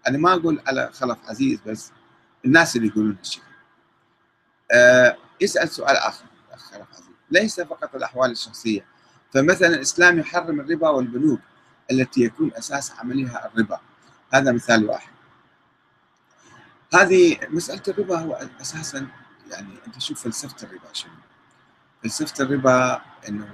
أنا 0.07 0.17
ما 0.17 0.33
أقول 0.33 0.61
على 0.67 0.89
خلف 0.93 1.17
عزيز 1.25 1.59
بس 1.65 1.91
الناس 2.45 2.75
اللي 2.75 2.87
يقولون 2.87 3.15
هالشيء 3.17 3.43
أه 4.71 5.17
يسأل 5.41 5.69
سؤال 5.69 5.95
آخر 5.95 6.25
الاخ 6.47 6.71
خلف 6.71 6.87
عزيز. 6.93 7.05
ليس 7.31 7.61
فقط 7.61 7.95
الأحوال 7.95 8.31
الشخصية. 8.31 8.85
فمثلا 9.33 9.67
الإسلام 9.67 10.19
يحرم 10.19 10.59
الربا 10.59 10.89
والبنوك 10.89 11.39
التي 11.91 12.21
يكون 12.21 12.51
أساس 12.53 12.91
عملها 12.91 13.45
الربا. 13.47 13.79
هذا 14.33 14.51
مثال 14.51 14.89
واحد. 14.89 15.11
هذه 16.93 17.37
مسألة 17.49 17.81
الربا 17.87 18.19
هو 18.19 18.49
أساسا 18.61 19.07
يعني 19.51 19.73
أنت 19.87 20.01
شوف 20.01 20.23
فلسفة 20.23 20.67
الربا 20.67 20.93
شنو. 20.93 21.11
فلسفة 22.03 22.43
الربا 22.43 23.01
إنه 23.29 23.53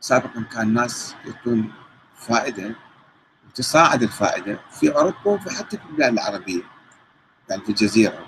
سابقا 0.00 0.42
كان 0.52 0.62
الناس 0.62 1.14
يعطون 1.26 1.72
فائدة 2.28 2.74
وتصاعد 3.48 4.02
الفائدة 4.02 4.60
في 4.80 4.94
أوروبا 4.94 5.30
وفي 5.30 5.50
حتى 5.50 5.76
في 5.76 5.84
البلاد 5.90 6.12
العربية 6.12 6.62
يعني 7.48 7.62
في 7.62 7.68
الجزيرة. 7.68 8.26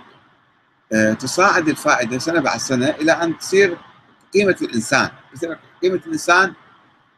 أه 0.93 1.13
تصاعد 1.13 1.69
الفائدة 1.69 2.19
سنة 2.19 2.41
بعد 2.41 2.59
سنة 2.59 2.91
إلى 2.91 3.13
أن 3.13 3.39
تصير 3.39 3.79
قيمة 4.35 4.57
الإنسان. 4.63 5.11
مثلا 5.35 5.59
قيمة 5.83 6.01
الإنسان 6.07 6.55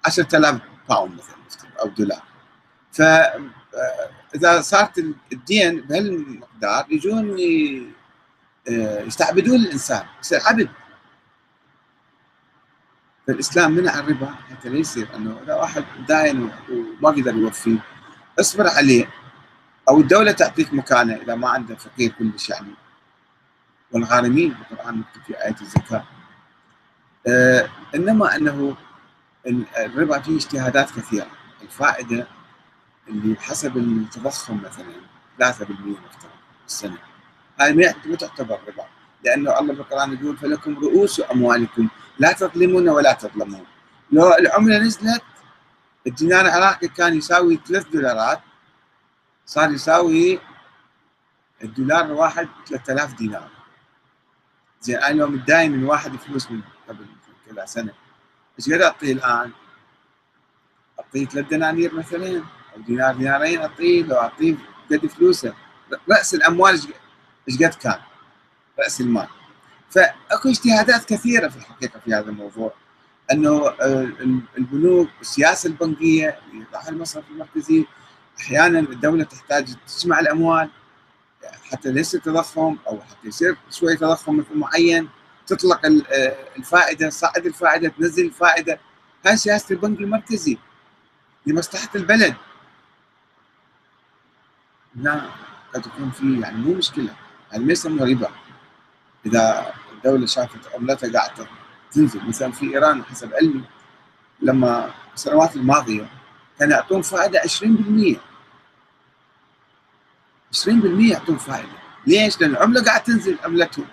10000 0.07 0.61
باوند 0.89 1.15
مثلا 1.15 1.71
أو 1.83 1.89
دولار. 1.89 2.23
فاذا 2.93 4.61
صارت 4.61 4.99
الدين 5.33 5.81
بهالمقدار 5.81 6.87
يجون 6.91 7.37
أه، 8.69 9.01
يستعبدون 9.03 9.57
الإنسان 9.57 10.05
يصير 10.23 10.41
عبد. 10.45 10.69
فالاسلام 13.27 13.73
منع 13.73 13.99
الربا 13.99 14.35
حتى 14.51 14.69
لا 14.69 14.79
يصير 14.79 15.09
أنه 15.17 15.41
إذا 15.45 15.55
واحد 15.55 15.85
داين 16.09 16.51
وما 16.71 17.09
قدر 17.09 17.35
يوفي 17.35 17.79
اصبر 18.41 18.69
عليه. 18.69 19.11
أو 19.89 20.01
الدولة 20.01 20.33
تعطيك 20.33 20.75
مكانة 20.75 21.15
إذا 21.15 21.35
ما 21.35 21.49
عنده 21.49 21.75
فقير 21.75 22.13
كلش 22.19 22.51
يعني. 22.51 22.75
والغارمين 23.93 24.55
القران 24.71 24.99
مكتوب 24.99 25.23
في 25.23 25.45
إيه 25.45 25.55
الزكاة. 25.61 26.05
آه 27.27 27.69
إنما 27.95 28.37
أنه 28.37 28.77
الربا 29.77 30.21
فيه 30.21 30.37
اجتهادات 30.37 30.91
كثيرة. 30.91 31.27
الفائدة 31.63 32.27
اللي 33.09 33.37
حسب 33.41 33.77
التضخم 33.77 34.61
مثلا 34.65 34.93
3% 35.39 35.63
نفترض 35.63 36.31
السنة. 36.67 36.99
هاي 37.61 37.73
ما 37.73 38.17
تعتبر 38.17 38.59
ربا. 38.69 38.85
لأنه 39.25 39.59
الله 39.59 39.75
بالقران 39.75 40.13
يقول 40.13 40.37
فلكم 40.37 40.79
رؤوس 40.79 41.23
أموالكم 41.33 41.89
لا 42.19 42.33
تظلمون 42.33 42.89
ولا 42.89 43.13
تظلمون 43.13 43.67
لو 44.13 44.35
العملة 44.35 44.79
نزلت 44.79 45.23
الدينار 46.07 46.41
العراقي 46.41 46.89
كان 46.89 47.15
يساوي 47.17 47.61
3 47.69 47.91
دولارات 47.91 48.41
صار 49.47 49.71
يساوي 49.71 50.41
الدولار 51.65 52.05
الواحد 52.05 52.49
3000 52.67 53.15
دينار 53.15 53.49
زين 54.81 54.97
أنا 54.97 55.15
لو 55.15 55.27
متداين 55.27 55.73
من 55.73 55.85
واحد 55.85 56.17
فلوس 56.17 56.51
من 56.51 56.61
قبل 56.89 57.07
كذا 57.47 57.65
سنة 57.65 57.93
إيش 58.59 58.73
قد 58.75 58.81
أعطيه 58.81 59.13
الآن؟ 59.13 59.51
أعطيه 61.01 61.27
ثلاث 61.27 61.49
دنانير 61.49 61.95
مثلا 61.95 62.43
أو 62.77 62.81
دينار 62.87 63.15
دينارين 63.15 63.61
أعطيه 63.61 64.03
لو 64.03 64.17
أعطيه 64.17 64.55
قد 64.91 65.07
فلوسه 65.07 65.55
رأس 66.11 66.35
الأموال 66.35 66.81
إيش 67.49 67.63
قد 67.63 67.75
كان؟ 67.75 67.99
راس 68.79 69.01
المال 69.01 69.29
فأكو 69.91 70.49
اجتهادات 70.49 71.05
كثيرة 71.05 71.49
في 71.49 71.57
الحقيقة 71.57 72.01
في 72.05 72.15
هذا 72.15 72.31
الموضوع. 72.31 72.73
أنه 73.33 73.69
آه، 73.69 74.09
البنوك 74.59 75.09
السياسة 75.21 75.67
البنكية 75.67 76.39
يضعها 76.53 76.89
المصرف 76.89 77.25
المركزي 77.31 77.85
أحيانا 78.41 78.79
الدولة 78.79 79.25
تحتاج 79.25 79.75
تجمع 79.87 80.21
الأموال 80.21 80.71
حتى 81.71 81.93
ليس 81.93 82.11
تضخم 82.11 82.77
أو 82.89 83.01
حتى 83.01 83.29
يصير 83.29 83.57
شوية 83.71 83.97
تضخم 83.97 84.37
مثل 84.37 84.59
معين 84.59 85.09
تطلق 85.47 85.87
آه، 85.87 86.37
الفائدة 86.57 87.09
تصعد 87.09 87.47
الفائدة 87.47 87.89
تنزل 87.89 88.27
الفائدة. 88.27 88.79
هاي 89.27 89.37
سياسة 89.37 89.67
البنك 89.71 90.01
المركزي 90.01 90.59
لمصلحة 91.47 91.89
البلد. 91.95 92.35
لا 94.95 95.23
قد 95.75 95.87
يكون 95.87 96.11
في 96.11 96.41
يعني 96.41 96.57
مو 96.57 96.75
مشكلة 96.75 97.15
يعني 97.53 97.65
ما 97.65 97.73
يسمى 97.73 98.13
ربا. 98.13 98.31
إذا 99.27 99.73
الدولة 99.93 100.27
شافت 100.27 100.75
عملتها 100.75 101.13
قاعدة 101.13 101.47
تنزل 101.93 102.29
مثلا 102.29 102.53
في 102.53 102.75
إيران 102.75 103.05
حسب 103.05 103.35
علمي 103.35 103.65
لما 104.41 104.91
السنوات 105.15 105.57
الماضية 105.57 106.09
كان 106.59 106.71
يعطون 106.71 107.03
فائدة 107.03 107.41
20% 107.41 108.17
20% 110.55 111.11
يعطون 111.11 111.37
فائدة. 111.37 111.69
ليش؟ 112.07 112.41
لأن 112.41 112.51
العملة 112.51 112.85
قاعد 112.85 113.03
تنزل 113.03 113.39
عملتهم. 113.45 113.87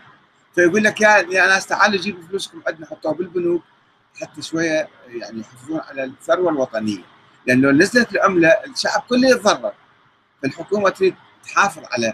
فيقول 0.55 0.83
لك 0.83 1.01
يا 1.01 1.17
يا 1.17 1.47
ناس 1.47 1.65
تعالوا 1.65 1.99
جيبوا 2.01 2.27
فلوسكم 2.27 2.61
عندنا 2.67 2.85
حطوها 2.87 3.13
بالبنوك 3.13 3.63
حتى 4.21 4.41
شوية 4.41 4.89
يعني 5.07 5.39
يحافظون 5.39 5.79
على 5.79 6.03
الثروة 6.03 6.51
الوطنية. 6.51 7.03
لأنه 7.47 7.71
لو 7.71 7.77
نزلت 7.77 8.11
العملة 8.11 8.49
الشعب 8.49 9.01
كله 9.09 9.29
يتضرر. 9.29 9.73
فالحكومة 10.41 10.89
تريد 10.89 11.15
تحافظ 11.43 11.83
على 11.91 12.13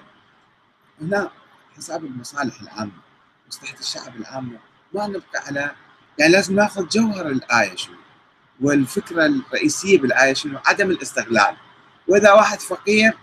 هنا 1.01 1.32
حساب 1.78 2.05
المصالح 2.05 2.61
العامة. 2.61 3.07
مصلحة 3.47 3.79
الشعب 3.79 4.15
العامه 4.15 4.59
ما 4.93 5.07
نبقى 5.07 5.43
على 5.47 5.71
يعني 6.17 6.31
لازم 6.31 6.55
ناخذ 6.55 6.87
جوهر 6.87 7.27
الآية 7.27 7.75
شنو؟ 7.75 7.95
والفكرة 8.61 9.25
الرئيسية 9.25 9.97
بالآية 9.97 10.33
شنو؟ 10.33 10.59
عدم 10.65 10.91
الاستغلال. 10.91 11.55
وإذا 12.07 12.31
واحد 12.31 12.59
فقير 12.59 13.13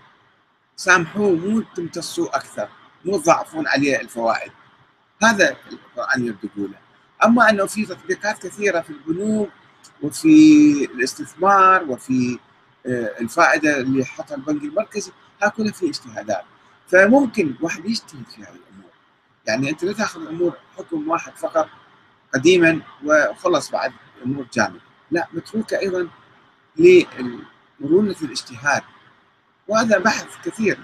سامحوه 0.77 1.31
مو 1.31 1.61
تمتصوه 1.61 2.29
أكثر 2.35 2.69
مو 3.05 3.19
تضاعفون 3.19 3.69
عليه 3.69 4.01
الفوائد. 4.01 4.53
هذا 5.23 5.57
القرآن 5.73 6.27
يريد 6.27 6.37
يقوله. 6.45 6.79
أما 7.25 7.51
أنه 7.51 7.67
في 7.67 7.87
تطبيقات 7.87 8.47
كثيرة 8.47 8.81
في 8.81 8.91
البنوك 8.91 9.49
وفي 10.03 10.29
الاستثمار 10.85 11.85
وفي 11.85 12.39
آه، 12.87 13.15
الفائدة 13.21 13.81
اللي 13.81 14.05
حطها 14.05 14.35
البنك 14.35 14.63
المركزي 14.63 15.13
ها 15.43 15.49
كلها 15.49 15.73
في 15.73 15.89
اجتهادات. 15.89 16.45
فممكن 16.89 17.55
واحد 17.61 17.85
يجتهد 17.85 18.25
في 18.37 18.43
هذه 18.43 18.49
الأمور. 18.49 18.84
يعني 19.47 19.71
أنت 19.71 19.85
لا 19.85 19.93
تأخذ 19.93 20.21
الأمور 20.21 20.53
حكم 20.79 21.09
واحد 21.09 21.37
فقط 21.37 21.69
قديما 22.35 22.81
وخلص 23.05 23.71
بعد 23.71 23.93
امور 24.25 24.47
جامده 24.53 24.81
لا 25.11 25.29
متروكة 25.33 25.79
أيضا 25.79 26.09
لمرونة 26.77 28.17
الاجتهاد. 28.23 28.83
وهذا 29.69 29.99
بحث 29.99 30.27
كثير 30.45 30.79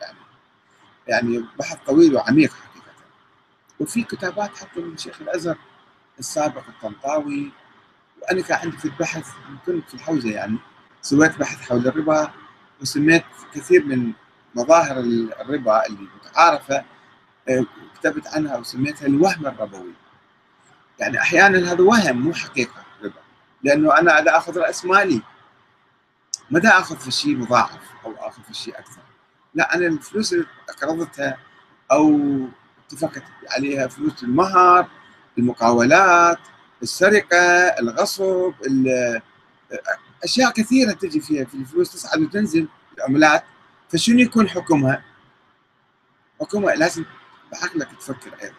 يعني 0.00 0.18
يعني 1.08 1.44
بحث 1.58 1.78
طويل 1.86 2.16
وعميق 2.16 2.52
حقيقة. 2.52 2.92
وفي 3.80 4.02
كتابات 4.02 4.56
حتى 4.56 4.80
من 4.80 4.96
شيخ 4.96 5.20
الأزهر 5.20 5.56
السابق 6.18 6.62
الطنطاوي. 6.68 7.52
وأنا 8.22 8.42
كان 8.42 8.58
عندي 8.58 8.76
في 8.76 8.84
البحث 8.84 9.30
كنت 9.66 9.88
في 9.88 9.94
الحوزة 9.94 10.30
يعني 10.30 10.58
سويت 11.02 11.38
بحث 11.38 11.68
حول 11.68 11.88
الربا 11.88 12.32
وسميت 12.82 13.24
كثير 13.54 13.84
من 13.84 14.12
مظاهر 14.54 15.00
الربا 15.40 15.86
اللي 15.86 16.08
متعارفة 16.24 16.84
كتبت 17.98 18.26
عنها 18.26 18.56
وسميتها 18.56 19.06
الوهم 19.06 19.46
الربوي. 19.46 19.92
يعني 20.98 21.20
أحيانا 21.20 21.72
هذا 21.72 21.82
وهم 21.82 22.16
مو 22.20 22.34
حقيقة 22.34 22.84
ربا. 23.02 23.20
لأنه 23.62 23.98
أنا 23.98 24.22
اذا 24.22 24.36
أخذ 24.36 24.58
رأس 24.58 24.84
مالي. 24.84 25.22
ما 26.50 26.60
دا 26.60 26.78
أخذ 26.78 26.96
في 26.96 27.10
شيء 27.10 27.36
مضاعف 27.36 27.80
أو 28.04 28.14
أخذ 28.14 28.42
في 28.42 28.54
شيء 28.54 28.78
أكثر. 28.78 29.00
لا 29.54 29.74
أنا 29.74 29.86
الفلوس 29.86 30.32
اللي 30.32 30.46
أقرضتها 30.68 31.38
أو 31.92 32.20
اتفقت 32.86 33.22
عليها 33.50 33.86
فلوس 33.86 34.22
المهر 34.22 34.86
المقاولات 35.38 36.38
السرقة 36.82 37.36
الغصب 37.80 38.54
أشياء 40.24 40.50
كثيرة 40.50 40.92
تجي 40.92 41.20
فيها 41.20 41.44
في 41.44 41.54
الفلوس 41.54 41.92
تصعد 41.92 42.20
وتنزل 42.20 42.68
العملات. 42.98 43.44
فشنو 43.88 44.18
يكون 44.18 44.48
حكمها؟ 44.48 45.04
حكمها 46.40 46.74
لازم 46.74 47.04
بعقلك 47.52 47.88
تفكر 47.98 48.42
أيضا. 48.42 48.56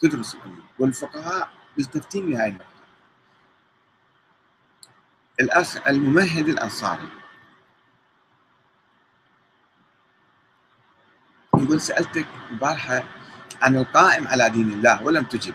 تدرس 0.00 0.34
الأمور 0.34 0.64
والفقهاء 0.78 1.50
مستفتين 1.78 2.30
لهذه 2.30 2.48
النقطة. 2.48 2.64
الأخ 5.40 5.86
الممهد 5.86 6.48
الأنصاري 6.48 7.08
يقول 11.58 11.80
سألتك 11.80 12.26
البارحه 12.50 13.02
عن 13.62 13.76
القائم 13.76 14.28
على 14.28 14.50
دين 14.50 14.72
الله 14.72 15.02
ولم 15.02 15.24
تجب. 15.24 15.54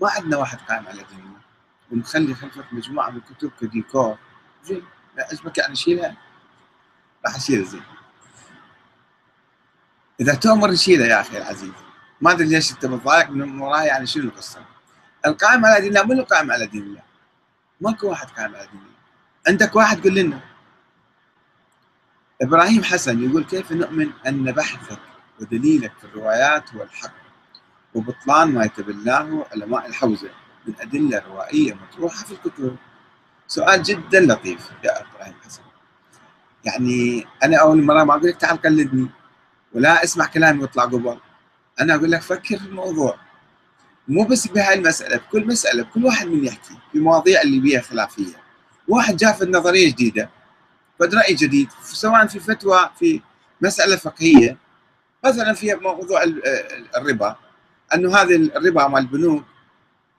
ما 0.00 0.10
عندنا 0.10 0.36
واحد 0.36 0.58
قائم 0.58 0.86
على 0.86 1.02
دين 1.02 1.18
الله. 1.18 1.40
ونخلي 1.92 2.34
خلفك 2.34 2.72
مجموعة 2.72 3.10
من 3.10 3.16
الكتب 3.16 3.52
كديكور. 3.60 4.18
زين 4.64 4.86
عجبك 5.18 5.58
يعني 5.58 5.76
شيلها. 5.76 6.16
راح 7.26 7.36
أشيلها 7.36 7.64
زين. 7.64 7.82
إذا 10.22 10.34
تؤمر 10.34 10.70
نشيلها 10.70 11.06
يا 11.06 11.20
أخي 11.20 11.38
العزيز. 11.38 11.70
ما 12.20 12.32
أدري 12.32 12.48
ليش 12.48 12.72
أنت 12.72 12.86
متضايق 12.86 13.30
من 13.30 13.60
وراي 13.60 13.86
يعني 13.86 14.06
شنو 14.06 14.24
القصة؟ 14.24 14.60
القائم 15.26 15.64
على 15.64 15.80
دين 15.80 15.90
الله 15.90 16.04
من 16.06 16.18
القائم 16.18 16.52
على 16.52 16.66
دين 16.66 16.82
الله. 16.82 17.02
ماكو 17.80 18.08
واحد 18.08 18.26
قائم 18.26 18.54
على 18.54 18.66
دين 18.66 18.80
الله. 18.80 18.92
عندك 19.48 19.76
واحد 19.76 20.04
قل 20.04 20.14
لنا. 20.14 20.40
إبراهيم 22.42 22.84
حسن 22.84 23.30
يقول 23.30 23.44
كيف 23.44 23.72
نؤمن 23.72 24.10
أن 24.26 24.52
بحثك 24.52 25.00
ودليلك 25.40 25.92
في 26.00 26.04
الروايات 26.04 26.74
هو 26.74 26.82
الحق 26.82 27.14
وبطلان 27.94 28.48
ما 28.54 28.64
يتبناه 28.64 29.46
علماء 29.52 29.86
الحوزة 29.86 30.30
من 30.66 30.74
أدلة 30.80 31.22
روائية 31.28 31.74
مطروحة 31.74 32.24
في 32.24 32.32
الكتب؟ 32.32 32.76
سؤال 33.46 33.82
جدا 33.82 34.20
لطيف 34.20 34.70
يا 34.84 35.00
إبراهيم 35.00 35.34
حسن. 35.44 35.62
يعني 36.64 37.26
أنا 37.44 37.56
أول 37.56 37.82
مرة 37.82 38.04
ما 38.04 38.14
أقول 38.14 38.28
لك 38.28 38.36
تعال 38.36 38.62
قلدني. 38.62 39.08
ولا 39.74 40.04
اسمع 40.04 40.26
كلامي 40.26 40.62
واطلع 40.62 40.84
قبل. 40.84 41.18
أنا 41.80 41.94
أقول 41.94 42.10
لك 42.10 42.22
فكر 42.22 42.58
في 42.58 42.66
الموضوع. 42.66 43.18
مو 44.08 44.24
بس 44.24 44.46
بهاي 44.46 44.74
المسألة 44.74 45.16
بكل 45.16 45.46
مسألة 45.46 45.82
بكل 45.82 46.04
واحد 46.04 46.26
من 46.26 46.44
يحكي 46.44 46.78
في 46.92 46.98
مواضيع 46.98 47.42
اللي 47.42 47.60
بيها 47.60 47.80
خلافية. 47.80 48.42
واحد 48.88 49.16
جاء 49.16 49.50
نظريه 49.50 49.92
جديدة 49.92 50.30
فد 50.98 51.14
رأي 51.14 51.34
جديد 51.34 51.68
سواء 51.82 52.26
في 52.26 52.40
فتوى 52.40 52.90
في 52.98 53.20
مسألة 53.60 53.96
فقهية. 53.96 54.56
مثلا 55.24 55.52
في 55.52 55.74
موضوع 55.74 56.24
الربا 56.96 57.36
أنه 57.94 58.16
هذه 58.16 58.34
الربا 58.34 58.88
مال 58.88 59.02
البنوك 59.02 59.44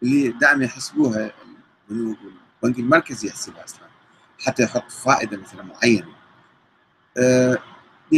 اللي 0.04 0.30
دائما 0.30 0.66
يحسبوها 0.66 1.32
البنوك 1.90 2.18
والبنك 2.62 2.80
المركزي 2.80 3.28
يحسبها 3.28 3.64
أصلا 3.64 3.88
حتى 4.46 4.64
يحط 4.64 4.92
فائدة 4.92 5.38
مثلا 5.38 5.64
معينة. 5.64 6.08
أه 7.18 7.58
2.5% 8.14 8.18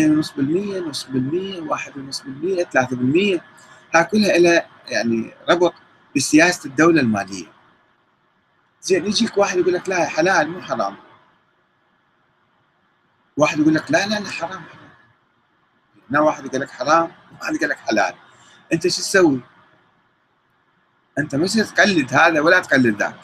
نص 0.89 1.07
بالمية 1.09 1.75
1.5% 1.75 2.65
3% 3.37 3.41
ها 3.95 4.01
كلها 4.01 4.37
لها 4.37 4.67
يعني 4.87 5.33
ربط 5.49 5.73
بسياسة 6.15 6.65
الدولة 6.65 7.01
المالية. 7.01 7.45
زين 8.81 9.05
يجيك 9.05 9.37
واحد 9.37 9.57
يقول 9.57 9.73
لك 9.73 9.89
لا 9.89 10.05
حلال 10.05 10.49
مو 10.49 10.61
حرام. 10.61 10.95
واحد 13.37 13.59
يقول 13.59 13.75
لك 13.75 13.91
لا 13.91 14.07
لا 14.07 14.19
لا 14.19 14.29
حرام 14.29 14.51
حرام. 14.51 14.89
هنا 16.09 16.19
واحد 16.19 16.45
يقول 16.45 16.61
لك 16.61 16.69
حرام 16.69 17.11
واحد 17.41 17.55
يقول 17.55 17.69
لك 17.69 17.77
حلال. 17.77 18.13
أنت 18.73 18.87
شو 18.87 19.01
تسوي؟ 19.01 19.41
أنت 21.17 21.35
مش 21.35 21.53
تقلد 21.53 22.13
هذا 22.13 22.41
ولا 22.41 22.59
تقلد 22.59 22.97
ذاك. 22.99 23.15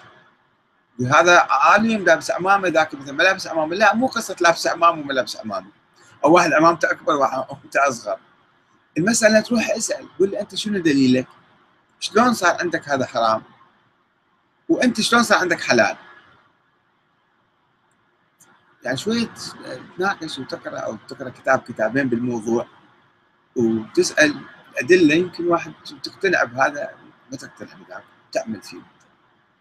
هذا 1.00 1.48
عالم 1.50 2.06
لابس 2.06 2.32
عمامه 2.32 2.68
ذاك 2.68 2.96
مثلا 2.96 3.14
ما 3.14 3.24
لابس 3.24 3.48
عمامه 3.48 3.76
لا 3.76 3.96
مو 3.96 4.08
قصة 4.08 4.36
لابس 4.42 4.68
عمامه 4.68 5.02
وما 5.02 5.14
لابس 5.14 5.38
عمامه 5.38 5.81
أو 6.26 6.34
واحد 6.34 6.54
أمامته 6.54 6.92
أكبر 6.92 7.14
أمامته 7.14 7.88
أصغر 7.88 8.20
المسألة 8.98 9.40
تروح 9.40 9.70
أسأل 9.70 10.08
قول 10.20 10.30
لي 10.30 10.42
أنت 10.42 10.56
شنو 10.56 10.80
دليلك؟ 10.80 11.28
شلون 12.00 12.34
صار 12.34 12.58
عندك 12.60 12.90
هذا 12.90 13.06
حرام؟ 13.06 13.44
وأنت 14.70 15.02
شلون 15.02 15.24
صار 15.24 15.38
عندك 15.38 15.62
حلال؟ 15.62 15.98
يعني 18.84 18.98
شوية 18.98 19.30
تناقش 19.98 20.40
وتقرأ 20.40 20.80
أو 20.80 20.98
تقرأ 21.08 21.30
كتاب 21.30 21.60
كتابين 21.60 22.10
بالموضوع 22.10 22.68
وتسأل 23.56 24.42
أدلة 24.78 25.16
يمكن 25.16 25.48
واحد 25.48 25.74
تقتنع 26.04 26.44
بهذا 26.44 26.90
ما 27.32 27.38
تقتنع 27.38 27.74
بذاك 27.74 28.04
تعمل 28.32 28.62
فيه 28.62 28.82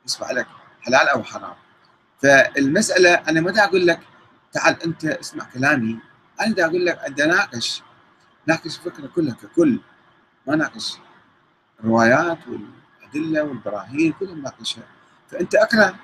يصبح 0.07 0.31
لك 0.31 0.47
حلال 0.83 1.09
أو 1.09 1.23
حرام 1.23 1.55
فالمسألة 2.23 3.15
أنا 3.15 3.41
ما 3.41 3.65
أقول 3.65 3.87
لك 3.87 4.01
تعال 4.53 4.83
أنت 4.83 5.05
اسمع 5.05 5.45
كلامي 5.45 5.99
أنا 6.41 6.67
أقول 6.67 6.87
لك 6.87 7.11
بدي 7.11 7.25
اناقش 7.25 7.83
ناقش 8.47 8.79
الفكرة 8.79 9.07
كلها 9.07 9.35
ككل. 9.35 9.81
ما 10.47 10.57
ناقش 10.57 10.99
الروايات 11.81 12.39
والأدلة 12.49 13.43
والبراهين 13.43 14.13
كلها 14.13 14.35
ناقشها. 14.35 14.83
فأنت 15.31 15.55
أقرأ 15.55 15.95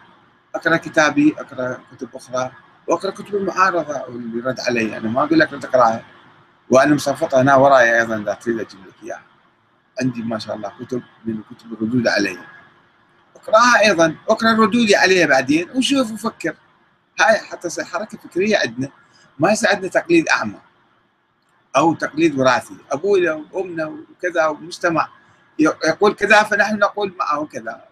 أقرأ 0.55 0.77
كتابي 0.77 1.35
أقرأ 1.39 1.81
كتب 1.93 2.09
أخرى 2.15 2.53
وأقرأ 2.87 3.11
كتب 3.11 3.35
المعارضة 3.35 4.03
واللي 4.09 4.41
رد 4.49 4.61
علي. 4.61 4.97
أنا 4.97 5.09
ما 5.09 5.25
أقول 5.25 5.39
لك 5.39 5.53
لا 5.53 5.61
تقرأها. 5.61 6.05
وأنا 6.71 6.95
مصفطها 6.95 7.43
هنا 7.43 7.55
وراي 7.55 8.01
أيضا 8.01 8.17
اذا 8.17 8.35
تريد 8.35 8.61
أجيب 8.61 8.81
لك 8.87 8.95
إياها. 9.03 9.23
عندي 10.01 10.23
ما 10.23 10.39
شاء 10.39 10.57
الله 10.57 10.73
كتب 10.81 11.03
من 11.25 11.43
كتب 11.43 11.73
الردود 11.73 12.09
علي. 12.09 12.39
أقرأها 13.37 13.81
أيضا. 13.81 14.17
أقرأ 14.29 14.53
ردودي 14.53 14.97
عليها 14.97 15.27
بعدين 15.27 15.71
وشوف 15.71 16.13
وفكر. 16.13 16.57
هاي 17.21 17.39
حتى 17.39 17.85
حركة 17.85 18.19
فكرية 18.19 18.59
عندنا. 18.59 18.91
ما 19.39 19.53
يساعدنا 19.53 19.89
تقليد 19.89 20.29
أعمى 20.29 20.61
أو 21.77 21.95
تقليد 21.95 22.39
وراثي. 22.39 22.77
ابونا 22.91 23.45
وامنا 23.53 23.87
وكذا 23.87 24.47
ومجتمع 24.47 25.09
يقول 25.59 26.15
كذا 26.15 26.43
فنحن 26.43 26.79
نقول 26.79 27.15
معه 27.19 27.47
كذا 27.47 27.85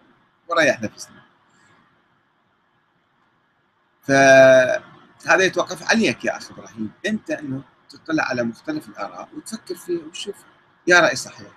وريح 0.47 0.81
نفسنا. 0.81 1.21
ف 4.01 4.11
هذا 5.27 5.43
يتوقف 5.43 5.89
عليك 5.89 6.25
يا 6.25 6.37
أخي 6.37 6.53
إبراهيم. 6.53 6.91
أنت 7.05 7.31
إنه 7.31 7.63
تطلع 7.89 8.23
على 8.23 8.43
مختلف 8.43 8.87
الآراء 8.89 9.29
وتفكر 9.37 9.75
فيها 9.75 10.05
وتشوف. 10.05 10.35
يا 10.87 10.99
رأي 10.99 11.15
صحيح. 11.15 11.47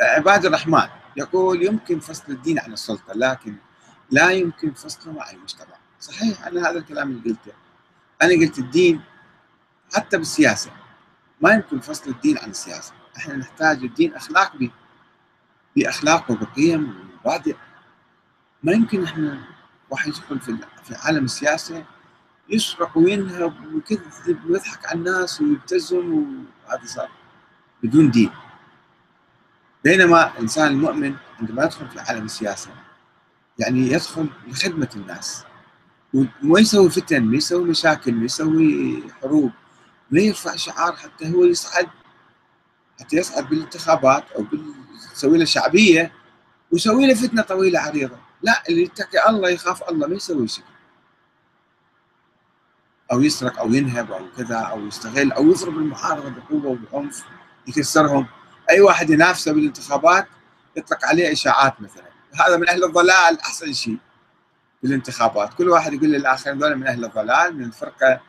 عباد 0.00 0.46
الرحمن 0.46 0.88
يقول 1.16 1.62
يمكن 1.62 2.00
فصل 2.00 2.32
الدين 2.32 2.58
عن 2.58 2.72
السلطة 2.72 3.12
لكن 3.14 3.56
لا 4.10 4.30
يمكن 4.30 4.72
فصله 4.72 5.22
عن 5.22 5.34
المجتمع. 5.34 5.76
صحيح 6.00 6.46
أنا 6.46 6.70
هذا 6.70 6.78
الكلام 6.78 7.10
اللي 7.10 7.30
قلته. 7.30 7.52
أنا 8.22 8.32
قلت 8.32 8.58
الدين 8.58 9.00
حتى 9.94 10.18
بالسياسة. 10.18 10.70
ما 11.40 11.52
يمكن 11.52 11.80
فصل 11.80 12.10
الدين 12.10 12.38
عن 12.38 12.50
السياسة. 12.50 12.92
إحنا 13.16 13.36
نحتاج 13.36 13.84
الدين 13.84 14.14
أخلاق 14.14 14.56
به 14.56 14.70
باخلاق 15.76 16.30
وبقيم 16.30 17.08
ومبادئ 17.24 17.56
ما 18.62 18.72
يمكن 18.72 19.04
إحنا 19.04 19.44
واحد 19.90 20.08
يدخل 20.08 20.40
في 20.40 20.58
في 20.84 20.94
عالم 20.94 21.24
السياسة 21.24 21.84
يسرق 22.48 22.98
وينهب 22.98 23.74
ويكذب 23.74 24.44
ويضحك 24.46 24.86
على 24.86 24.98
الناس 24.98 25.40
ويبتزهم 25.40 26.46
وهذا 26.68 26.86
صار. 26.86 27.08
بدون 27.82 28.10
دين. 28.10 28.30
بينما 29.84 30.32
الانسان 30.32 30.66
المؤمن 30.66 31.16
عندما 31.40 31.64
يدخل 31.64 31.88
في 31.88 32.00
عالم 32.00 32.24
السياسة 32.24 32.70
يعني 33.58 33.92
يدخل 33.92 34.28
لخدمة 34.46 34.88
الناس. 34.96 35.44
وما 36.14 36.60
يسوي 36.60 36.90
فتن 36.90 37.22
ما 37.22 37.36
يسوي 37.36 37.64
مشاكل 37.64 38.12
ما 38.12 38.24
يسوي 38.24 39.02
حروب. 39.22 39.50
ما 40.10 40.20
يرفع 40.20 40.56
شعار 40.56 40.96
حتى 40.96 41.34
هو 41.34 41.44
يصعد. 41.44 41.88
حتى 43.00 43.16
يصعد 43.16 43.48
بالانتخابات 43.48 44.24
أو 44.36 44.46
يسوي 45.14 45.38
له 45.38 45.44
شعبية 45.44 46.12
ويسوي 46.72 47.06
له 47.06 47.14
فتنة 47.14 47.42
طويلة 47.42 47.80
عريضة. 47.80 48.16
لا 48.42 48.62
اللي 48.68 48.82
يتقي 48.82 49.28
الله 49.30 49.50
يخاف 49.50 49.90
الله 49.90 50.06
ما 50.06 50.14
يسوي 50.14 50.48
شيء. 50.48 50.64
أو 53.12 53.20
يسرق 53.22 53.58
أو 53.58 53.72
ينهب 53.72 54.12
أو 54.12 54.24
كذا 54.36 54.56
أو 54.56 54.86
يستغل 54.86 55.32
أو 55.32 55.50
يضرب 55.50 55.76
المعارضة 55.76 56.28
بقوة 56.28 56.66
وبعنف 56.66 57.24
يكسرهم. 57.66 58.26
أي 58.70 58.80
واحد 58.80 59.10
ينافسه 59.10 59.52
بالانتخابات 59.52 60.28
يطلق 60.76 61.04
عليه 61.04 61.32
إشاعات 61.32 61.80
مثلا. 61.80 62.08
هذا 62.34 62.56
من 62.56 62.68
أهل 62.68 62.84
الضلال 62.84 63.40
أحسن 63.40 63.72
شيء. 63.72 63.98
بالانتخابات. 64.82 65.54
كل 65.54 65.68
واحد 65.68 65.92
يقول 65.92 66.08
للاخر 66.08 66.52
هذول 66.52 66.76
من 66.76 66.86
أهل 66.86 67.04
الضلال 67.04 67.56
من 67.56 67.64
الفرقة 67.64 68.20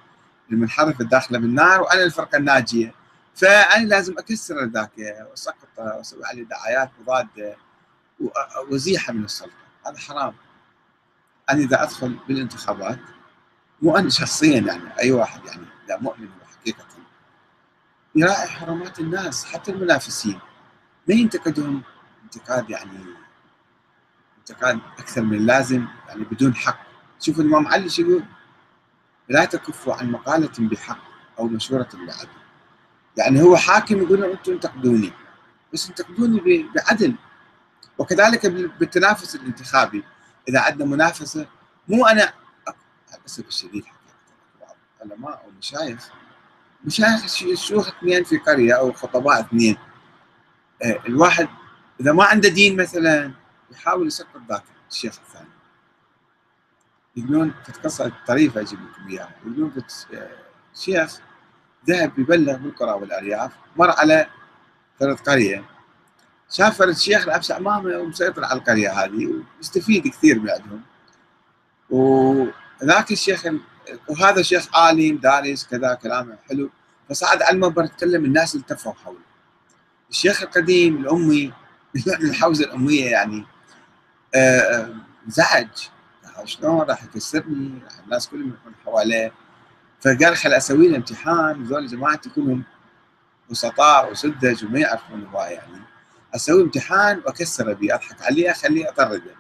المنحرفة 0.51 1.01
الداخلة 1.01 1.39
بالنار 1.39 1.81
وأنا 1.81 2.03
الفرقة 2.03 2.37
الناجية. 2.37 2.93
فأنا 3.35 3.85
لازم 3.85 4.17
أكسر 4.17 4.65
ذاك 4.65 4.91
واسقطه 5.29 5.97
وأسوي 5.97 6.25
عليه 6.25 6.43
دعايات 6.43 6.91
مضادة 7.01 7.55
وزيحه 8.71 9.13
من 9.13 9.23
السلطة. 9.23 9.53
هذا 9.85 9.97
حرام. 9.97 10.33
أنا 11.49 11.59
إذا 11.59 11.83
أدخل 11.83 12.17
بالانتخابات 12.27 12.99
مو 13.81 13.97
أنا 13.97 14.09
شخصيا 14.09 14.59
يعني 14.59 14.99
أي 14.99 15.11
واحد 15.11 15.45
يعني 15.45 15.65
إذا 15.85 15.97
مؤمن 15.97 16.29
حقيقة. 16.59 16.85
يراعي 18.15 18.47
حرمات 18.47 18.99
الناس 18.99 19.45
حتى 19.45 19.71
المنافسين. 19.71 20.39
ما 21.07 21.15
ينتقدهم 21.15 21.81
انتقاد 22.23 22.69
يعني 22.69 22.99
انتقاد 24.49 24.79
أكثر 24.99 25.21
من 25.21 25.37
اللازم 25.37 25.85
يعني 26.07 26.23
بدون 26.23 26.55
حق. 26.55 26.79
شوف 27.19 27.39
الإمام 27.39 27.67
علي 27.67 27.89
شو 27.89 28.01
يقول 28.01 28.23
لا 29.29 29.45
تكفوا 29.45 29.93
عن 29.93 30.11
مقالة 30.11 30.51
بحق 30.59 30.99
أو 31.39 31.47
مشورة 31.47 31.89
بعدل. 31.93 32.29
يعني 33.17 33.41
هو 33.41 33.57
حاكم 33.57 34.01
يقول 34.01 34.23
أنتم 34.23 34.51
انتقدوني 34.51 35.13
بس 35.73 35.89
انتقدوني 35.89 36.69
بعدل. 36.75 37.15
وكذلك 37.97 38.45
بالتنافس 38.79 39.35
الانتخابي. 39.35 40.03
إذا 40.49 40.59
عندنا 40.59 40.85
منافسة 40.85 41.47
مو 41.87 42.05
أنا 42.05 42.33
للأسف 43.11 43.47
الشديد 43.47 43.83
بعض 44.61 44.75
علماء 45.01 45.43
أو 45.45 45.51
مشايخ 45.59 46.09
مشايخ 46.85 47.25
شيوخ 47.55 47.87
اثنين 47.87 48.23
في 48.23 48.37
قرية 48.37 48.73
أو 48.73 48.93
خطباء 48.93 49.39
اثنين. 49.39 49.77
آه، 50.83 50.99
الواحد 51.07 51.47
إذا 52.01 52.11
ما 52.11 52.23
عنده 52.23 52.49
دين 52.49 52.81
مثلا 52.81 53.31
يحاول 53.71 54.07
يسقط 54.07 54.41
ذاك 54.49 54.63
الشيخ 54.91 55.19
الثاني. 55.19 55.49
يقولون 57.15 57.53
قصة 57.83 58.11
طريفة 58.27 58.61
أجيب 58.61 58.79
لكم 58.79 59.09
إياها 59.09 59.35
يقولون 59.41 59.73
شيخ 60.75 61.19
ذهب 61.87 62.19
يبلغ 62.19 62.55
بالقرى 62.55 62.91
والأرياف 62.91 63.51
مر 63.75 63.91
على 63.91 64.27
فرد 64.99 65.19
قرية. 65.19 65.65
شاف 66.51 66.77
فرد 66.77 66.95
شيخ 66.95 67.27
لابس 67.27 67.51
عمامة 67.51 67.97
ومسيطر 67.97 68.45
على 68.45 68.59
القرية 68.59 68.91
هذه 69.03 69.43
ويستفيد 69.57 70.07
كثير 70.07 70.39
من 70.39 70.49
عندهم 70.49 70.81
وذاك 71.89 73.11
الشيخ 73.11 73.45
وهذا 74.07 74.41
شيخ 74.41 74.75
عالم 74.75 75.17
دارس 75.17 75.67
كذا 75.67 75.93
كلامه 75.93 76.37
حلو. 76.49 76.69
فصعد 77.09 77.41
على 77.41 77.55
المنبر 77.55 77.85
تكلم 77.85 78.25
الناس 78.25 78.55
التفوا 78.55 78.93
حوله. 78.93 79.19
الشيخ 80.09 80.41
القديم 80.41 80.97
الأمي 80.97 81.53
الحوزة 82.23 82.65
الأمية 82.65 83.05
يعني 83.05 83.45
انزعج 84.35 85.67
آه، 86.37 86.45
شلون 86.45 86.81
راح 86.81 87.03
يكسرني 87.03 87.81
راح 87.83 87.99
الناس 88.03 88.27
كلهم 88.29 88.49
يكون 88.49 88.73
حواليه. 88.85 89.31
فقال 90.01 90.37
خل 90.37 90.53
أسوي 90.53 90.87
له 90.87 90.97
امتحان 90.97 91.63
ذول 91.63 91.87
جماعتي 91.87 92.29
كلهم 92.29 92.63
بسطاء 93.49 94.11
وسذج 94.11 94.65
وما 94.65 94.79
يعرفون 94.79 95.25
هو 95.25 95.41
يعني. 95.41 95.81
أسوي 96.35 96.61
امتحان 96.63 97.21
واكسره 97.25 97.73
بيه 97.73 97.95
أضحك 97.95 98.21
عليه 98.21 98.51
أخليه 98.51 98.89
اطرده 98.89 99.35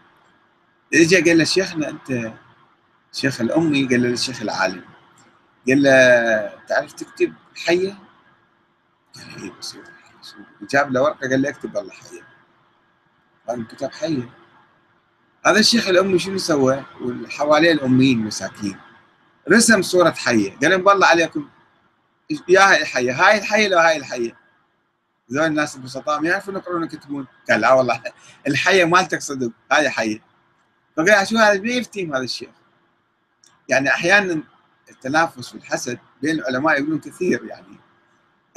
اجى 0.93 1.21
قال 1.21 1.37
له 1.37 1.43
شيخنا 1.43 1.89
أنت 1.89 2.33
شيخ 3.13 3.41
الأمي. 3.41 3.87
قال 3.87 4.01
له 4.03 4.09
الشيخ 4.09 4.41
العالم. 4.41 4.83
قال 5.67 5.83
له 5.83 5.91
تعرف 6.67 6.93
تكتب 6.93 7.33
حية؟ 7.65 7.97
قال 9.15 9.43
اي 9.43 9.53
بس 9.59 9.75
جاب 10.71 10.91
له 10.91 11.01
ورقة 11.01 11.29
قال 11.29 11.41
له 11.41 11.49
اكتب 11.49 11.75
والله 11.75 11.91
حية. 11.91 12.21
قال 13.47 13.67
كتاب 13.67 13.91
حية؟ 13.91 14.38
هذا 15.45 15.59
الشيخ 15.59 15.87
الامي 15.87 16.19
شنو 16.19 16.37
سوى؟ 16.37 16.83
والحواليه 17.01 17.71
الأميين 17.71 18.19
مساكين. 18.19 18.77
رسم 19.51 19.81
صورة 19.81 20.11
حية. 20.11 20.57
قال 20.61 20.71
لهم 20.71 20.83
بالله 20.83 21.07
عليكم 21.07 21.49
يا 22.47 22.69
هاي 22.69 22.81
الحية 22.81 23.27
هاي 23.27 23.37
الحية 23.37 23.67
لو 23.67 23.77
هاي 23.77 23.97
الحية. 23.97 24.37
ذول 25.31 25.45
الناس 25.45 25.75
البسطاء 25.75 26.19
ما 26.19 26.29
يعرفون 26.29 26.55
يقرون 26.55 26.81
ويكتبون. 26.81 27.27
قال 27.49 27.61
لا 27.61 27.73
والله 27.73 28.01
الحية 28.47 28.85
مالتك 28.85 29.21
صدق 29.21 29.51
هاي 29.71 29.89
حية. 29.89 30.19
فقال 30.97 31.27
شو 31.27 31.37
هذا؟ 31.37 31.61
ما 31.61 31.69
يفتيم 31.69 32.15
هذا 32.15 32.23
الشيخ. 32.23 32.49
يعني 33.69 33.89
أحيانا 33.89 34.43
التنافس 34.89 35.53
والحسد 35.53 35.99
بين 36.21 36.39
العلماء 36.39 36.79
يقولون 36.79 36.99
كثير 36.99 37.45
يعني 37.45 37.79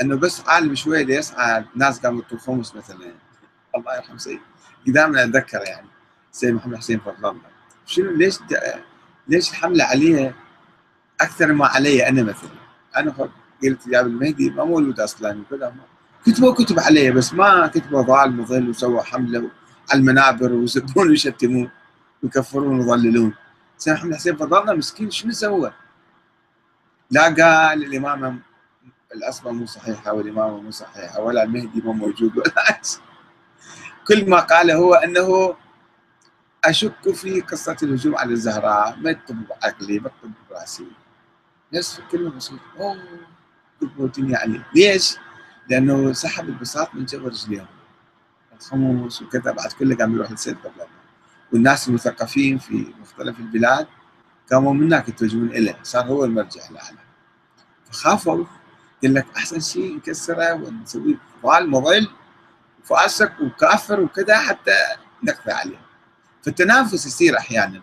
إنه 0.02 0.16
بس 0.16 0.40
عالم 0.40 0.74
شوية 0.74 1.16
يسعى 1.18 1.64
ناس 1.76 2.00
قاموا 2.00 2.22
خمس 2.46 2.74
مثلا. 2.74 3.12
الله 3.76 3.96
يرحم 3.96 4.18
سيد 4.18 4.40
دائما 4.86 5.24
أتذكر 5.24 5.62
يعني. 5.62 5.88
سيد 6.32 6.54
محمد 6.54 6.76
حسين 6.76 7.00
فضل 7.00 7.14
الله 7.16 7.40
شنو 7.86 8.10
ليش 8.10 8.38
ليش 9.28 9.50
الحملة 9.50 9.84
عليه 9.84 10.34
أكثر 11.20 11.52
ما 11.52 11.66
علي 11.66 12.08
أنا 12.08 12.22
مثلا؟ 12.22 12.50
أنا 12.96 13.14
قلت 13.62 13.86
يا 13.86 14.00
المهدي 14.00 14.50
ما 14.50 14.64
مولود 14.64 15.00
أصلا 15.00 15.40
وكذا. 15.40 15.74
كتبوا 16.26 16.54
كتب 16.54 16.80
عليه 16.80 17.10
بس 17.10 17.34
ما 17.34 17.66
كتبوا 17.66 18.02
ضال 18.02 18.36
مضل 18.36 18.68
وسووا 18.68 19.02
حملة 19.02 19.50
على 19.90 20.00
المنابر 20.00 20.52
ويسبون 20.52 21.08
ويشتمون 21.08 21.70
ويكفرون 22.22 22.80
ويضللون. 22.80 23.34
سيد 23.78 23.94
محمد 23.94 24.14
حسين 24.14 24.36
فضل 24.36 24.60
الله 24.60 24.74
مسكين 24.74 25.10
شنو 25.10 25.32
سوى؟ 25.32 25.72
لا 27.10 27.22
قال 27.24 27.84
الإمامة 27.84 28.38
العصمه 29.14 29.52
مو 29.52 29.66
صحيحة 29.66 30.12
والإمامة 30.12 30.60
مو 30.60 30.70
صحيحة 30.70 31.20
ولا 31.20 31.42
المهدي 31.42 31.80
مو 31.84 31.92
موجود 31.92 32.36
ولا 32.38 32.80
كل 34.08 34.30
ما 34.30 34.40
قاله 34.40 34.74
هو 34.74 34.94
أنه 34.94 35.56
أشك 36.64 37.10
في 37.14 37.40
قصة 37.40 37.76
الهجوم 37.82 38.16
على 38.16 38.32
الزهراء. 38.32 38.96
ما 38.96 39.10
يطب 39.10 39.36
بعقلي 39.48 39.98
ما 39.98 40.10
يطب 40.22 40.32
براسي. 40.50 40.86
ناس 41.72 42.00
كلمه 42.10 42.30
بسيطة. 42.30 42.60
أوه 42.78 44.10
يعني. 44.18 44.62
ليش؟ 44.74 45.16
لأنه 45.68 46.12
سحب 46.12 46.48
البساط 46.48 46.94
من 46.94 47.04
جوا 47.04 47.28
رجليهم 47.28 47.66
الخموس 48.56 49.22
وكذا 49.22 49.52
بعد 49.52 49.72
كله 49.72 49.96
قام 49.96 50.14
يروح 50.14 50.30
للسيد 50.30 50.56
قبل 50.56 50.86
والناس 51.52 51.88
المثقفين 51.88 52.58
في 52.58 52.86
مختلف 53.00 53.38
البلاد 53.38 53.86
قاموا 54.52 54.74
من 54.74 54.82
هناك 54.84 55.08
يتوجهون 55.08 55.48
إليه. 55.48 55.78
صار 55.82 56.06
هو 56.06 56.24
المرجع 56.24 56.68
الاعلى 56.70 56.98
فخافوا. 57.90 58.44
قال 59.02 59.14
لك 59.14 59.26
أحسن 59.36 59.60
شيء 59.60 59.96
نكسره 59.96 60.52
ونسوي 60.52 61.18
ضال 61.42 61.70
مضل 61.70 62.08
وفاسق 62.80 63.32
وكافر 63.42 64.00
وكذا 64.00 64.38
حتى 64.38 64.76
نقضي 65.22 65.52
عليه. 65.52 65.80
فالتنافس 66.42 67.06
يصير 67.06 67.38
أحيانا. 67.38 67.80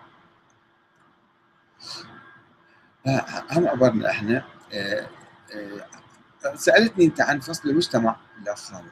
آه، 3.07 3.26
هم 3.51 3.68
عبرنا 3.68 4.10
إحنا 4.10 4.45
آه، 4.74 5.07
آه، 5.55 6.55
سألتني 6.55 7.05
أنت 7.05 7.22
عن 7.22 7.39
فصل 7.39 7.70
المجتمع. 7.70 8.16
خالد 8.55 8.91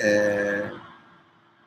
يعني 0.00 0.78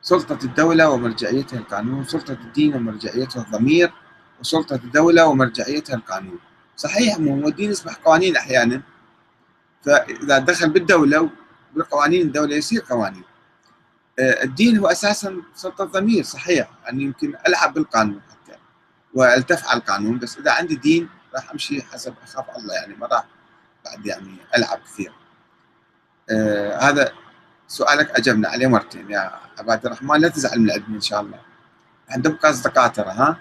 سلطة 0.02 0.38
الدولة 0.44 0.90
ومرجعيتها 0.90 1.58
القانون، 1.58 2.04
سلطة 2.04 2.32
الدين 2.32 2.74
ومرجعيتها 2.74 3.42
الضمير، 3.42 3.92
وسلطة 4.40 4.74
الدولة 4.74 5.26
ومرجعيتها 5.26 5.96
القانون. 5.96 6.38
صحيح 6.76 7.18
مو 7.18 7.48
الدين 7.48 7.70
يصبح 7.70 7.94
قوانين 7.94 8.36
أحيانا. 8.36 8.82
فإذا 9.82 10.38
دخل 10.38 10.70
بالدولة 10.70 11.30
بالقوانين 11.74 12.26
الدولة 12.26 12.56
يصير 12.56 12.84
قوانين. 12.90 13.22
آه، 13.22 13.31
الدين 14.18 14.78
هو 14.78 14.86
أساسا 14.86 15.42
سلطة 15.54 15.84
ضمير 15.84 16.24
صحيح. 16.24 16.70
يعني 16.84 17.02
يمكن 17.02 17.34
ألعب 17.48 17.74
بالقانون 17.74 18.20
حتى 18.30 18.58
وألتف 19.14 19.68
على 19.68 19.80
القانون 19.80 20.18
بس 20.18 20.38
إذا 20.38 20.52
عندي 20.52 20.76
دين 20.76 21.08
راح 21.34 21.50
أمشي 21.50 21.82
حسب 21.82 22.14
أخاف 22.22 22.56
الله 22.56 22.74
يعني 22.74 22.94
ما 22.94 23.06
راح 23.06 23.24
بعد 23.84 24.06
يعني 24.06 24.36
ألعب 24.56 24.78
كثير. 24.78 25.12
آه 26.30 26.78
هذا 26.78 27.12
سؤالك 27.68 28.10
أجبنا 28.10 28.48
عليه 28.48 28.66
مرتين. 28.66 29.10
يا 29.10 29.40
عباد 29.58 29.86
الرحمن 29.86 30.20
لا 30.20 30.28
تزعل 30.28 30.60
من 30.60 30.70
عندنا 30.70 30.94
إن 30.96 31.00
شاء 31.00 31.20
الله. 31.20 31.40
عندك 32.08 32.44
أصدقاء 32.44 32.88
ترى 32.88 33.10
ها؟ 33.10 33.36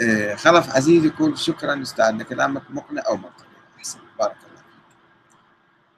آه 0.00 0.34
خلف 0.34 0.76
عزيز 0.76 1.04
يقول 1.04 1.38
شكرا 1.38 1.82
أستاذنا 1.82 2.24
كلامك 2.24 2.62
مقنع 2.70 3.02
أو 3.06 3.16
منطقي 3.16 3.46
أحسن 3.78 3.98
بارك 4.18 4.36
الله 4.50 4.62
فيك. 4.62 4.96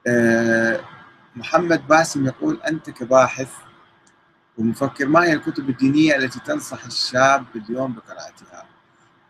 آه 0.07 0.96
محمد 1.37 1.87
باسم 1.87 2.25
يقول 2.25 2.61
أنت 2.61 2.89
كباحث 2.89 3.51
ومفكر 4.57 5.07
ما 5.07 5.23
هي 5.23 5.33
الكتب 5.33 5.69
الدينية 5.69 6.15
التي 6.15 6.39
تنصح 6.39 6.85
الشاب 6.85 7.45
اليوم 7.55 7.93
بقراءتها؟ 7.93 8.65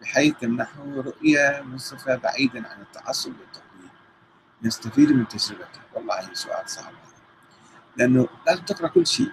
بحيث 0.01 0.35
تمنحه 0.41 0.83
رؤية 0.95 1.63
منصفة 1.65 2.15
بعيدا 2.15 2.67
عن 2.67 2.81
التعصب 2.81 3.31
والتقليد. 3.39 3.91
نستفيد 4.63 5.11
من 5.11 5.27
تجربته 5.27 5.79
والله 5.93 6.33
سؤال 6.33 6.69
صعب 6.69 6.93
لأنه 7.97 8.27
لازم 8.47 8.61
تقرأ 8.61 8.87
كل 8.87 9.07
شيء. 9.07 9.31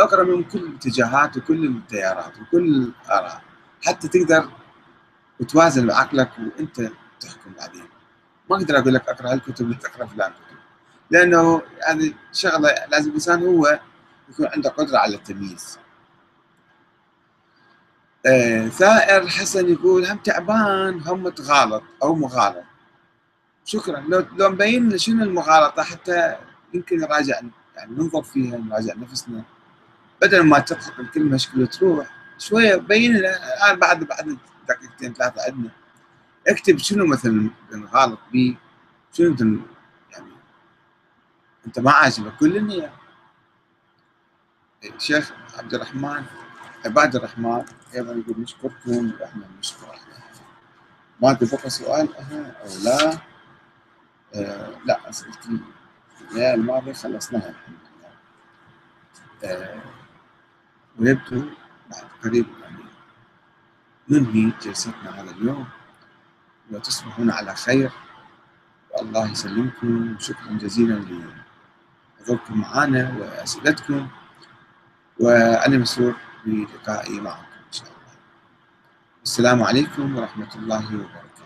اقرأ 0.00 0.24
من 0.24 0.44
كل 0.44 0.58
الاتجاهات 0.58 1.36
وكل 1.36 1.66
التيارات 1.66 2.38
وكل 2.40 2.66
الآراء. 2.66 3.42
حتى 3.84 4.08
تقدر 4.08 4.50
وتوازن 5.40 5.86
بعقلك 5.86 6.30
وأنت 6.38 6.80
تحكم 7.20 7.52
بعدين. 7.58 7.84
ما 8.50 8.56
أقدر 8.56 8.78
أقول 8.78 8.94
لك 8.94 9.08
أقرأ 9.08 9.32
هالكتب 9.32 9.66
ولا 9.66 9.76
تقرأ 9.76 10.06
فلان. 10.06 10.32
لأنه 11.10 11.62
هذه 11.88 12.14
شغلة 12.32 12.74
لازم 12.90 13.08
الإنسان 13.08 13.42
هو 13.46 13.80
يكون 14.30 14.46
عنده 14.46 14.70
قدرة 14.70 14.98
على 14.98 15.16
التمييز. 15.16 15.78
آه 18.26 18.68
ثائر 18.68 19.28
حسن 19.28 19.72
يقول 19.72 20.06
هم 20.06 20.16
تعبان 20.18 21.00
هم 21.00 21.22
متغالط 21.22 21.82
أو 22.02 22.14
مغالط. 22.14 22.64
شكرا. 23.64 24.00
لو 24.00 24.24
لو 24.36 24.50
مبين 24.50 24.98
شنو 24.98 25.22
المغالطة 25.24 25.82
حتى 25.82 26.36
يمكن 26.74 27.00
نراجع 27.00 27.40
يعني 27.76 27.92
ننظر 27.92 28.22
فيها 28.22 28.58
نراجع 28.58 28.94
نفسنا. 28.94 29.42
بدل 30.22 30.42
ما 30.42 30.58
تطلق 30.58 31.00
الكلمة 31.00 31.36
شكل 31.36 31.66
تروح. 31.66 32.06
شوية 32.38 32.76
بين 32.76 33.16
الان 33.16 33.78
بعد 33.78 34.04
بعد 34.04 34.38
دقيقتين 34.68 35.14
ثلاثة 35.14 35.42
عندنا 35.42 35.70
اكتب 36.48 36.78
شنو 36.78 37.06
مثلا 37.06 37.50
نغالط 37.72 38.18
به 38.32 38.56
شنو 39.12 39.36
يعني 39.40 39.60
انت 41.66 41.78
ما 41.78 41.90
عاجبك 41.90 42.36
كل 42.36 42.56
النية 42.56 42.92
الشيخ 44.84 45.32
عبد 45.58 45.74
الرحمن 45.74 46.24
عباد 46.84 47.16
الرحمن 47.16 47.64
أيضا 47.94 48.12
يقول 48.12 48.40
نشكركم 48.40 49.12
وإحنا 49.20 49.46
نشكر. 49.58 49.98
ما 51.22 51.32
بقى 51.32 51.70
سؤال 51.70 52.16
أو 52.16 52.66
لا. 52.84 53.18
آه 54.34 54.78
لا 54.84 55.08
أسئلة 55.10 55.34
الليلة 56.20 56.54
الماضيه 56.54 56.92
خلصناها 56.92 57.48
الحمد 57.50 57.76
لله. 57.98 58.12
آه 59.52 59.82
ويبدو 60.98 61.50
بعد 61.90 62.04
قريب 62.24 62.46
يعني 62.62 62.84
ننهي 64.08 64.52
جلستنا 64.62 65.20
هذا 65.22 65.30
اليوم. 65.30 65.68
وتصبحون 66.70 67.30
على 67.30 67.54
خير 67.54 67.90
والله 68.90 69.30
يسلمكم. 69.30 70.16
شكرا 70.18 70.52
جزيلا 70.52 71.04
لحضوركم 72.20 72.60
معنا 72.60 73.14
وأسئلتكم 73.18 74.08
وأنا 75.20 75.76
مسرور 75.78 76.14
بلقائي 76.46 77.20
معكم 77.20 77.42
إن 77.66 77.72
شاء 77.72 77.88
الله. 77.88 78.14
السلام 79.22 79.62
عليكم 79.62 80.16
ورحمة 80.16 80.54
الله 80.54 80.86
وبركاته. 80.94 81.37